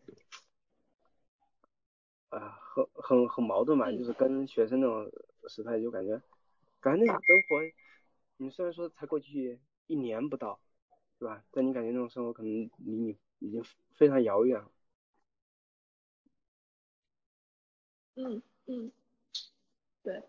[2.29, 2.59] 啊，
[2.93, 5.11] 很很很矛盾吧，就是跟学生那种
[5.47, 6.21] 时态就感觉，
[6.79, 7.61] 感觉那种生活，
[8.37, 10.59] 你虽然说才过去一年不到，
[11.17, 11.43] 对吧？
[11.51, 13.63] 但你感觉那种生活可能离你已经
[13.95, 14.71] 非常遥远了。
[18.15, 18.91] 嗯嗯，
[20.03, 20.21] 对，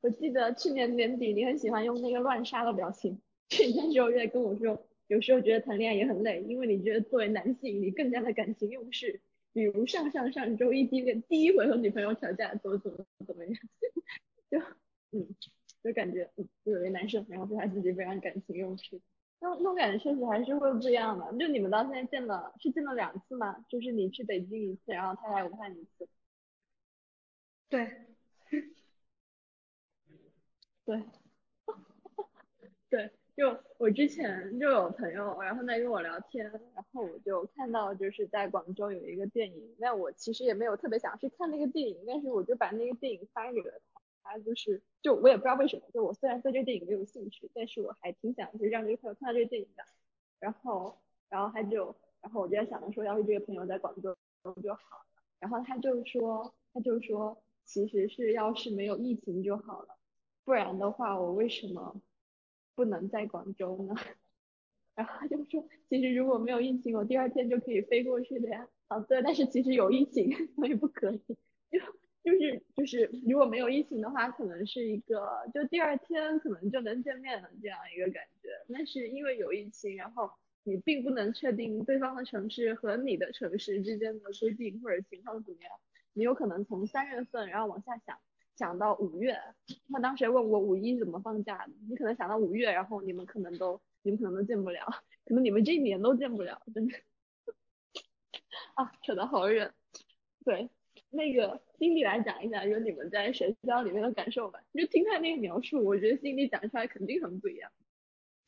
[0.00, 4.86] 我记得去年年底你很喜欢用那个乱杀的表情，去年时候在跟我说。
[5.08, 9.20] 有时候觉得谈恋爱也很累，因为你觉得作为男性，你更加的感情用事。
[9.52, 13.54] 比如上上上周一第一个，第一回和女朋友吵架，怎么怎么怎么样，
[14.50, 14.58] 就
[15.10, 15.28] 嗯，
[15.82, 19.00] 就感觉嗯，作为男生，然后对他自己非常感情用事，
[19.40, 21.26] 那那种感觉确实还是会不一样的。
[21.38, 23.64] 就你们到现在见了，是见了两次吗？
[23.68, 26.08] 就是你去北京一次，然后他来武汉一次。
[27.68, 27.90] 对，
[30.84, 31.02] 对，
[32.90, 33.10] 对。
[33.34, 49.82] 就我之前就有朋友，然后在跟我聊天，然后我就看到就是在广州有一个电影，那我其实也没有特别想去看那个电影，但是我就把那个电影发给了他，他就是就我也不知道为什么，就我虽然对这个电影没有兴趣，但是我还挺想就让这个朋友看到这个电影的，
[50.38, 50.98] 然后
[51.30, 54.14] 然后他就然后我就在想着说，要是这个朋友在广州
[54.62, 59.96] 就好了，然后他就说他就说其实是要是没有疫情就好了，
[60.44, 61.96] 不然的话我为什么？
[62.74, 63.94] 不能在广州呢，
[64.94, 68.68] 然后就说，其实如果没有疫情，我第二天就可以飞过去的呀。
[68.88, 71.18] 啊，对，但是其实有疫情，所以不可以。
[71.70, 71.78] 就
[72.22, 78.48] 就是就是，如果没有疫情的话，可能是一个就第二天可能就能见面了这样一个感觉。
[78.72, 80.30] 但是因为有疫情，然后
[80.62, 85.72] 你并不能确定对方的城市和你的城市之间的规定或者情况怎么样。
[86.12, 88.18] 你有可能从三月份然后往下想。
[88.56, 89.36] 想到五月，
[89.90, 94.84] 他当时问我五一怎么放假，你可能想到五月，然后你们可能都你们可能都见不了，
[95.24, 96.94] 可能你们这一年都见不了，真的
[98.74, 99.72] 啊，扯得好远。
[100.44, 100.68] 对，
[101.10, 104.60] 那个心里来讲一下，就你们在学校里面的感受吧。
[104.74, 107.70] 就听他那个描述，我觉得心里讲出来肯定很不一样。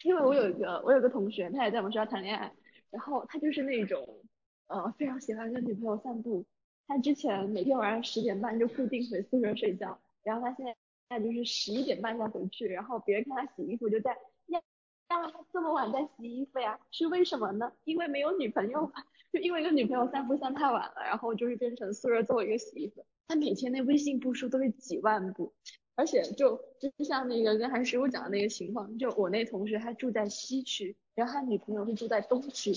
[0.03, 2.53] 因为我有一个我有个同学，他也在我们学校谈恋爱，
[2.91, 4.23] 然后他就是那种
[4.67, 6.45] 呃非常喜欢跟女朋友散步。
[6.87, 10.77] 他之前每天晚上十点半就固定回宿舍睡觉，然后他现在
[11.09, 14.11] 现在就是十一点半再回去，然后别人看他洗衣服就在
[14.49, 14.61] 呀
[15.09, 17.73] 呀这么晚在洗衣服呀，是为什么呢？
[17.85, 18.93] 因为没有女朋友，
[19.33, 23.05] 就因为跟女朋友散步散太晚了，然后就是变成宿舍最后一个洗衣服。
[23.27, 25.55] 他每天那微信步数都是几万步，
[25.97, 32.73] 而且就就像那个跟韩师傅讲的那个情况，就我那同学他住在西区，然后他女朋友是住在东区。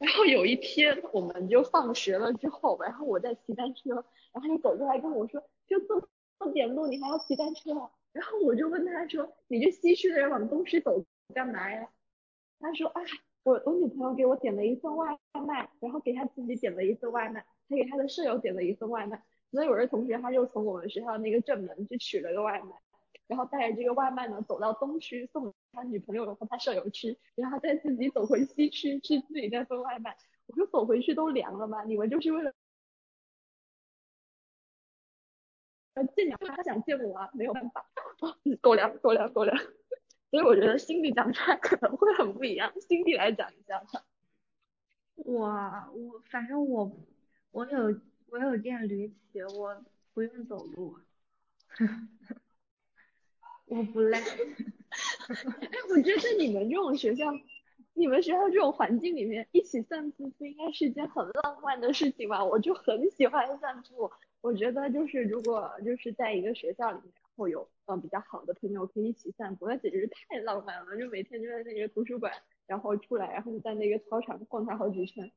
[0.00, 3.94] 然后有一天，我们就放学了之后，然后我在骑单车，
[4.32, 5.94] 然后他就走过来跟我说，就这
[6.38, 7.70] 么点路，你还要骑单车？
[8.12, 11.04] 然后我就问他说，你这西区的人往东区走
[11.34, 11.86] 干嘛呀？
[12.60, 13.02] 他说啊，
[13.42, 22.70] 我我女朋友给我点了一份外卖，然后给他自己点了一份外卖，还给他的舍友点了一份外卖，所以有的同学他就从我们学校那个正门去取了个外卖，
[23.30, 30.16] 然后带着这个外卖呢走到东区送他女朋友和他舍友吃，然后再自己走回西区吃自己那份外卖。
[30.46, 31.84] 我说走回去都凉了吗？
[31.84, 32.52] 你们就是为了
[35.94, 37.86] 要见你，他想见我啊，没有办法，
[38.60, 39.56] 狗粮，狗粮，狗粮。
[40.32, 43.80] 所以我觉得心里讲出来可能会很不一样，心里来讲一下。
[45.14, 46.90] 我我反正我
[47.52, 49.84] 我有我有电驴骑，我
[50.14, 50.98] 不用走路，
[53.70, 54.18] 我不累。
[54.20, 57.32] 哎，我觉得在你们这种学校，
[57.94, 62.44] 你们学校这种环境里面，一起散步不应该是一件很浪漫的事情吗？
[62.44, 64.10] 我就很喜欢散步，
[64.40, 72.32] 我觉得就是如果就是在一个学校里面，然后有嗯比较好的朋友可以一起散步，那简直是太浪漫了，就每天就在那个图书馆。
[72.66, 75.32] 然后出来，然后在那个操场逛它好几圈。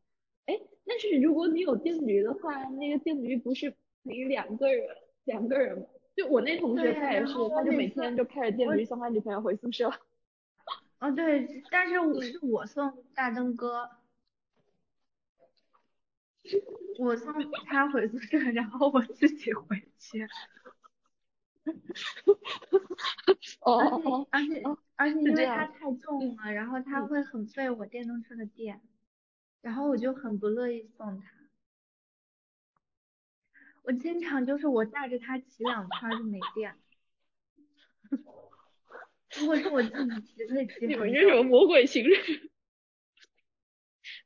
[0.45, 0.55] 哎，
[0.85, 3.71] 但是如果你有电驴的话，那个电驴不是
[4.03, 4.87] 可以两个人
[5.23, 5.85] 两个人吗？
[6.15, 9.91] 就我那同学他也是，他就每天就开着电驴送他女朋友回宿舍。
[10.99, 13.89] 哦，对，但是我是我送大灯哥，
[16.99, 17.33] 我送
[17.65, 20.27] 他回宿舍，然后我自己回去。
[23.61, 28.81] 哦，而且而且而且因为他太重了，然后他会很费我电动车的电，
[29.61, 31.42] 然后我就很不乐意送他。
[33.83, 36.75] 我经常就是我带着它骑两圈就没电。
[39.35, 40.85] 如果是我自己骑可以骑。
[40.85, 42.49] 你们这什么魔鬼情人？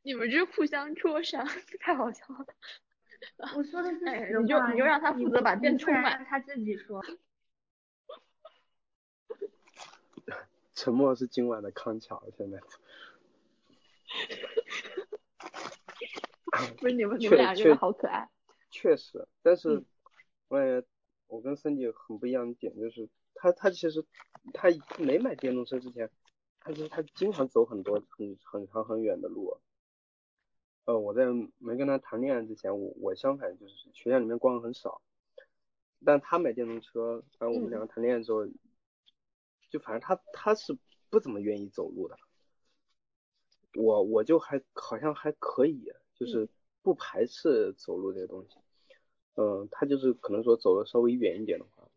[0.03, 1.47] 你们这互相戳伤，
[1.79, 2.45] 太好笑了。
[3.55, 7.03] 我说的是实话，你就你就让他负责把电充满，他自己说。
[10.75, 12.59] 沉默是今晚的康桥，现在。
[16.77, 18.29] 不是你们，你们俩真的好可爱。
[18.79, 19.83] 确实，但是
[20.47, 20.87] 我感觉
[21.27, 24.05] 我跟森姐很不一样的点就是，他他其实
[24.53, 26.09] 他没买电动车之前，
[26.59, 29.57] 他其实他经常走很多很很长很远的路。
[30.85, 31.25] 呃，我在
[31.57, 35.01] 没跟他谈恋爱之前，我我相反就是学校里面逛的很少，
[36.05, 38.47] 但他买电动车，然后我们两个谈恋爱之后。
[39.69, 40.77] 就反正他他是
[41.09, 42.17] 不怎么愿意走路的，
[43.75, 46.47] 我我就还好像还可以，就是
[46.81, 48.57] 不排斥走路这个东西。
[49.37, 51.87] 嗯，他就是可能说走的稍微远一点的话，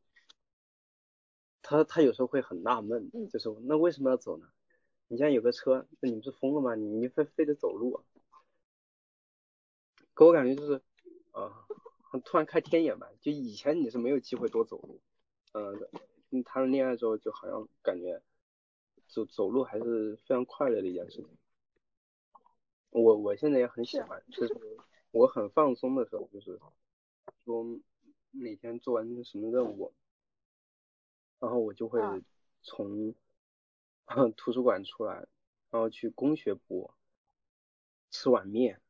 [1.63, 4.47] 他他有时候会很纳闷，就是那为什么要走呢？
[5.09, 6.75] 你现在有个车，那你不是疯了吗？
[6.75, 8.05] 你你非非得走路？
[10.15, 10.81] 给我感觉就是
[11.33, 11.67] 啊，
[12.25, 15.01] 突然开天眼吧，就以前你是没有机会多走路，
[15.53, 15.89] 嗯。
[16.33, 18.23] 嗯，谈了恋爱之后，就好像感觉
[19.09, 21.27] 走走路还是非常快乐的一件事情。
[22.91, 24.57] 我我现在也很喜欢，就是
[25.11, 26.57] 我很放松的时候，就是
[27.45, 27.79] 说
[28.31, 29.93] 哪天做完什么任务，
[31.39, 32.01] 然后我就会
[32.63, 33.15] 从
[34.37, 35.27] 图书馆出来，
[35.71, 36.93] 然后去工学部
[38.11, 38.81] 吃碗面，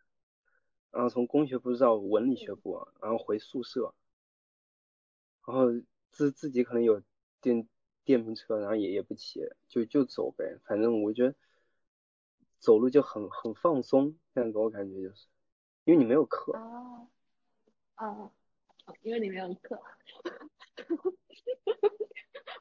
[0.90, 3.94] 然后从工学部到文理学部，然后回宿舍，
[5.46, 5.66] 然后
[6.10, 7.02] 自自己可能有。
[7.42, 7.66] 电
[8.04, 10.60] 电瓶车，然后也也不骑，就就走呗。
[10.66, 11.34] 反正我觉得
[12.58, 15.26] 走路就很很放松，这样给我感觉就是，
[15.84, 16.52] 因为你没有课。
[16.52, 17.08] 哦，
[18.00, 18.32] 哦，
[19.02, 19.80] 因为你没有课。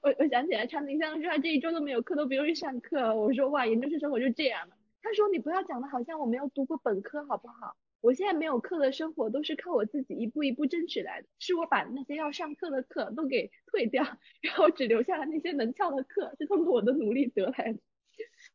[0.01, 3.15] 我 我想起来，长宁香说他这一周都没有课，都不用去上课。
[3.15, 4.75] 我说哇，研究生生活就这样了。
[5.01, 7.77] 他说你不要讲的好像我没有读过本科，好不好？
[8.01, 14.03] 我现在没有课的生活都是靠我自己一步一步争取来的，是我把那些要上课的课都给退掉，
[14.41, 17.79] 然后只留下了那些能翘的课，是通过我的努力得来的。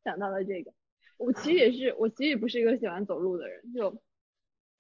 [0.02, 0.72] 想到了这个，
[1.18, 4.02] 我其实也是，我其实也不是一个喜欢走路的人，就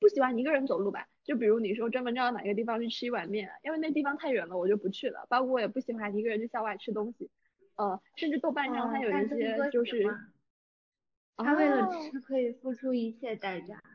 [0.00, 1.08] 不喜欢一个人走路吧。
[1.24, 5.26] 就比如你说专门找到哪个地方去吃一碗面，因为那地方太远了，我就不去了。
[5.28, 7.30] 包括我也不喜欢一个人去校外吃东西，
[7.76, 10.04] 呃，甚至豆瓣上它有一些就是，
[11.36, 13.82] 他为了吃可以付出一切代价。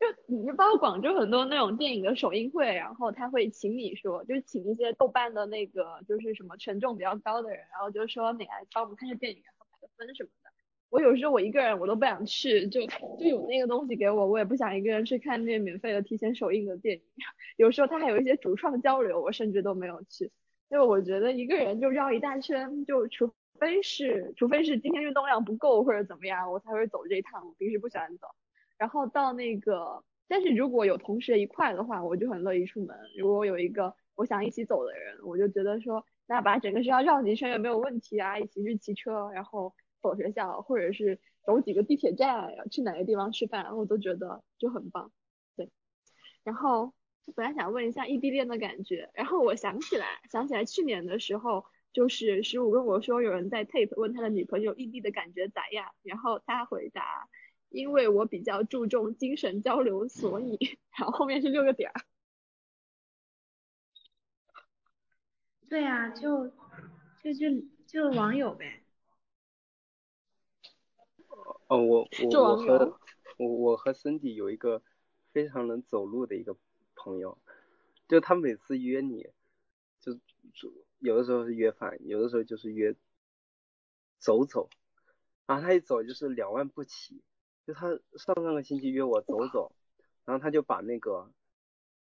[0.00, 10.49] 就你就包括广州很多那种电影的首映会，然后他会请你说，就是请一些豆瓣的那个就是什么权重比较高的人，然后就说你来帮我们看下电影，然后打个分什么的。
[10.90, 12.80] 我有时候我一个人我都不想去，就
[13.18, 17.02] 就有那个东西给我，我也不想一个人去看那免费的提前首映的电影。
[17.56, 20.30] 有时候他还有一些主创交流，我甚至都没有去，
[20.68, 27.46] 因为我觉得一个人就绕一大圈，就除非是除非是今天运动量不够或者怎么样，我才会走这一趟。
[27.46, 28.26] 我平时不喜欢走。
[28.76, 32.96] 然后到那个，但是如果有同学一块的话，我就很乐意出门。
[33.16, 39.72] 如果有一个我想一起走的人，我就觉得说，那把整个学校绕几圈也没有问题啊，一起去骑车，然后
[40.02, 45.12] 走学校，或者是走几个地铁站，去哪个地方吃饭，我都觉得就很棒。
[45.56, 45.70] 对，
[46.44, 46.94] 然后
[47.34, 57.28] 本来想问一下异地恋的感觉，然后我想起来，想起来去年的时候，就是十五跟我说有人在 Tape 问他的女朋友异地的感觉咋样，然后他回答，
[57.68, 60.58] 因为我比较注重精神交流，所以，
[60.98, 61.94] 然后后面是六个点儿。
[65.68, 66.48] 对呀，就
[67.22, 67.46] 就就
[67.86, 68.79] 就网友呗。
[71.70, 72.98] 哦，我我我和
[73.36, 74.82] 我我和 Cindy 有一个
[75.32, 76.56] 非常能走路的一个
[76.96, 77.38] 朋友，
[78.08, 79.28] 就他每次约你，
[80.00, 80.14] 就
[80.52, 82.96] 就有的时候是约饭，有的时候就是约
[84.18, 84.68] 走走，
[85.46, 87.22] 然后他一走就是两万步起，
[87.64, 87.88] 就他
[88.18, 89.70] 上上个星期约我走走，
[90.24, 91.30] 然后他就把那个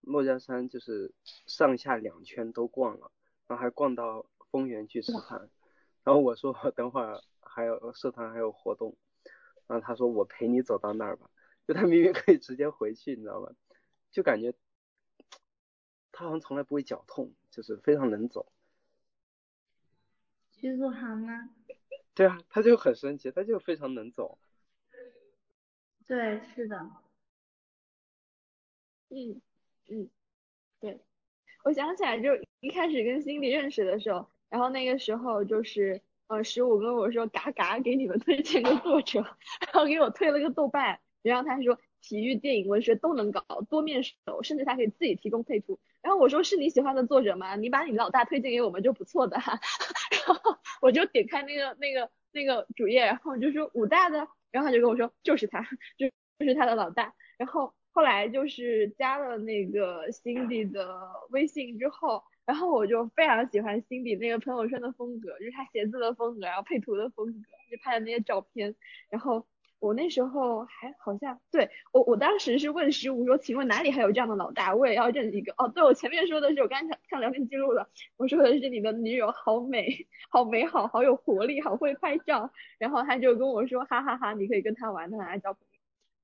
[0.05, 1.13] 珞珈山就是
[1.45, 3.11] 上下两圈都逛了，
[3.47, 5.49] 然后还逛到丰源去吃饭，
[6.05, 8.95] 然后我说等会儿还有社团还有活动。
[9.67, 11.29] 然后他说我陪你走到那儿吧，
[11.67, 13.51] 就他明明可以直接回去，你知道吗？
[14.11, 14.53] 就感觉
[16.11, 18.51] 他好像从来不会脚痛，就是非常能走。
[20.51, 21.49] 徐祖航吗？
[22.15, 24.39] 对啊，他就很神奇，他就非常能走。
[26.07, 26.89] 对，是的。
[29.09, 29.41] 嗯
[29.89, 30.09] 嗯，
[30.79, 30.99] 对，
[31.63, 32.29] 我想起来就
[32.61, 36.01] 一开始跟辛迪认识的时候，然后那个时候就是。
[36.27, 39.21] 呃，十五跟我说，嘎嘎给你们推荐个作者，
[39.61, 45.79] 然后给我推了个豆瓣，然后他说体育、电影、文学都能搞，多面手，甚至他可以自己提供配图。
[46.01, 47.55] 然后我说是你喜欢的作者吗？
[47.55, 49.37] 你把你老大推荐给我们就不错的。
[50.27, 55.61] 然后我就点开那个那个那个主页，然后就说武大的，然后他就跟我说就是他，
[55.97, 56.09] 就
[56.39, 57.13] 就是他的老大。
[57.37, 60.99] 然后后来就是加了那个 Cindy 的
[61.29, 62.21] 微信之后。
[62.47, 68.73] 然后我就非常喜欢辛迪那个朋友圈的风格，就是他写字的风格，然后配图的风格，就拍的那些照片。
[69.09, 69.45] 然后
[69.79, 74.73] 我那时候还好像对我，我当时是问十五说，请问哪里还有这样的老大？
[74.73, 75.53] 我也要认一个。
[75.57, 82.49] 哦，对我前面说的是我刚才看聊天记录了，我说的是你的女友好美， 好美好，好有活力，好会拍照。
[82.79, 85.66] 然后他就跟我说，哈哈哈，你可以跟他玩，他来交朋友。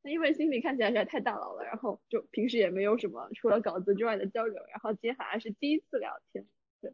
[0.03, 6.45] 那因为心里看起来实在太大佬了，然后就平时也没有什么除了稿子之外的交流，然后今天好像是第一次聊天，
[6.81, 6.93] 对，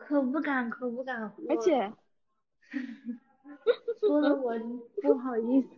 [0.00, 1.92] 可不敢，可不敢，而且
[4.00, 4.58] 说的 我
[5.00, 5.68] 不好意思，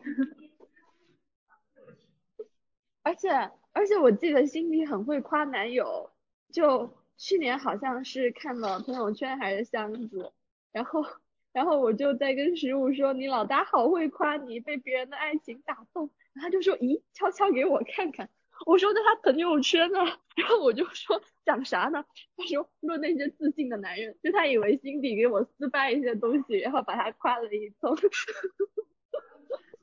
[3.02, 3.30] 而且
[3.72, 6.10] 而且我记得心里很会夸男友，
[6.50, 10.32] 就去年好像是看了朋友圈还是箱子，
[10.72, 11.04] 然后。
[11.52, 16.10] 然后我就在跟十五说，你老大好会夸你，被别人的爱情打动。
[16.32, 18.28] 然后他就说，咦，悄悄给我看看。
[18.66, 19.98] 我说在他朋友圈呢。
[20.36, 22.04] 然后我就说讲啥呢？
[22.36, 27.90] 他说论那些自信的男人，就他以为心底给我私发一些东西，然后把他夸了一通。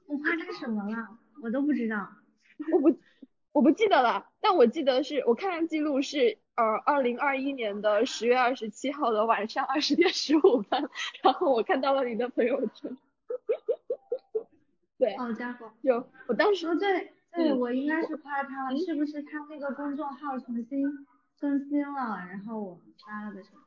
[0.06, 1.18] 我夸他什么了？
[1.44, 2.10] 我都不知道。
[2.74, 3.00] 我不。
[3.54, 10.90] 我不记得了，但我记得是我看记录是呃二零二一年的十月二十七号的晚上二十点十五分，
[11.24, 12.98] 然后我看到了你的朋友圈。
[14.98, 20.84] 对，好家伙，有我当时对对，我应该是夸他了，是不是他那个公众号重新
[21.40, 23.62] 更新了，然后我发了的是吗？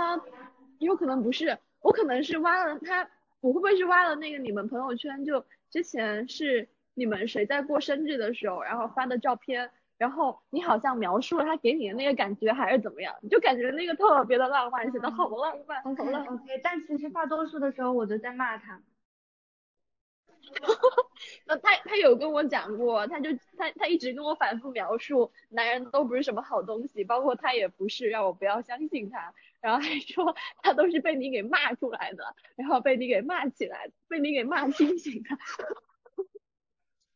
[0.00, 0.20] 啊，
[0.78, 3.10] 有可能不是，我可能是挖了他，
[3.40, 5.24] 我会不会是挖了那个你们朋友圈？
[5.24, 6.68] 就之前是。
[6.96, 16.26] 你们谁在过生日的时候，然后发的照片，然后你好像描述了他给你的那个感觉还是怎么样，你就感觉那个特别的浪漫，写的好浪漫，好浪。
[16.26, 18.82] OK，但其实大多数的时候我都在骂他。
[21.46, 35.30] 那他他有跟我讲过，他就他他一直跟我反复描述，男人都不是什么好东西，包括他也不是，让我不要相信他，然后还说他都是被你给骂出来的，然后被你给骂起来，被你给骂清醒的。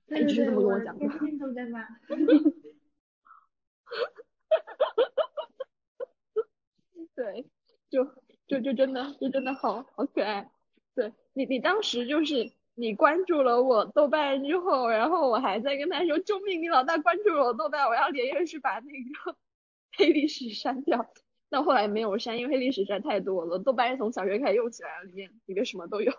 [0.09, 1.87] 对对对，我天天都在骂。
[7.15, 7.45] 对，
[7.91, 8.05] 就
[8.47, 10.51] 就就真的就真的好好可爱。
[10.95, 19.37] 对你你当时就是你关注了我豆瓣之后，然后我还在跟他说救命，你老大关注了我豆瓣，我要连夜去把那个
[19.97, 21.13] 黑历史删掉。
[21.51, 23.59] 但后来没有删，因为黑历史实在太多了。
[23.59, 26.13] 豆瓣是从小学开始用起来，里面里面什么都有。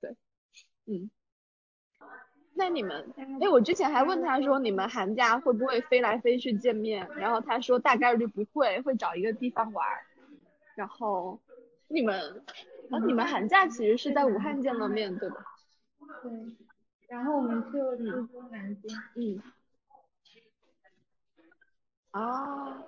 [0.00, 0.16] 对，
[0.86, 1.10] 嗯。
[2.56, 7.08] 那你们，哎，我之前还问他说，你们寒假会不会飞来飞去见面？
[7.16, 9.86] 然后他说大概率不会，会找一个地方玩。
[10.76, 11.40] 然后
[11.88, 12.44] 你们，
[12.90, 15.36] 啊，你们寒假其实是在武汉见了面，对吧？
[16.22, 16.32] 对。
[17.08, 18.96] 然后我们去了苏州、南京。
[19.16, 19.42] 嗯。
[22.12, 22.84] 啊。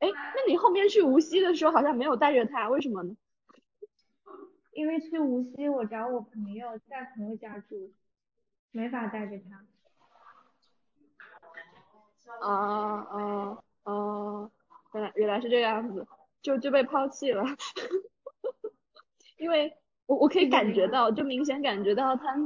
[0.00, 3.16] 哎，那你后面去无锡的时候好像没有带着他，为什么呢？
[4.72, 7.92] 因为去无锡，我找我朋友在朋友家住。
[8.72, 9.64] 没法带着他。
[12.40, 12.54] 啊
[13.10, 14.50] 啊啊！
[14.94, 16.06] 原来原来是这个样子，
[16.42, 17.42] 就就被抛弃了，
[19.38, 19.74] 因为
[20.06, 22.36] 我我可以感觉到，就明显感觉到他，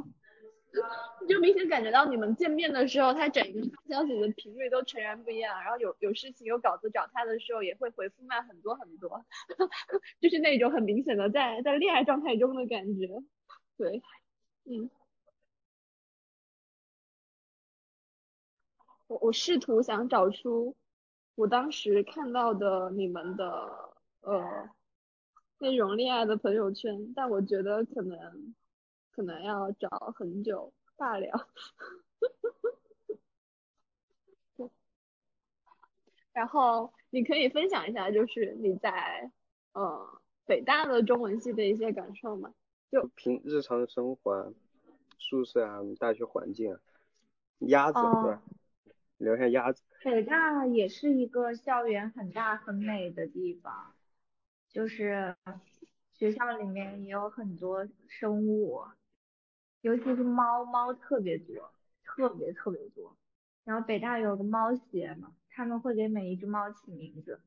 [1.28, 9.24] 就明显感觉到你们见面的时候，他整个发消息的频率都全然不一样，然后有有事情有稿子找他的时候，也会回复慢很多很多，
[10.22, 13.08] 就是那种很明显的在在恋爱状态中的感觉，
[13.76, 14.00] 对，
[14.64, 14.88] 嗯。
[19.12, 20.74] 我我试图想找出
[21.34, 23.44] 我当时看到的你们的
[24.22, 24.70] 呃
[25.59, 28.55] 那种恋爱的朋友圈，但我觉得可能
[29.10, 31.48] 可能要找很久罢了。
[36.32, 39.30] 然后你可以分享一下，就是你在
[39.74, 40.09] 呃
[40.47, 42.55] 北大的中文系的一些感受吗？
[42.90, 44.48] 就平日常生活啊，
[45.18, 46.80] 宿舍啊，大学环境啊，
[47.59, 48.43] 鸭子是吧？
[49.22, 49.82] 聊一下鸭子。
[50.04, 53.94] 北大也是一个校园很大很美的地方，
[54.68, 55.36] 就是
[56.12, 58.82] 学校里面也有很多生物，
[59.80, 61.70] 尤其是猫，猫特别多，
[62.04, 63.16] 特别特别多。
[63.64, 67.40] 然后北大有个猫协嘛，他们会给每一只猫起名字，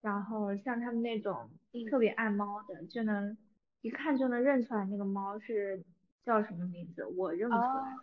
[0.00, 1.50] 然后像他们那种
[1.90, 3.36] 特别爱猫的，就能
[3.82, 5.84] 一看就能认出来那个猫是
[6.24, 7.96] 叫什么名字，我认不出来。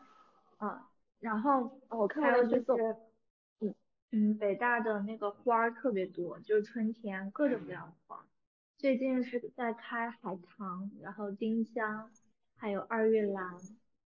[0.60, 0.80] 嗯。
[1.20, 2.96] 然后我看还有就是，
[3.60, 3.76] 嗯
[4.12, 8.26] 嗯，北大的那个花儿特别多，就是春天各种各样的花。
[8.78, 12.10] 最近是在开海棠，然后丁香，
[12.56, 13.54] 还有二月兰，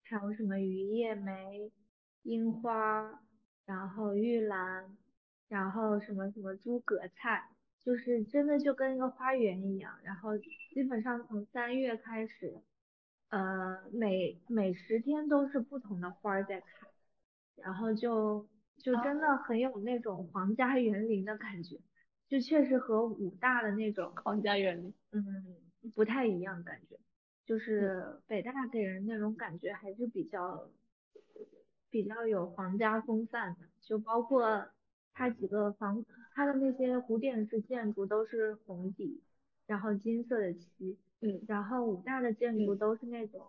[0.02, 1.70] 还有什么榆叶梅、
[2.24, 3.22] 樱花，
[3.64, 4.96] 然后玉兰，
[5.48, 7.48] 然后什么什么诸葛菜，
[7.80, 9.96] 就是真的就跟一个花园一样。
[10.02, 12.60] 然后基本上从三月开始，
[13.28, 16.88] 呃，每每十天都是不同的花在开。
[17.56, 21.78] 然后就就真的很有那种皇家园林的感觉，
[22.28, 25.56] 就确实和武大的那种皇家园林，嗯，
[25.94, 26.98] 不太一样感觉。
[27.44, 30.68] 就是北大给人那种感觉还是比较
[31.90, 34.66] 比较有皇家风范的，就包括
[35.12, 36.04] 它几个房，
[36.34, 39.22] 它的那些古典式建筑都是红底，
[39.66, 43.46] 然后金色的漆，嗯，然后武大的建筑都是那种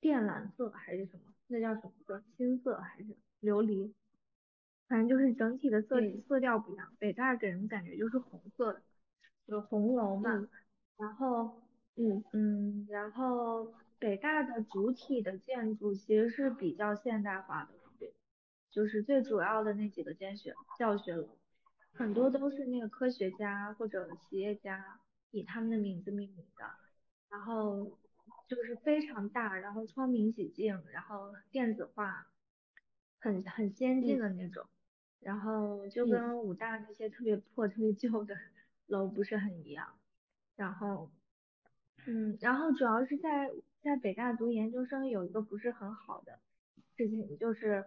[0.00, 1.32] 靛蓝色还是什么。
[1.52, 2.22] 那叫什么色？
[2.36, 3.06] 青色还是
[3.42, 3.92] 琉璃？
[4.86, 6.92] 反正就是整体的色色调不一样。
[7.00, 8.82] 北大给人感觉就是红色的，
[9.46, 10.48] 有红楼嘛。
[10.96, 11.60] 然后，
[11.96, 18.14] 嗯嗯，然后北大的主体的建筑其实是比较现代化的，对
[18.70, 21.36] 就是最主要的那几个建学教学楼，
[21.94, 25.00] 很多都是那个科学家或者企业家
[25.32, 26.64] 以他们的名字命名的。
[27.28, 27.98] 然后。
[28.50, 32.26] 就是非常大，然后窗明几净，然后电子化，
[33.20, 34.66] 很很先进的那种，
[35.20, 38.36] 然后就跟武大那些特别破、特别旧的
[38.88, 39.94] 楼不是很一样。
[40.56, 41.12] 然后，
[42.08, 43.52] 嗯，然后主要是在
[43.82, 46.40] 在北大读研究生有一个不是很好的
[46.96, 47.84] 事情，就是，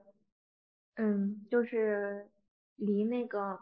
[0.95, 2.29] 嗯，就是
[2.77, 3.59] 离那个，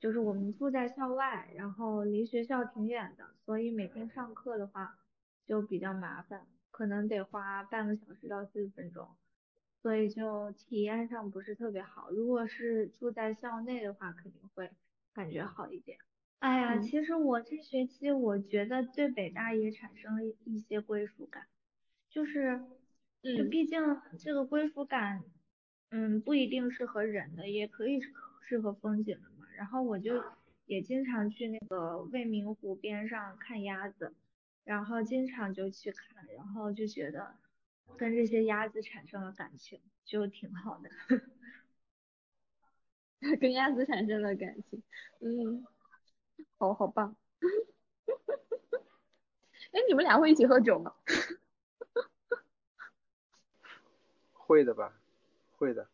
[0.00, 4.98] 就是我们住在校外，然后离学校挺远的，所以每天上课的话。
[5.46, 9.08] 就比较麻烦，可能得花半个小时到四十分钟，
[9.82, 12.10] 所以就体验上不是特别好。
[12.10, 14.70] 如果是住在校内的话，肯定会
[15.12, 15.98] 感觉好一点。
[16.38, 21.46] 哎呀，其实我这学期我觉得对北大也产生了一些归属感，
[22.10, 22.62] 就是，
[23.22, 23.80] 就毕竟
[24.18, 25.22] 这个归属感，
[25.90, 28.00] 嗯，不一定是和人的，也可以
[28.42, 29.46] 是和风景的嘛。
[29.56, 30.22] 然后我就
[30.66, 34.14] 也经常去那个未名湖边上看鸭子。
[34.64, 37.36] 然后经常就去看，然后就觉得
[37.96, 40.90] 跟这些鸭子产生了感情，就挺好的。
[43.40, 44.82] 跟鸭子产生了感情，
[45.20, 45.64] 嗯，
[46.58, 47.16] 好好棒。
[49.72, 50.94] 哎，你们俩会一起喝酒吗？
[54.32, 54.94] 会的吧，
[55.56, 55.88] 会的。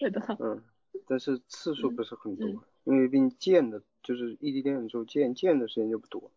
[0.00, 0.36] 会的。
[0.40, 0.64] 嗯，
[1.06, 2.48] 但是次数不是很多，
[2.84, 6.30] 因为毕竟见的，就是异地恋的时候见见的时间就不多。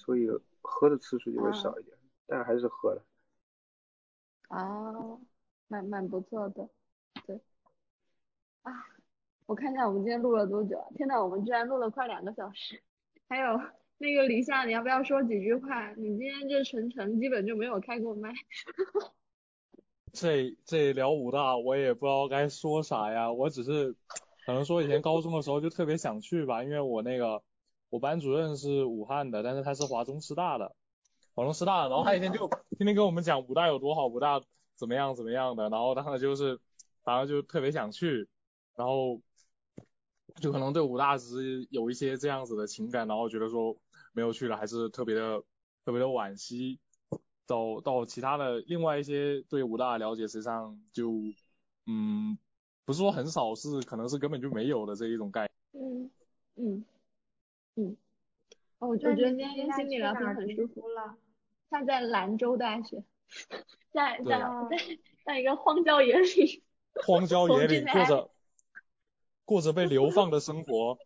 [0.00, 0.26] 所以
[0.62, 1.94] 喝的次数就会少一点，
[2.26, 3.04] 但还是喝了。
[4.48, 5.20] 哦，
[5.68, 6.68] 蛮蛮不错的，
[7.26, 7.38] 对。
[8.62, 8.72] 啊，
[9.46, 10.88] 我看一下我们今天录了多久啊？
[10.96, 12.82] 天呐，我们居然录了快两个小时。
[13.28, 13.60] 还有
[13.98, 15.92] 那个李夏，你要不要说几句话？
[15.92, 18.32] 你今天这全程基本就没有开过麦。
[20.12, 23.30] 这这聊武大，我也不知道该说啥呀。
[23.30, 23.92] 我只是
[24.46, 27.42] 可能说以前高中的时候就特别想去吧，因为我那个。
[27.90, 30.74] 我班主任是武汉的，但是他是华中师大的，
[31.34, 32.48] 华中师大，然后他一天就
[32.78, 34.40] 天天跟我们讲武大有多好，武大
[34.76, 36.58] 怎么样怎么样的，然后当时就是
[37.02, 38.28] 反正就特别想去，
[38.76, 39.20] 然后
[40.36, 43.76] 就可能对武大只有一些这样子的情感，然后觉得说
[44.12, 45.42] 没有去了还是特别的
[45.84, 46.78] 特别的惋惜。
[47.46, 51.12] 到到其他的另外一些对武大的了解，实际上就
[51.84, 52.38] 嗯
[52.84, 55.84] 不是说很少，是可能是根本就没有的这一种概念。
[55.84, 56.10] 嗯
[56.54, 56.84] 嗯
[57.76, 57.96] 嗯。
[58.78, 61.16] 哦，我觉得今天跟心理聊天很舒服了。
[61.70, 63.04] 他在兰州大学，
[63.92, 66.62] 在在在在一个荒郊野岭。
[67.06, 68.30] 荒郊野岭过着
[69.44, 70.98] 过着被流放的生活。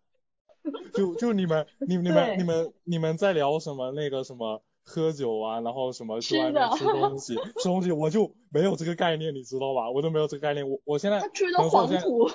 [0.94, 4.62] 就就你们你你们你们你们在聊什么那个什么？
[4.86, 9.90] 喝酒啊，然后什么去外面吃东西，吃东西我就没有这个概念，你知道吧？
[9.90, 10.68] 我都没有这个概念。
[10.68, 12.28] 我我现在他吹的黄土，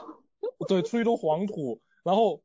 [0.67, 1.79] 对，吹的黄土。
[2.03, 2.41] 然后，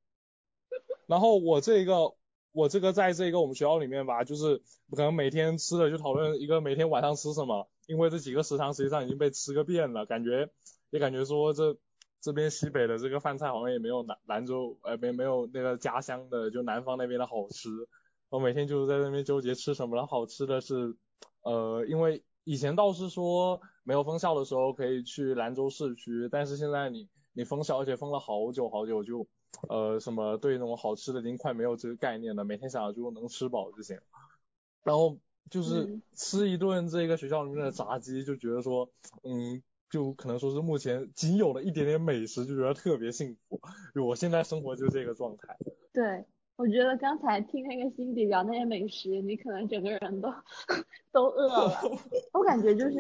[1.07, 2.15] 然后我这个
[2.53, 4.59] 我这个在这个我们学校里面吧，就是
[4.91, 10.49] 可能每天吃的就讨论一个每天晚上吃什么，因为这几个食堂实际上已经被吃个遍了，感觉
[10.91, 11.77] 也感觉说这
[12.21, 17.69] 这边西北的这个饭菜好像也没有兰兰州呃没没有那个家乡的就南方那边的好吃。
[18.31, 20.07] 我每天就是在那边纠结吃什么了。
[20.07, 20.97] 好吃的是，
[21.43, 29.25] 呃，因为以前倒是说没有封校的时候可以去兰州市区，但是现在你你封校，而且封了好久好久，就
[29.69, 32.45] 呃什么对那种好吃的已经快没有这个概念了。
[32.45, 33.99] 每天想着就能吃饱就行。
[34.83, 35.19] 然后
[35.51, 38.91] 就是吃一顿这个学校里面的炸鸡，就觉得说，
[39.23, 43.61] 嗯，就可能说是目前仅有的一点点美食，就觉得特别幸福。
[43.95, 45.57] 就我现在生活就这个状态。
[45.93, 46.25] 对。
[46.57, 50.33] 我觉得刚才听那个辛迪聊那些美食，你可能整个人都
[51.11, 51.81] 都饿了。
[52.33, 52.95] 我感觉就是，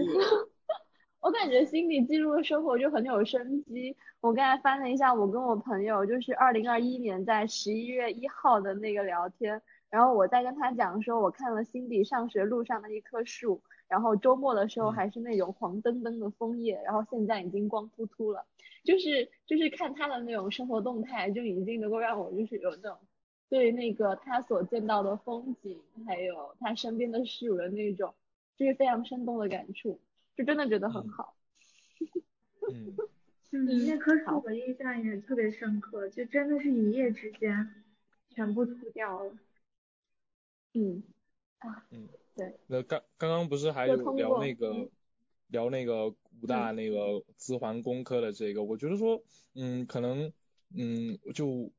[1.24, 3.96] 我感觉辛迪记录的生活就很有生机。
[4.20, 18.44] 我刚才翻了一下，我跟我朋友就是二零二一年在十一月一号的那个聊天，然后我在跟他讲说，我看了心底上学路上的一棵树，然后周末的时候还是那种黄澄澄的枫叶，然后现在已经光秃秃了。
[18.84, 22.98] 就是就是看他的那种生活动态，就已经能够让我就是有那种。
[23.48, 28.12] 对那个他所见到的风景，还有他身边的事物的那种，
[28.58, 29.98] 就是非常生动的感触，
[30.36, 31.36] 就真的觉得很好。
[32.70, 32.96] 嗯，
[33.52, 37.84] 嗯，那棵树我印象也特别深刻，就真的是一夜之间
[38.30, 39.36] 全部秃掉了。
[40.72, 41.02] 嗯，
[41.58, 42.58] 啊，嗯，对。
[42.66, 44.90] 那刚刚刚不是还有聊那个
[45.48, 49.22] 聊那个武大那个资环工科的这个，我觉得说，
[49.54, 50.32] 嗯，可能，
[50.76, 51.70] 嗯，就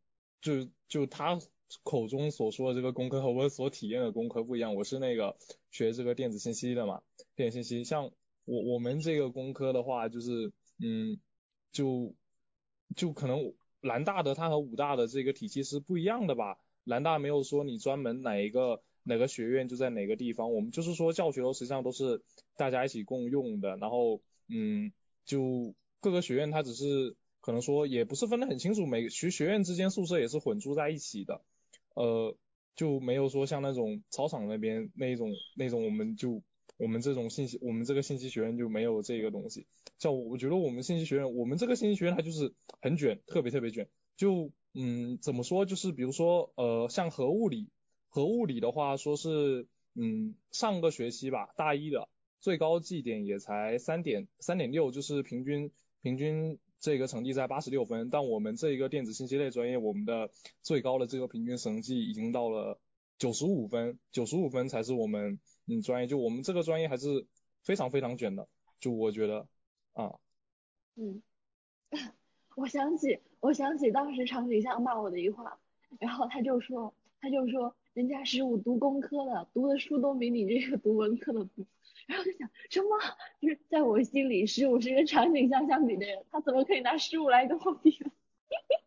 [0.42, 1.40] 就就他。
[1.84, 5.36] 口中所说的这个工科和我所体验的工科不一样，我是那个
[5.72, 7.02] 学这个电子信息的嘛，
[7.36, 8.12] 电子信息像
[8.46, 11.20] 我我们这个工科的话，就是嗯，
[11.72, 12.14] 就
[12.96, 22.22] 就可能南大的它和武大的这个体系是不一样的吧，南大没有说你专门哪一个哪个学院就在哪个地方，我们就是说教学楼实际上都是
[22.56, 24.92] 大家一起共用的，然后嗯，
[25.26, 31.42] 就各个学院它只是可能说也不是分得很清楚，每学学院之间宿舍也是混住在一起的。
[31.96, 32.36] 呃，
[32.76, 36.42] 就没有说像那种操场那边那种那种，我们就
[36.78, 39.68] 我们这种信息，我们这个信息学院就没有这个东西。
[40.00, 43.90] 像我，觉得我们信息学院，我们这个信息学院它就是很卷，特别特别卷。
[44.16, 45.66] 就嗯，怎么说？
[45.66, 47.70] 就是比如说呃，像核物理，
[48.10, 55.72] 核物理的话，说是嗯，上个学期吧，大一的最高绩点也才三点三点六，就是平均
[56.02, 56.60] 平均。
[56.78, 60.30] 这个成绩在八十六分，但我们这一个电子信息类专业，我们的
[60.62, 62.80] 最高的这个平均成绩已经到了
[63.18, 67.26] 九十五分，九十五分才是我们嗯专业，就我们这个专业还是
[67.64, 68.48] 非常非常卷的，
[68.80, 69.48] 就我觉得
[69.94, 70.16] 啊，
[70.96, 71.22] 嗯，
[72.56, 75.60] 我想起我想起当时长颈象骂我的一句话，
[76.00, 81.66] 然后他就说他就说人家十五读工科的，读的书都比你这个读文科的多。
[82.08, 82.90] 然后就想什么？
[83.42, 87.92] 就是在我心里，十五是跟长颈象相比的人，他怎么可以拿十五来跟我比？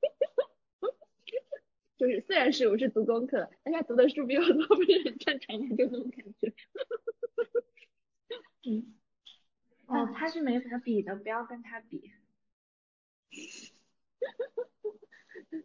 [1.98, 5.76] 就是虽然是我是读工科，但他读的书比我多， 不是很正常吗？
[5.76, 6.54] 就那种感觉。
[8.64, 8.94] 嗯。
[9.86, 12.12] 哦，他是没法比的，不要跟他比。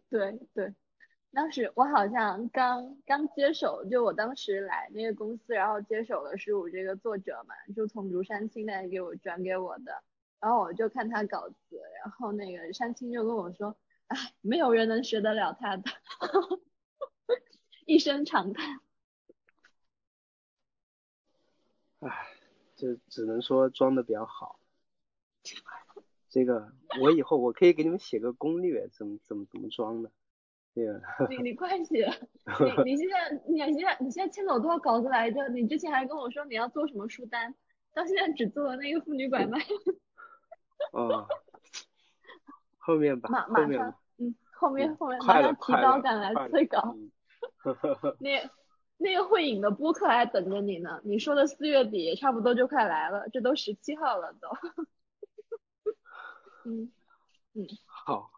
[0.10, 0.74] 对对。
[1.32, 10.04] 当时我好像刚刚接手，就我当时来那个公司，然后接手的是我这个作者嘛，就从庐山青那里给我转给我的，
[10.40, 13.76] 然后我就看他稿子，然后那个山青就跟我说，
[14.14, 15.84] 哎，没有人能学得了他的，
[17.86, 18.80] 一声长叹。
[22.00, 22.28] 哎，
[22.76, 24.60] 就只能说装的比较好。
[26.30, 26.72] 这个
[27.02, 30.12] 我以后我可以给你们写个攻略，怎么怎么怎么装的。
[31.30, 32.08] 你你快写，
[32.86, 35.48] 你你现在你现在你现在签了多少稿子来着？
[35.50, 37.56] 你之前还跟我说你要做什么书单，
[37.94, 39.60] 到现在只做了那个妇女拐卖。
[40.92, 41.28] 哦，
[42.78, 43.96] 后面吧，马马上，嗯，
[44.64, 46.96] 后面后面马上提高赶来催稿。
[48.20, 48.50] 那
[48.98, 54.48] 那个会影的播客还等着你呢，你说的四月底差不多就快来了，这都十七号了都。
[56.66, 56.90] 嗯
[57.56, 58.32] 嗯，好，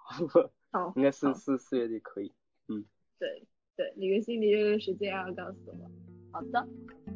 [0.71, 2.33] 好， 应该是四四月底可以，
[2.69, 2.83] 嗯，
[3.19, 5.91] 对对，你个心里这个时间要告诉我。
[6.31, 6.67] 好的，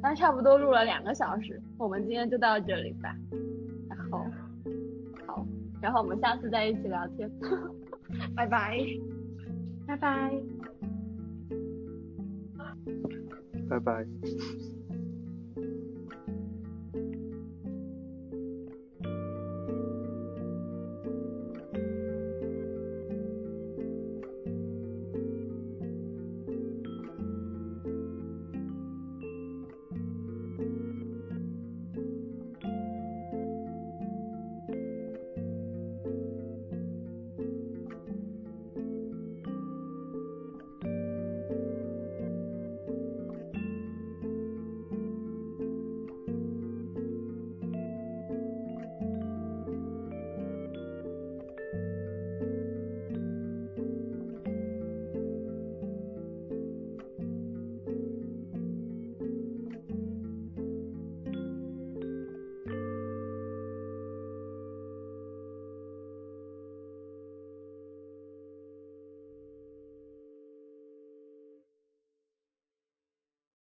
[0.03, 3.15] 那差不多录了两个小时，我们今天就到这里吧。
[3.90, 4.23] 然后，
[5.26, 5.45] 好，
[5.81, 7.27] 然后我们下次再一起聊天。
[8.36, 8.77] 拜拜，
[9.88, 10.31] 拜拜，
[13.69, 14.06] 拜拜。